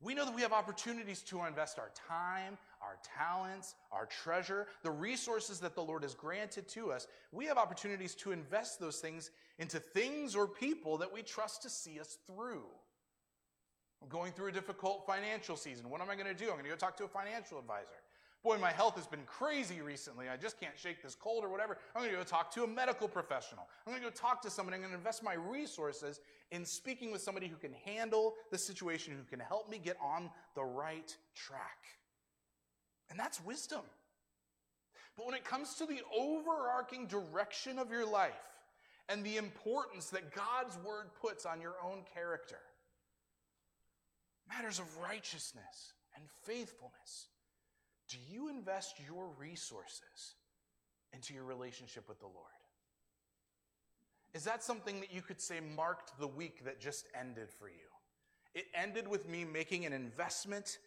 We 0.01 0.15
know 0.15 0.25
that 0.25 0.35
we 0.35 0.41
have 0.41 0.51
opportunities 0.51 1.21
to 1.23 1.45
invest 1.45 1.79
our 1.79 1.91
time, 2.07 2.57
our 2.81 2.97
talents, 3.17 3.75
our 3.91 4.07
treasure, 4.07 4.67
the 4.83 4.91
resources 4.91 5.59
that 5.59 5.75
the 5.75 5.83
Lord 5.83 6.01
has 6.01 6.15
granted 6.15 6.67
to 6.69 6.91
us. 6.91 7.07
We 7.31 7.45
have 7.45 7.57
opportunities 7.57 8.15
to 8.15 8.31
invest 8.31 8.79
those 8.79 8.97
things 8.97 9.29
into 9.59 9.79
things 9.79 10.35
or 10.35 10.47
people 10.47 10.97
that 10.97 11.13
we 11.13 11.21
trust 11.21 11.61
to 11.61 11.69
see 11.69 11.99
us 11.99 12.17
through. 12.25 12.65
I'm 14.01 14.09
going 14.09 14.33
through 14.33 14.47
a 14.47 14.51
difficult 14.51 15.05
financial 15.05 15.55
season. 15.55 15.89
What 15.89 16.01
am 16.01 16.09
I 16.09 16.15
going 16.15 16.27
to 16.27 16.33
do? 16.33 16.45
I'm 16.45 16.53
going 16.53 16.63
to 16.63 16.69
go 16.69 16.75
talk 16.75 16.97
to 16.97 17.03
a 17.03 17.07
financial 17.07 17.59
advisor. 17.59 18.00
Boy, 18.43 18.57
my 18.57 18.71
health 18.71 18.95
has 18.95 19.05
been 19.05 19.23
crazy 19.27 19.81
recently. 19.81 20.27
I 20.27 20.35
just 20.35 20.59
can't 20.59 20.77
shake 20.77 21.03
this 21.03 21.13
cold 21.13 21.43
or 21.43 21.49
whatever. 21.49 21.77
I'm 21.95 22.01
going 22.01 22.11
to 22.11 22.17
go 22.17 22.23
talk 22.23 22.51
to 22.55 22.63
a 22.63 22.67
medical 22.67 23.07
professional. 23.07 23.67
I'm 23.85 23.93
going 23.93 24.01
to 24.01 24.09
go 24.09 24.13
talk 24.13 24.41
to 24.41 24.49
somebody. 24.49 24.75
I'm 24.75 24.81
going 24.81 24.93
to 24.93 24.97
invest 24.97 25.23
my 25.23 25.35
resources 25.35 26.19
in 26.49 26.65
speaking 26.65 27.11
with 27.11 27.21
somebody 27.21 27.47
who 27.47 27.55
can 27.55 27.73
handle 27.85 28.33
the 28.49 28.57
situation, 28.57 29.13
who 29.15 29.23
can 29.29 29.39
help 29.39 29.69
me 29.69 29.77
get 29.77 29.95
on 30.01 30.31
the 30.55 30.63
right 30.63 31.15
track. 31.35 31.77
And 33.11 33.19
that's 33.19 33.43
wisdom. 33.45 33.81
But 35.15 35.27
when 35.27 35.35
it 35.35 35.45
comes 35.45 35.75
to 35.75 35.85
the 35.85 36.01
overarching 36.17 37.05
direction 37.05 37.77
of 37.77 37.91
your 37.91 38.07
life 38.07 38.31
and 39.07 39.23
the 39.23 39.37
importance 39.37 40.09
that 40.09 40.33
God's 40.33 40.79
word 40.83 41.07
puts 41.21 41.45
on 41.45 41.61
your 41.61 41.75
own 41.83 41.99
character, 42.11 42.59
matters 44.49 44.79
of 44.79 44.85
righteousness 44.97 45.93
and 46.15 46.23
faithfulness, 46.43 47.27
do 48.11 48.17
you 48.29 48.49
invest 48.49 48.95
your 49.07 49.29
resources 49.39 50.35
into 51.13 51.33
your 51.33 51.45
relationship 51.45 52.07
with 52.09 52.19
the 52.19 52.25
Lord? 52.25 52.35
Is 54.33 54.43
that 54.43 54.63
something 54.63 54.99
that 54.99 55.13
you 55.13 55.21
could 55.21 55.39
say 55.39 55.59
marked 55.75 56.19
the 56.19 56.27
week 56.27 56.65
that 56.65 56.79
just 56.79 57.05
ended 57.17 57.49
for 57.49 57.69
you? 57.69 57.75
It 58.53 58.65
ended 58.75 59.07
with 59.07 59.29
me 59.29 59.45
making 59.45 59.85
an 59.85 59.93
investment 59.93 60.77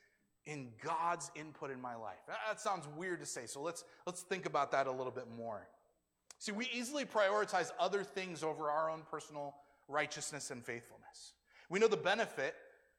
in 0.44 0.68
God's 0.82 1.30
input 1.34 1.70
in 1.70 1.80
my 1.80 1.94
life. 1.94 2.18
That 2.28 2.60
sounds 2.60 2.86
weird 2.96 3.20
to 3.20 3.26
say, 3.26 3.46
so 3.46 3.62
let's, 3.62 3.84
let's 4.06 4.20
think 4.20 4.44
about 4.44 4.70
that 4.72 4.86
a 4.86 4.92
little 4.92 5.12
bit 5.12 5.26
more. 5.34 5.66
See, 6.38 6.52
we 6.52 6.68
easily 6.74 7.06
prioritize 7.06 7.70
other 7.80 8.04
things 8.04 8.42
over 8.42 8.70
our 8.70 8.90
own 8.90 9.02
personal 9.10 9.54
righteousness 9.88 10.50
and 10.50 10.62
faithfulness. 10.62 11.32
We 11.70 11.78
know 11.78 11.88
the 11.88 11.96
benefit 11.96 12.54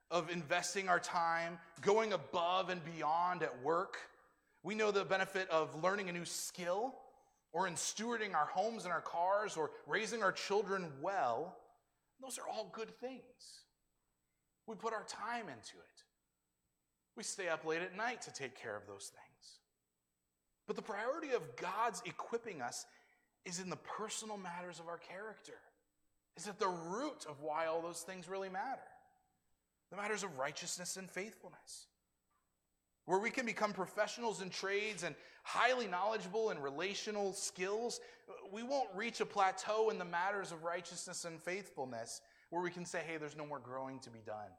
of 0.10 0.32
investing 0.32 0.90
our 0.90 1.00
time, 1.00 1.60
going 1.82 2.14
above 2.14 2.70
and 2.70 2.82
beyond 2.84 3.44
at 3.44 3.64
work, 3.64 3.98
we 4.66 4.74
know 4.74 4.90
the 4.90 5.06
benefit 5.06 5.48
of 5.52 5.84
learning 5.84 6.10
a 6.10 6.12
new 6.12 6.26
skill 6.26 6.96
or 7.54 7.68
in 7.68 7.76
stewarding 7.76 8.34
our 8.34 8.48
homes 8.48 8.84
and 8.84 8.92
our 8.92 9.00
cars 9.00 9.56
or 9.56 9.70
raising 9.86 10.24
our 10.24 10.32
children 10.32 10.88
well. 11.02 11.56
Those 12.20 12.40
are 12.40 12.50
all 12.52 12.72
good 12.74 12.90
things. 13.00 13.22
We 14.66 14.76
put 14.76 14.92
our 14.92 15.06
time 15.08 15.44
into 15.44 15.78
it. 15.78 16.04
We 17.16 17.22
stay 17.22 17.48
up 17.48 17.64
late 17.64 17.84
at 17.84 17.96
night 17.96 18.24
to 18.24 18.34
take 18.34 18.60
care 18.60 18.76
of 18.76 18.88
those 18.88 19.12
things. 19.14 19.60
But 20.66 20.76
the 20.76 20.82
priority 20.82 21.34
of 21.34 21.56
God's 21.58 22.02
equipping 22.04 22.64
us 22.64 22.88
is 23.46 23.60
in 23.60 23.70
the 23.70 23.76
personal 23.76 24.36
matters 24.36 24.80
of 24.80 24.88
our 24.88 24.98
character, 24.98 25.60
is 26.36 26.48
at 26.48 26.58
the 26.58 26.68
root 26.68 27.28
of 27.30 27.40
why 27.40 27.68
all 27.68 27.84
those 27.84 28.02
things 28.02 28.28
really 28.28 28.50
matter. 28.50 28.82
the 29.92 29.98
matters 29.98 30.24
of 30.24 30.38
righteousness 30.40 30.98
and 30.98 31.10
faithfulness, 31.10 31.88
where 33.06 33.20
we 33.20 33.30
can 33.30 33.46
become 33.46 33.72
professionals 33.72 34.42
in 34.42 34.50
trades 34.50 35.04
and 35.04 35.16
highly 35.44 35.88
knowledgeable 35.88 36.50
in 36.50 36.60
relational 36.60 37.34
skills. 37.34 38.00
We 38.52 38.64
won't 38.64 38.90
reach 38.96 39.22
a 39.22 39.26
plateau 39.26 39.90
in 39.90 40.00
the 40.00 40.06
matters 40.06 40.52
of 40.52 40.64
righteousness 40.64 41.26
and 41.26 41.40
faithfulness 41.40 42.22
where 42.50 42.62
we 42.62 42.72
can 42.72 42.86
say, 42.86 43.02
hey, 43.06 43.18
there's 43.18 43.38
no 43.38 43.46
more 43.46 43.60
growing 43.60 44.00
to 44.00 44.10
be 44.10 44.20
done. 44.26 44.50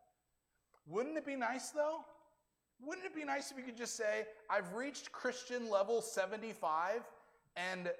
Wouldn't 0.86 1.16
it 1.16 1.26
be 1.26 1.34
nice, 1.34 1.70
though? 1.70 2.04
Wouldn't 2.84 3.06
it 3.06 3.14
be 3.14 3.24
nice 3.24 3.50
if 3.50 3.56
you 3.56 3.64
could 3.64 3.76
just 3.76 3.96
say, 3.96 4.26
I've 4.50 4.74
reached 4.74 5.10
Christian 5.10 5.70
level 5.70 6.02
75 6.02 7.00
and 7.56 7.90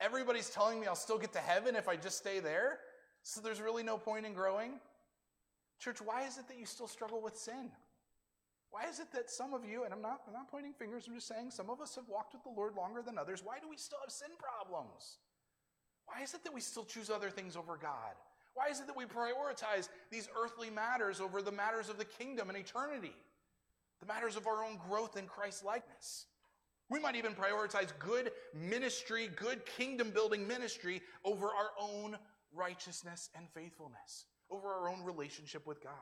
everybody's 0.00 0.50
telling 0.50 0.80
me 0.80 0.86
I'll 0.86 0.94
still 0.94 1.18
get 1.18 1.32
to 1.32 1.38
heaven 1.38 1.74
if 1.74 1.88
I 1.88 1.96
just 1.96 2.18
stay 2.18 2.38
there? 2.38 2.78
So 3.22 3.40
there's 3.40 3.60
really 3.60 3.82
no 3.82 3.96
point 3.96 4.26
in 4.26 4.34
growing? 4.34 4.80
Church, 5.78 6.00
why 6.00 6.24
is 6.26 6.38
it 6.38 6.46
that 6.48 6.58
you 6.58 6.66
still 6.66 6.88
struggle 6.88 7.20
with 7.20 7.36
sin? 7.36 7.70
Why 8.70 8.88
is 8.88 9.00
it 9.00 9.10
that 9.12 9.30
some 9.30 9.54
of 9.54 9.64
you, 9.64 9.84
and 9.84 9.94
I'm 9.94 10.02
not, 10.02 10.20
I'm 10.26 10.34
not 10.34 10.50
pointing 10.50 10.74
fingers, 10.74 11.04
I'm 11.08 11.14
just 11.14 11.28
saying 11.28 11.50
some 11.50 11.70
of 11.70 11.80
us 11.80 11.94
have 11.94 12.08
walked 12.08 12.34
with 12.34 12.42
the 12.42 12.50
Lord 12.50 12.74
longer 12.76 13.02
than 13.02 13.16
others. 13.16 13.42
Why 13.42 13.58
do 13.60 13.68
we 13.68 13.76
still 13.76 13.98
have 14.04 14.12
sin 14.12 14.28
problems? 14.38 15.18
Why 16.06 16.22
is 16.22 16.34
it 16.34 16.44
that 16.44 16.54
we 16.54 16.60
still 16.60 16.84
choose 16.84 17.10
other 17.10 17.30
things 17.30 17.56
over 17.56 17.76
God? 17.76 18.14
Why 18.54 18.68
is 18.70 18.80
it 18.80 18.86
that 18.86 18.96
we 18.96 19.04
prioritize 19.04 19.88
these 20.10 20.28
earthly 20.36 20.68
matters 20.68 21.20
over 21.20 21.40
the 21.40 21.52
matters 21.52 21.88
of 21.88 21.96
the 21.96 22.04
kingdom 22.04 22.48
and 22.48 22.58
eternity? 22.58 23.14
The 24.00 24.06
matters 24.06 24.36
of 24.36 24.46
our 24.46 24.64
own 24.64 24.78
growth 24.88 25.16
in 25.16 25.26
Christ 25.26 25.64
likeness. 25.64 26.26
We 26.90 26.98
might 26.98 27.16
even 27.16 27.34
prioritize 27.34 27.92
good 27.98 28.32
ministry, 28.54 29.28
good 29.36 29.64
kingdom 29.66 30.10
building 30.10 30.46
ministry 30.48 31.02
over 31.24 31.46
our 31.46 31.70
own 31.80 32.16
righteousness 32.52 33.30
and 33.36 33.46
faithfulness, 33.54 34.24
over 34.50 34.68
our 34.68 34.88
own 34.88 35.02
relationship 35.04 35.66
with 35.66 35.82
God. 35.82 35.92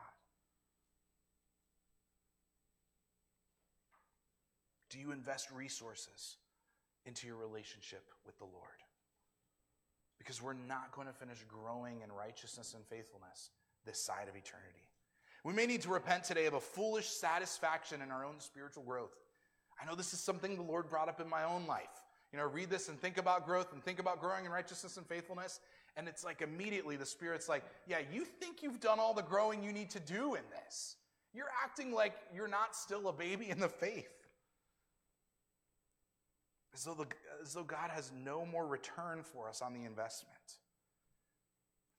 Do 4.89 4.99
you 4.99 5.11
invest 5.11 5.49
resources 5.51 6.37
into 7.05 7.27
your 7.27 7.35
relationship 7.35 8.03
with 8.25 8.37
the 8.37 8.45
Lord? 8.45 8.83
Because 10.17 10.41
we're 10.41 10.53
not 10.53 10.91
going 10.91 11.07
to 11.07 11.13
finish 11.13 11.37
growing 11.47 12.01
in 12.01 12.11
righteousness 12.11 12.73
and 12.73 12.85
faithfulness 12.85 13.51
this 13.85 13.99
side 13.99 14.27
of 14.29 14.35
eternity. 14.35 14.87
We 15.43 15.53
may 15.53 15.65
need 15.65 15.81
to 15.83 15.89
repent 15.89 16.23
today 16.23 16.45
of 16.45 16.53
a 16.53 16.59
foolish 16.59 17.07
satisfaction 17.07 18.01
in 18.01 18.11
our 18.11 18.25
own 18.25 18.39
spiritual 18.39 18.83
growth. 18.83 19.15
I 19.81 19.85
know 19.85 19.95
this 19.95 20.13
is 20.13 20.19
something 20.19 20.55
the 20.55 20.61
Lord 20.61 20.89
brought 20.89 21.07
up 21.07 21.21
in 21.21 21.29
my 21.29 21.43
own 21.43 21.67
life. 21.67 22.03
You 22.33 22.39
know, 22.39 22.45
read 22.45 22.69
this 22.69 22.89
and 22.89 22.99
think 22.99 23.17
about 23.17 23.45
growth 23.45 23.71
and 23.71 23.81
think 23.81 23.99
about 23.99 24.19
growing 24.19 24.45
in 24.45 24.51
righteousness 24.51 24.97
and 24.97 25.05
faithfulness. 25.05 25.59
And 25.95 26.07
it's 26.07 26.25
like 26.25 26.41
immediately 26.41 26.97
the 26.97 27.05
Spirit's 27.05 27.47
like, 27.47 27.63
yeah, 27.87 27.99
you 28.11 28.25
think 28.25 28.61
you've 28.61 28.79
done 28.79 28.99
all 28.99 29.13
the 29.13 29.23
growing 29.23 29.63
you 29.63 29.71
need 29.71 29.89
to 29.91 29.99
do 29.99 30.35
in 30.35 30.43
this. 30.51 30.97
You're 31.33 31.51
acting 31.63 31.91
like 31.91 32.13
you're 32.33 32.47
not 32.47 32.75
still 32.75 33.07
a 33.07 33.13
baby 33.13 33.49
in 33.49 33.59
the 33.59 33.69
faith. 33.69 34.09
As 36.77 36.83
though, 36.83 36.93
the, 36.93 37.07
as 37.41 37.55
though 37.55 37.63
God 37.63 37.89
has 37.89 38.11
no 38.23 38.45
more 38.45 38.67
return 38.67 39.23
for 39.23 39.49
us 39.49 39.63
on 39.63 39.73
the 39.73 39.83
investment. 39.83 40.37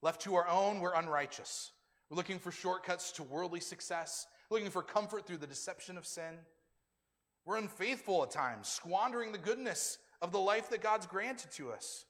Left 0.03 0.21
to 0.21 0.37
our 0.37 0.47
own, 0.47 0.79
we're 0.79 0.95
unrighteous. 0.95 1.73
We're 2.09 2.17
looking 2.17 2.39
for 2.39 2.53
shortcuts 2.53 3.11
to 3.13 3.25
worldly 3.25 3.59
success, 3.59 4.29
looking 4.51 4.71
for 4.71 4.83
comfort 4.83 5.27
through 5.27 5.39
the 5.39 5.49
deception 5.49 5.99
of 5.99 6.07
sin. 6.07 6.39
We're 7.45 7.57
unfaithful 7.57 8.23
at 8.23 8.31
times, 8.31 8.69
squandering 8.69 9.33
the 9.33 9.39
goodness 9.39 9.99
of 10.23 10.31
the 10.31 10.39
life 10.39 10.71
that 10.71 10.81
God's 10.81 11.09
granted 11.09 11.51
to 11.53 11.73
us 11.73 12.05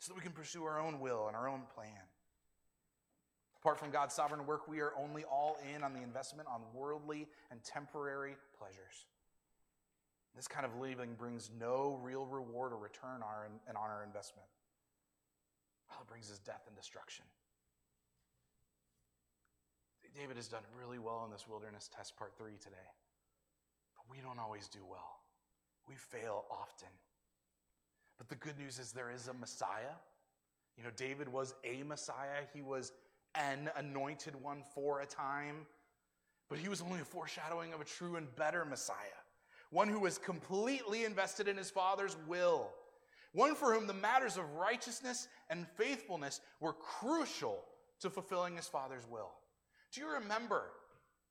so 0.00 0.12
that 0.12 0.16
we 0.16 0.22
can 0.22 0.32
pursue 0.32 0.64
our 0.64 0.80
own 0.80 0.98
will 0.98 1.28
and 1.28 1.36
our 1.36 1.48
own 1.48 1.62
plan. 1.76 2.02
Apart 3.60 3.78
from 3.78 3.92
God's 3.92 4.14
sovereign 4.14 4.46
work, 4.46 4.66
we 4.66 4.80
are 4.80 4.94
only 4.98 5.22
all 5.22 5.58
in 5.72 5.84
on 5.84 5.92
the 5.92 6.02
investment 6.02 6.48
on 6.52 6.62
worldly 6.74 7.28
and 7.52 7.62
temporary 7.62 8.34
pleasures. 8.58 9.06
This 10.34 10.48
kind 10.48 10.64
of 10.64 10.74
living 10.80 11.14
brings 11.14 11.50
no 11.60 11.98
real 12.02 12.24
reward 12.24 12.72
or 12.72 12.78
return 12.78 13.22
on 13.22 13.76
our 13.76 14.02
investment. 14.04 14.48
All 15.90 16.02
it 16.02 16.08
brings 16.08 16.30
is 16.30 16.38
death 16.38 16.62
and 16.66 16.76
destruction. 16.76 17.24
David 20.14 20.36
has 20.36 20.48
done 20.48 20.62
really 20.78 20.98
well 20.98 21.22
in 21.24 21.30
this 21.30 21.48
wilderness 21.48 21.88
test 21.94 22.16
part 22.16 22.32
three 22.36 22.58
today. 22.60 22.76
But 23.96 24.04
we 24.10 24.22
don't 24.22 24.38
always 24.38 24.68
do 24.68 24.80
well, 24.88 25.20
we 25.88 25.94
fail 25.94 26.44
often. 26.50 26.88
But 28.18 28.28
the 28.28 28.36
good 28.36 28.58
news 28.58 28.78
is 28.78 28.92
there 28.92 29.10
is 29.10 29.28
a 29.28 29.32
Messiah. 29.32 29.96
You 30.76 30.84
know, 30.84 30.90
David 30.96 31.28
was 31.28 31.54
a 31.64 31.82
Messiah, 31.82 32.44
he 32.54 32.62
was 32.62 32.92
an 33.34 33.70
anointed 33.76 34.34
one 34.36 34.62
for 34.74 35.00
a 35.00 35.06
time, 35.06 35.66
but 36.48 36.58
he 36.58 36.68
was 36.68 36.82
only 36.82 37.00
a 37.00 37.04
foreshadowing 37.04 37.72
of 37.72 37.80
a 37.80 37.84
true 37.84 38.16
and 38.16 38.34
better 38.36 38.64
Messiah, 38.64 38.96
one 39.72 39.88
who 39.88 39.98
was 39.98 40.18
completely 40.18 41.04
invested 41.04 41.48
in 41.48 41.56
his 41.56 41.70
Father's 41.70 42.16
will, 42.28 42.70
one 43.32 43.54
for 43.54 43.72
whom 43.72 43.86
the 43.86 43.94
matters 43.94 44.36
of 44.36 44.44
righteousness 44.54 45.26
and 45.48 45.66
faithfulness 45.76 46.40
were 46.60 46.74
crucial 46.74 47.64
to 48.00 48.10
fulfilling 48.10 48.54
his 48.54 48.68
Father's 48.68 49.08
will. 49.10 49.32
Do 49.92 50.02
you 50.02 50.12
remember 50.12 50.64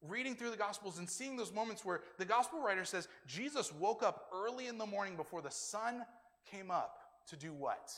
reading 0.07 0.35
through 0.35 0.49
the 0.49 0.57
Gospels 0.57 0.97
and 0.97 1.07
seeing 1.07 1.37
those 1.37 1.53
moments 1.53 1.85
where 1.85 2.01
the 2.17 2.25
Gospel 2.25 2.59
writer 2.59 2.83
says 2.83 3.07
Jesus 3.27 3.71
woke 3.73 4.01
up 4.01 4.27
early 4.33 4.67
in 4.67 4.79
the 4.79 4.85
morning 4.87 5.15
before 5.15 5.43
the 5.43 5.51
sun 5.51 6.03
came 6.49 6.71
up 6.71 6.97
to 7.27 7.35
do 7.35 7.53
what? 7.53 7.91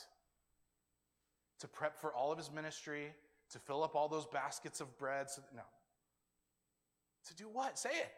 To 1.60 1.68
prep 1.68 1.98
for 1.98 2.12
all 2.12 2.30
of 2.30 2.36
his 2.36 2.52
ministry, 2.52 3.14
to 3.52 3.58
fill 3.58 3.82
up 3.82 3.94
all 3.94 4.08
those 4.08 4.26
baskets 4.26 4.82
of 4.82 4.98
bread. 4.98 5.30
So, 5.30 5.40
no. 5.56 5.62
To 7.28 7.34
do 7.34 7.44
what? 7.50 7.78
Say 7.78 7.90
it. 7.90 8.12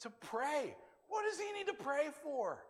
To 0.00 0.10
pray. 0.10 0.74
What 1.10 1.24
does 1.28 1.38
he 1.38 1.52
need 1.52 1.66
to 1.66 1.74
pray 1.74 2.08
for? 2.22 2.64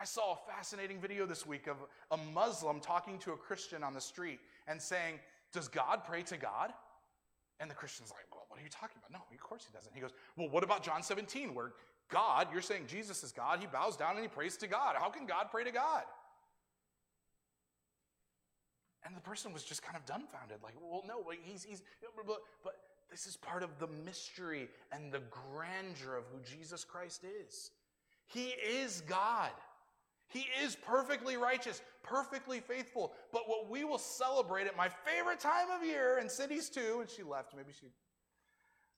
I 0.00 0.04
saw 0.04 0.32
a 0.32 0.50
fascinating 0.50 1.00
video 1.00 1.26
this 1.26 1.46
week 1.46 1.66
of 1.66 1.76
a 2.10 2.16
Muslim 2.32 2.80
talking 2.80 3.18
to 3.20 3.32
a 3.32 3.36
Christian 3.36 3.84
on 3.84 3.92
the 3.92 4.00
street 4.00 4.40
and 4.66 4.80
saying, 4.80 5.20
Does 5.52 5.68
God 5.68 6.04
pray 6.04 6.22
to 6.22 6.38
God? 6.38 6.72
And 7.60 7.70
the 7.70 7.74
Christian's 7.74 8.10
like, 8.10 8.26
well, 8.32 8.44
what 8.48 8.58
are 8.58 8.62
you 8.64 8.68
talking 8.68 8.96
about? 8.98 9.12
No, 9.12 9.24
of 9.32 9.40
course 9.40 9.64
he 9.64 9.72
doesn't. 9.72 9.94
He 9.94 10.00
goes, 10.00 10.10
well, 10.36 10.48
what 10.48 10.64
about 10.64 10.82
John 10.82 11.00
17, 11.00 11.54
where 11.54 11.74
God, 12.08 12.48
you're 12.52 12.60
saying 12.60 12.86
Jesus 12.88 13.22
is 13.22 13.30
God, 13.30 13.60
he 13.60 13.66
bows 13.66 13.96
down 13.96 14.16
and 14.16 14.22
he 14.22 14.28
prays 14.28 14.56
to 14.56 14.66
God. 14.66 14.96
How 14.98 15.10
can 15.10 15.26
God 15.26 15.46
pray 15.52 15.62
to 15.62 15.70
God? 15.70 16.02
And 19.06 19.16
the 19.16 19.20
person 19.20 19.52
was 19.52 19.62
just 19.62 19.80
kind 19.80 19.96
of 19.96 20.04
dumbfounded, 20.06 20.58
like, 20.62 20.74
well, 20.80 21.04
no, 21.06 21.24
he's, 21.44 21.62
he's 21.62 21.82
but, 22.26 22.38
but 22.64 22.74
this 23.12 23.26
is 23.26 23.36
part 23.36 23.62
of 23.62 23.78
the 23.78 23.88
mystery 24.06 24.68
and 24.90 25.12
the 25.12 25.20
grandeur 25.30 26.16
of 26.16 26.24
who 26.32 26.40
Jesus 26.42 26.82
Christ 26.82 27.24
is. 27.46 27.70
He 28.26 28.46
is 28.46 29.02
God. 29.06 29.50
He 30.28 30.46
is 30.64 30.76
perfectly 30.76 31.36
righteous, 31.36 31.82
perfectly 32.02 32.60
faithful. 32.60 33.12
But 33.30 33.42
what 33.46 33.68
we 33.70 33.84
will 33.84 33.98
celebrate 33.98 34.66
at 34.66 34.78
my 34.78 34.88
favorite 34.88 35.40
time 35.40 35.70
of 35.70 35.86
year, 35.86 36.16
and 36.18 36.30
Cindy's 36.30 36.70
too, 36.70 36.98
and 37.00 37.10
she 37.10 37.22
left. 37.22 37.54
Maybe 37.54 37.72
she, 37.78 37.88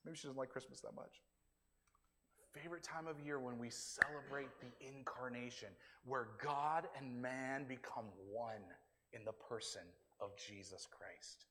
maybe 0.05 0.17
she 0.17 0.29
doesn't 0.29 0.39
like 0.39 0.51
Christmas 0.51 0.81
that 0.83 0.95
much. 0.95 1.21
Favorite 2.53 2.85
time 2.85 3.09
of 3.09 3.19
year 3.19 3.41
when 3.41 3.59
we 3.59 3.69
celebrate 3.69 4.49
the 4.61 4.87
incarnation, 4.97 5.71
where 6.05 6.29
God 6.41 6.87
and 6.97 7.21
man 7.21 7.65
become 7.67 8.05
one 8.31 8.63
in 9.13 9.25
the 9.25 9.33
person 9.33 9.83
of 10.21 10.31
Jesus 10.37 10.87
Christ 10.89 11.47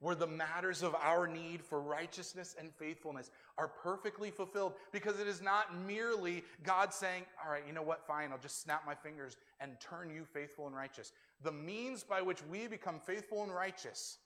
where 0.00 0.14
the 0.14 0.26
matters 0.26 0.82
of 0.82 0.94
our 0.96 1.26
need 1.26 1.62
for 1.62 1.80
righteousness 1.80 2.54
and 2.58 2.70
faithfulness 2.74 3.30
are 3.56 3.68
perfectly 3.68 4.30
fulfilled 4.30 4.74
because 4.92 5.18
it 5.18 5.26
is 5.26 5.40
not 5.40 5.74
merely 5.86 6.44
God 6.62 6.92
saying, 6.92 7.24
All 7.42 7.50
right, 7.50 7.62
you 7.66 7.72
know 7.72 7.82
what, 7.82 8.06
fine, 8.06 8.30
I'll 8.30 8.38
just 8.38 8.62
snap 8.62 8.82
my 8.86 8.94
fingers 8.94 9.36
and 9.60 9.72
turn 9.80 10.10
you 10.10 10.24
faithful 10.24 10.66
and 10.66 10.76
righteous. 10.76 11.12
The 11.42 11.52
means 11.52 12.02
by 12.02 12.20
which 12.20 12.44
we 12.44 12.66
become 12.66 13.00
faithful 13.00 13.42
and 13.42 13.54
righteous 13.54 14.18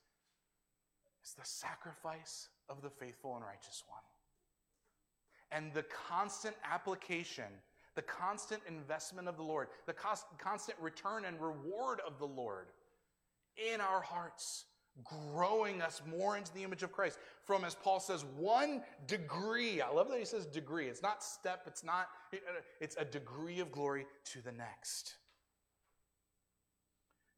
is 1.24 1.34
the 1.34 1.44
sacrifice 1.44 2.48
of 2.68 2.82
the 2.82 2.90
faithful 2.90 3.36
and 3.36 3.44
righteous 3.44 3.84
one. 3.88 4.00
And 5.52 5.72
the 5.72 5.84
constant 6.08 6.56
application, 6.64 7.44
the 7.94 8.02
constant 8.02 8.62
investment 8.68 9.28
of 9.28 9.36
the 9.36 9.42
Lord, 9.42 9.68
the 9.86 9.92
constant 9.92 10.78
return 10.80 11.24
and 11.24 11.40
reward 11.40 12.00
of 12.06 12.18
the 12.18 12.26
Lord 12.26 12.68
in 13.56 13.80
our 13.80 14.00
hearts 14.00 14.64
growing 15.04 15.80
us 15.80 16.02
more 16.10 16.36
into 16.36 16.52
the 16.52 16.62
image 16.62 16.82
of 16.82 16.92
Christ 16.92 17.18
from, 17.44 17.64
as 17.64 17.74
Paul 17.74 18.00
says, 18.00 18.24
one 18.36 18.82
degree. 19.06 19.80
I 19.80 19.90
love 19.90 20.08
that 20.08 20.18
he 20.18 20.24
says 20.24 20.46
degree. 20.46 20.86
It's 20.86 21.02
not 21.02 21.22
step, 21.22 21.62
it's 21.66 21.84
not, 21.84 22.08
it's 22.80 22.96
a 22.96 23.04
degree 23.04 23.60
of 23.60 23.72
glory 23.72 24.06
to 24.32 24.42
the 24.42 24.52
next. 24.52 25.16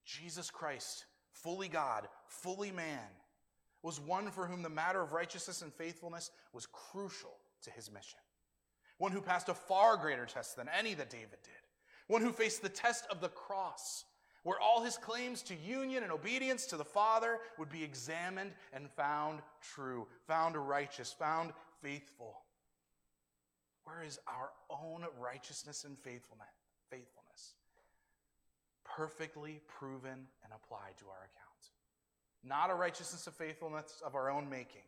Jesus 0.04 0.50
Christ, 0.50 1.04
fully 1.32 1.68
God, 1.68 2.08
fully 2.26 2.70
man, 2.70 2.98
was 3.82 4.00
one 4.00 4.30
for 4.30 4.46
whom 4.46 4.62
the 4.62 4.68
matter 4.68 5.00
of 5.00 5.12
righteousness 5.12 5.62
and 5.62 5.72
faithfulness 5.72 6.30
was 6.52 6.66
crucial 6.66 7.36
to 7.62 7.70
his 7.70 7.90
mission. 7.90 8.18
One 8.98 9.12
who 9.12 9.20
passed 9.20 9.48
a 9.48 9.54
far 9.54 9.96
greater 9.96 10.26
test 10.26 10.56
than 10.56 10.68
any 10.68 10.94
that 10.94 11.10
David 11.10 11.38
did. 11.42 11.52
One 12.06 12.22
who 12.22 12.32
faced 12.32 12.62
the 12.62 12.68
test 12.68 13.06
of 13.10 13.20
the 13.20 13.28
cross 13.28 14.04
where 14.42 14.60
all 14.60 14.82
his 14.82 14.96
claims 14.96 15.42
to 15.42 15.54
union 15.54 16.02
and 16.02 16.12
obedience 16.12 16.66
to 16.66 16.76
the 16.76 16.84
Father 16.84 17.38
would 17.58 17.70
be 17.70 17.84
examined 17.84 18.52
and 18.72 18.90
found 18.90 19.40
true, 19.60 20.06
found 20.26 20.56
righteous, 20.56 21.12
found 21.12 21.52
faithful. 21.80 22.42
Where 23.84 24.02
is 24.02 24.18
our 24.26 24.50
own 24.70 25.04
righteousness 25.20 25.84
and 25.84 25.98
faithfulness? 25.98 26.48
Faithfulness, 26.90 27.54
perfectly 28.84 29.60
proven 29.66 30.26
and 30.44 30.52
applied 30.54 30.96
to 30.98 31.06
our 31.06 31.18
account. 31.24 31.52
Not 32.44 32.70
a 32.70 32.74
righteousness 32.74 33.26
of 33.26 33.34
faithfulness 33.34 34.02
of 34.04 34.14
our 34.14 34.30
own 34.30 34.50
making. 34.50 34.82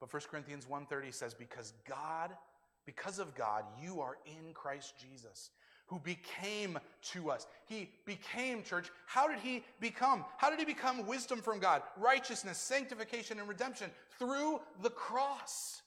But 0.00 0.12
1 0.12 0.22
Corinthians 0.30 0.66
1:30 0.66 1.12
says 1.12 1.34
because 1.34 1.72
God 1.86 2.36
because 2.84 3.18
of 3.18 3.34
God 3.34 3.64
you 3.80 4.00
are 4.00 4.18
in 4.26 4.52
Christ 4.52 4.94
Jesus 4.98 5.50
who 5.86 5.98
became 5.98 6.78
to 7.12 7.30
us. 7.30 7.46
He 7.66 7.90
became, 8.06 8.62
church. 8.62 8.90
How 9.06 9.28
did 9.28 9.38
he 9.38 9.64
become? 9.80 10.24
How 10.38 10.50
did 10.50 10.58
he 10.58 10.64
become 10.64 11.06
wisdom 11.06 11.40
from 11.40 11.58
God, 11.58 11.82
righteousness, 11.96 12.58
sanctification, 12.58 13.38
and 13.38 13.48
redemption? 13.48 13.90
Through 14.18 14.60
the 14.82 14.90
cross, 14.90 15.82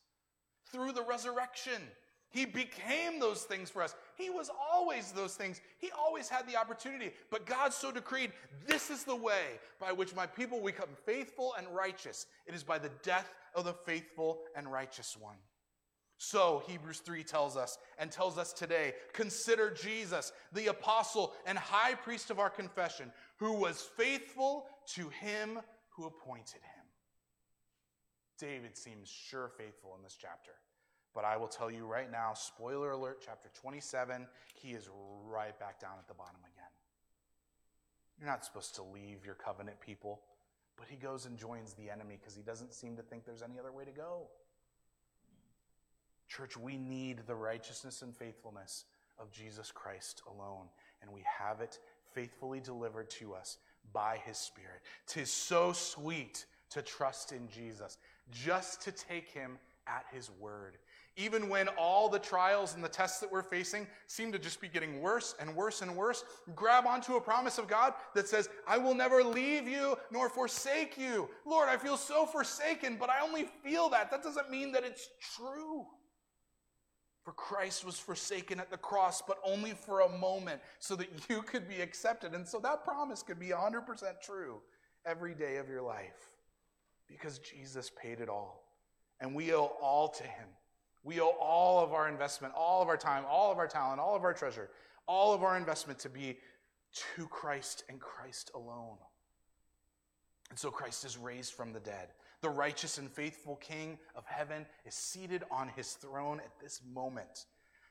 through 0.72 0.92
the 0.92 1.04
resurrection. 1.04 1.82
He 2.30 2.46
became 2.46 3.20
those 3.20 3.44
things 3.44 3.70
for 3.70 3.82
us. 3.82 3.96
He 4.16 4.30
was 4.30 4.52
always 4.72 5.12
those 5.14 5.36
things. 5.36 5.62
He 5.80 5.92
always 5.98 6.28
had 6.28 6.46
the 6.48 6.58
opportunity. 6.58 7.12
But 7.32 7.46
God 7.46 7.74
so 7.74 7.92
decreed 7.92 8.34
this 8.66 8.90
is 8.90 9.04
the 9.06 9.16
way 9.16 9.60
by 9.80 9.94
which 9.94 10.14
my 10.14 10.26
people 10.26 10.64
become 10.64 10.90
faithful 11.06 11.56
and 11.58 11.68
righteous. 11.70 12.26
It 12.46 12.54
is 12.54 12.64
by 12.64 12.80
the 12.80 12.92
death 13.02 13.34
of 13.56 13.64
the 13.64 13.74
faithful 13.74 14.42
and 14.56 14.70
righteous 14.70 15.16
one. 15.18 15.38
So, 16.18 16.64
Hebrews 16.68 17.00
3 17.00 17.24
tells 17.24 17.56
us 17.56 17.78
and 18.00 18.12
tells 18.12 18.38
us 18.40 18.52
today 18.52 18.94
consider 19.14 19.70
Jesus, 19.70 20.32
the 20.52 20.68
apostle 20.68 21.34
and 21.46 21.58
high 21.58 21.94
priest 21.94 22.32
of 22.32 22.40
our 22.40 22.50
confession, 22.50 23.12
who 23.38 23.54
was 23.54 23.88
faithful 23.96 24.66
to 24.96 25.10
him 25.10 25.60
who 25.90 26.06
appointed 26.06 26.62
him. 26.62 26.86
David 28.40 28.78
seems 28.78 29.10
sure 29.10 29.50
faithful 29.58 29.96
in 29.96 30.04
this 30.04 30.18
chapter. 30.20 30.52
But 31.14 31.26
I 31.26 31.38
will 31.38 31.48
tell 31.48 31.72
you 31.72 31.86
right 31.86 32.12
now, 32.12 32.34
spoiler 32.34 32.92
alert, 32.92 33.24
chapter 33.26 33.50
27, 33.60 34.28
he 34.54 34.70
is 34.70 34.88
right 35.26 35.58
back 35.60 35.80
down 35.80 35.94
at 35.98 36.08
the 36.08 36.14
bottom 36.14 36.40
again. 36.42 36.70
You're 38.20 38.30
not 38.30 38.46
supposed 38.46 38.76
to 38.76 38.84
leave 38.84 39.26
your 39.26 39.36
covenant 39.36 39.80
people, 39.80 40.22
but 40.78 40.88
he 40.88 40.96
goes 40.96 41.26
and 41.26 41.38
joins 41.38 41.74
the 41.74 41.90
enemy 41.90 42.18
because 42.20 42.36
he 42.36 42.44
doesn't 42.44 42.74
seem 42.74 42.96
to 42.98 43.02
think 43.02 43.26
there's 43.26 43.42
any 43.42 43.60
other 43.60 43.72
way 43.72 43.86
to 43.86 43.92
go. 43.92 44.28
Church, 46.28 46.58
we 46.58 46.78
need 46.78 47.22
the 47.26 47.36
righteousness 47.36 48.02
and 48.02 48.16
faithfulness 48.16 48.86
of 49.20 49.32
Jesus 49.32 49.72
Christ 49.72 50.22
alone, 50.30 50.66
and 51.02 51.12
we 51.12 51.24
have 51.40 51.62
it 51.62 51.80
faithfully 52.14 52.60
delivered 52.60 53.10
to 53.12 53.34
us 53.34 53.58
by 53.94 54.20
his 54.26 54.38
Spirit. 54.38 54.82
Tis 55.08 55.32
so 55.32 55.72
sweet 55.72 56.46
to 56.70 56.82
trust 56.82 57.32
in 57.32 57.48
Jesus, 57.48 57.98
just 58.32 58.82
to 58.82 58.92
take 58.92 59.30
him 59.30 59.58
at 59.88 60.06
his 60.12 60.30
word. 60.40 60.78
Even 61.16 61.50
when 61.50 61.68
all 61.70 62.10
the 62.10 62.20
trials 62.20 62.76
and 62.76 62.84
the 62.84 62.90
tests 62.90 63.20
that 63.20 63.32
we're 63.32 63.42
facing 63.42 63.88
seem 64.06 64.32
to 64.32 64.38
just 64.38 64.62
be 64.62 64.68
getting 64.68 65.02
worse 65.02 65.34
and 65.40 65.56
worse 65.56 65.82
and 65.82 65.96
worse, 65.96 66.24
grab 66.56 66.86
onto 66.86 67.16
a 67.16 67.22
promise 67.22 67.58
of 67.58 67.68
God 67.68 67.94
that 68.14 68.28
says, 68.28 68.50
I 68.68 68.78
will 68.78 68.94
never 68.94 69.24
leave 69.24 69.68
you 69.68 69.98
nor 70.12 70.30
forsake 70.30 70.96
you. 70.96 71.28
Lord, 71.44 71.70
I 71.70 71.78
feel 71.78 71.98
so 71.98 72.28
forsaken, 72.28 72.98
but 73.00 73.10
I 73.10 73.22
only 73.22 73.48
feel 73.64 73.90
that. 73.90 74.12
That 74.12 74.22
doesn't 74.22 74.52
mean 74.52 74.72
that 74.74 74.84
it's 74.84 75.10
true. 75.36 75.88
For 77.28 77.34
Christ 77.34 77.84
was 77.84 78.00
forsaken 78.00 78.58
at 78.58 78.72
the 78.72 78.78
cross, 78.78 79.22
but 79.22 79.38
only 79.44 79.72
for 79.72 80.00
a 80.00 80.18
moment, 80.18 80.62
so 80.80 80.96
that 80.96 81.10
you 81.30 81.42
could 81.42 81.68
be 81.68 81.82
accepted. 81.82 82.34
And 82.34 82.48
so 82.48 82.58
that 82.60 82.86
promise 82.86 83.22
could 83.22 83.38
be 83.38 83.48
100% 83.48 84.22
true 84.22 84.62
every 85.06 85.34
day 85.34 85.58
of 85.58 85.68
your 85.68 85.82
life 85.82 86.32
because 87.06 87.40
Jesus 87.40 87.92
paid 88.02 88.22
it 88.22 88.30
all. 88.30 88.64
And 89.20 89.36
we 89.36 89.54
owe 89.54 89.74
all 89.82 90.08
to 90.08 90.24
him. 90.24 90.48
We 91.04 91.20
owe 91.20 91.36
all 91.38 91.84
of 91.84 91.92
our 91.92 92.08
investment, 92.08 92.54
all 92.56 92.82
of 92.82 92.88
our 92.88 92.96
time, 92.96 93.26
all 93.30 93.52
of 93.52 93.58
our 93.58 93.68
talent, 93.68 94.00
all 94.00 94.16
of 94.16 94.24
our 94.24 94.34
treasure, 94.34 94.70
all 95.06 95.34
of 95.34 95.44
our 95.44 95.58
investment 95.58 96.00
to 96.00 96.10
be 96.10 96.38
to 97.18 97.28
Christ 97.28 97.84
and 97.90 98.00
Christ 98.00 98.52
alone. 98.56 99.00
And 100.50 100.58
so 100.58 100.72
Christ 100.72 101.04
is 101.04 101.18
raised 101.18 101.52
from 101.52 101.74
the 101.74 101.82
dead. 101.82 102.08
The 102.42 102.50
righteous 102.50 102.98
and 102.98 103.12
faithful 103.12 103.56
King 103.56 103.98
of 104.16 104.26
heaven 104.26 104.66
is 104.86 104.94
seated 104.94 105.44
on 105.50 105.70
his 105.70 105.94
throne 105.94 106.40
at 106.40 106.60
this 106.62 106.82
moment. 106.94 107.46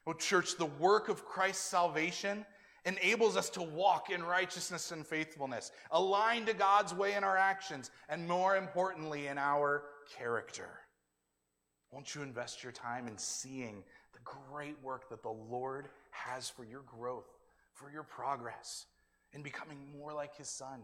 Oh, 0.07 0.13
church, 0.13 0.57
the 0.57 0.67
work 0.67 1.09
of 1.09 1.25
Christ's 1.25 1.65
salvation 1.65 2.47
enables 2.85 3.37
us 3.37 3.51
to 3.51 3.63
walk 3.63 4.11
in 4.11 4.23
righteousness 4.23 4.93
and 4.93 5.05
faithfulness, 5.05 5.73
aligned 5.91 6.47
to 6.47 6.55
God's 6.55 6.95
way 6.95 7.15
in 7.15 7.25
our 7.25 7.37
actions, 7.37 7.91
and 8.09 8.29
more 8.29 8.57
importantly, 8.57 9.27
in 9.27 9.37
our 9.37 9.83
character. 10.17 10.69
Won't 11.91 12.15
you 12.15 12.23
invest 12.23 12.63
your 12.63 12.73
time 12.73 13.09
in 13.09 13.19
seeing 13.19 13.83
the 14.13 14.21
great 14.23 14.77
work 14.83 15.09
that 15.11 15.23
the 15.23 15.29
Lord 15.29 15.89
has 16.13 16.49
for 16.49 16.65
your 16.65 16.83
growth, 16.83 17.27
for 17.73 17.91
your 17.91 18.05
progress, 18.05 18.87
in 19.33 19.43
becoming 19.43 19.79
more 19.99 20.13
like 20.13 20.37
his 20.37 20.49
son? 20.49 20.83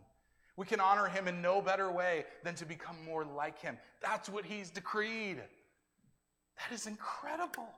We 0.63 0.67
can 0.69 0.79
honor 0.79 1.09
him 1.09 1.27
in 1.27 1.43
no 1.43 1.61
better 1.61 1.91
way 1.91 2.25
than 2.45 2.55
to 2.55 2.65
become 2.65 2.95
more 3.05 3.25
like 3.25 3.59
him. 3.59 3.77
That's 4.01 4.29
what 4.29 4.45
he's 4.45 4.71
decreed. 4.71 5.39
That 5.39 6.73
is 6.73 6.87
incredible. 6.87 7.69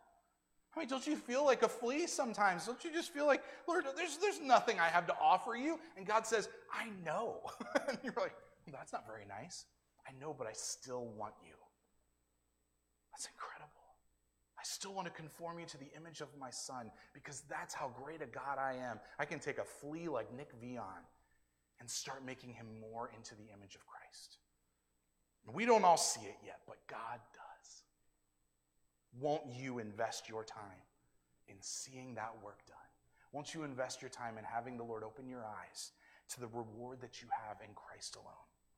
I 0.76 0.80
mean, 0.80 0.89
don't 0.91 1.07
you 1.07 1.16
feel 1.16 1.47
like 1.47 1.62
a 1.62 1.68
flea 1.68 2.07
sometimes? 2.07 2.66
Don't 2.66 2.85
you 2.85 2.93
just 2.93 3.11
feel 3.11 3.24
like, 3.24 3.43
Lord, 3.66 3.87
there's, 3.97 4.18
there's 4.18 4.39
nothing 4.39 4.78
I 4.78 4.89
have 4.89 5.07
to 5.07 5.16
offer 5.18 5.57
you? 5.57 5.80
And 5.97 6.07
God 6.07 6.26
says, 6.26 6.51
I 6.70 6.91
know. 7.07 7.41
and 7.89 7.97
you're 8.05 8.12
like, 8.18 8.35
well, 8.66 8.76
that's 8.78 8.93
not 8.93 9.07
very 9.07 9.24
nice. 9.26 9.64
I 10.07 10.11
know, 10.20 10.35
but 10.37 10.47
I 10.47 10.53
still 10.53 11.07
want 11.07 11.32
you. 11.43 11.55
That's 13.12 13.26
incredible. 13.32 13.70
I 14.59 14.62
still 14.64 14.93
want 14.93 15.07
to 15.07 15.12
conform 15.14 15.59
you 15.59 15.64
to 15.64 15.78
the 15.78 15.89
image 15.97 16.20
of 16.20 16.28
my 16.39 16.51
son 16.51 16.91
because 17.14 17.45
that's 17.49 17.72
how 17.72 17.95
great 18.05 18.20
a 18.20 18.26
God 18.26 18.59
I 18.59 18.74
am. 18.74 19.01
I 19.18 19.24
can 19.24 19.39
take 19.39 19.57
a 19.57 19.64
flea 19.64 20.11
like 20.11 20.30
Nick 20.37 20.51
Vion 20.62 21.01
and 21.81 21.91
start 21.91 22.25
making 22.25 22.53
him 22.53 22.66
more 22.81 23.11
into 23.16 23.35
the 23.35 23.45
image 23.53 23.75
of 23.75 23.87
Christ. 23.87 24.39
We 25.53 25.66
don't 25.66 25.85
all 25.85 25.97
see 25.97 26.25
it 26.27 26.37
yet, 26.45 26.61
but 26.66 26.79
God 26.87 27.20
does. 27.35 27.83
Won't 29.20 29.43
you 29.61 29.79
invest 29.79 30.29
your 30.29 30.45
time 30.45 30.83
in 31.49 31.57
seeing 31.61 32.14
that 32.14 32.33
work 32.43 32.64
done? 32.66 32.77
Won't 33.33 33.55
you 33.55 33.64
invest 33.64 34.01
your 34.01 34.09
time 34.09 34.39
in 34.39 34.45
having 34.45 34.77
the 34.77 34.85
Lord 34.85 35.03
open 35.03 35.29
your 35.29 35.45
eyes 35.45 35.91
to 36.31 36.41
the 36.41 36.47
reward 36.47 37.01
that 37.01 37.20
you 37.20 37.29
have 37.47 37.59
in 37.61 37.75
Christ 37.75 38.16
alone? 38.16 38.49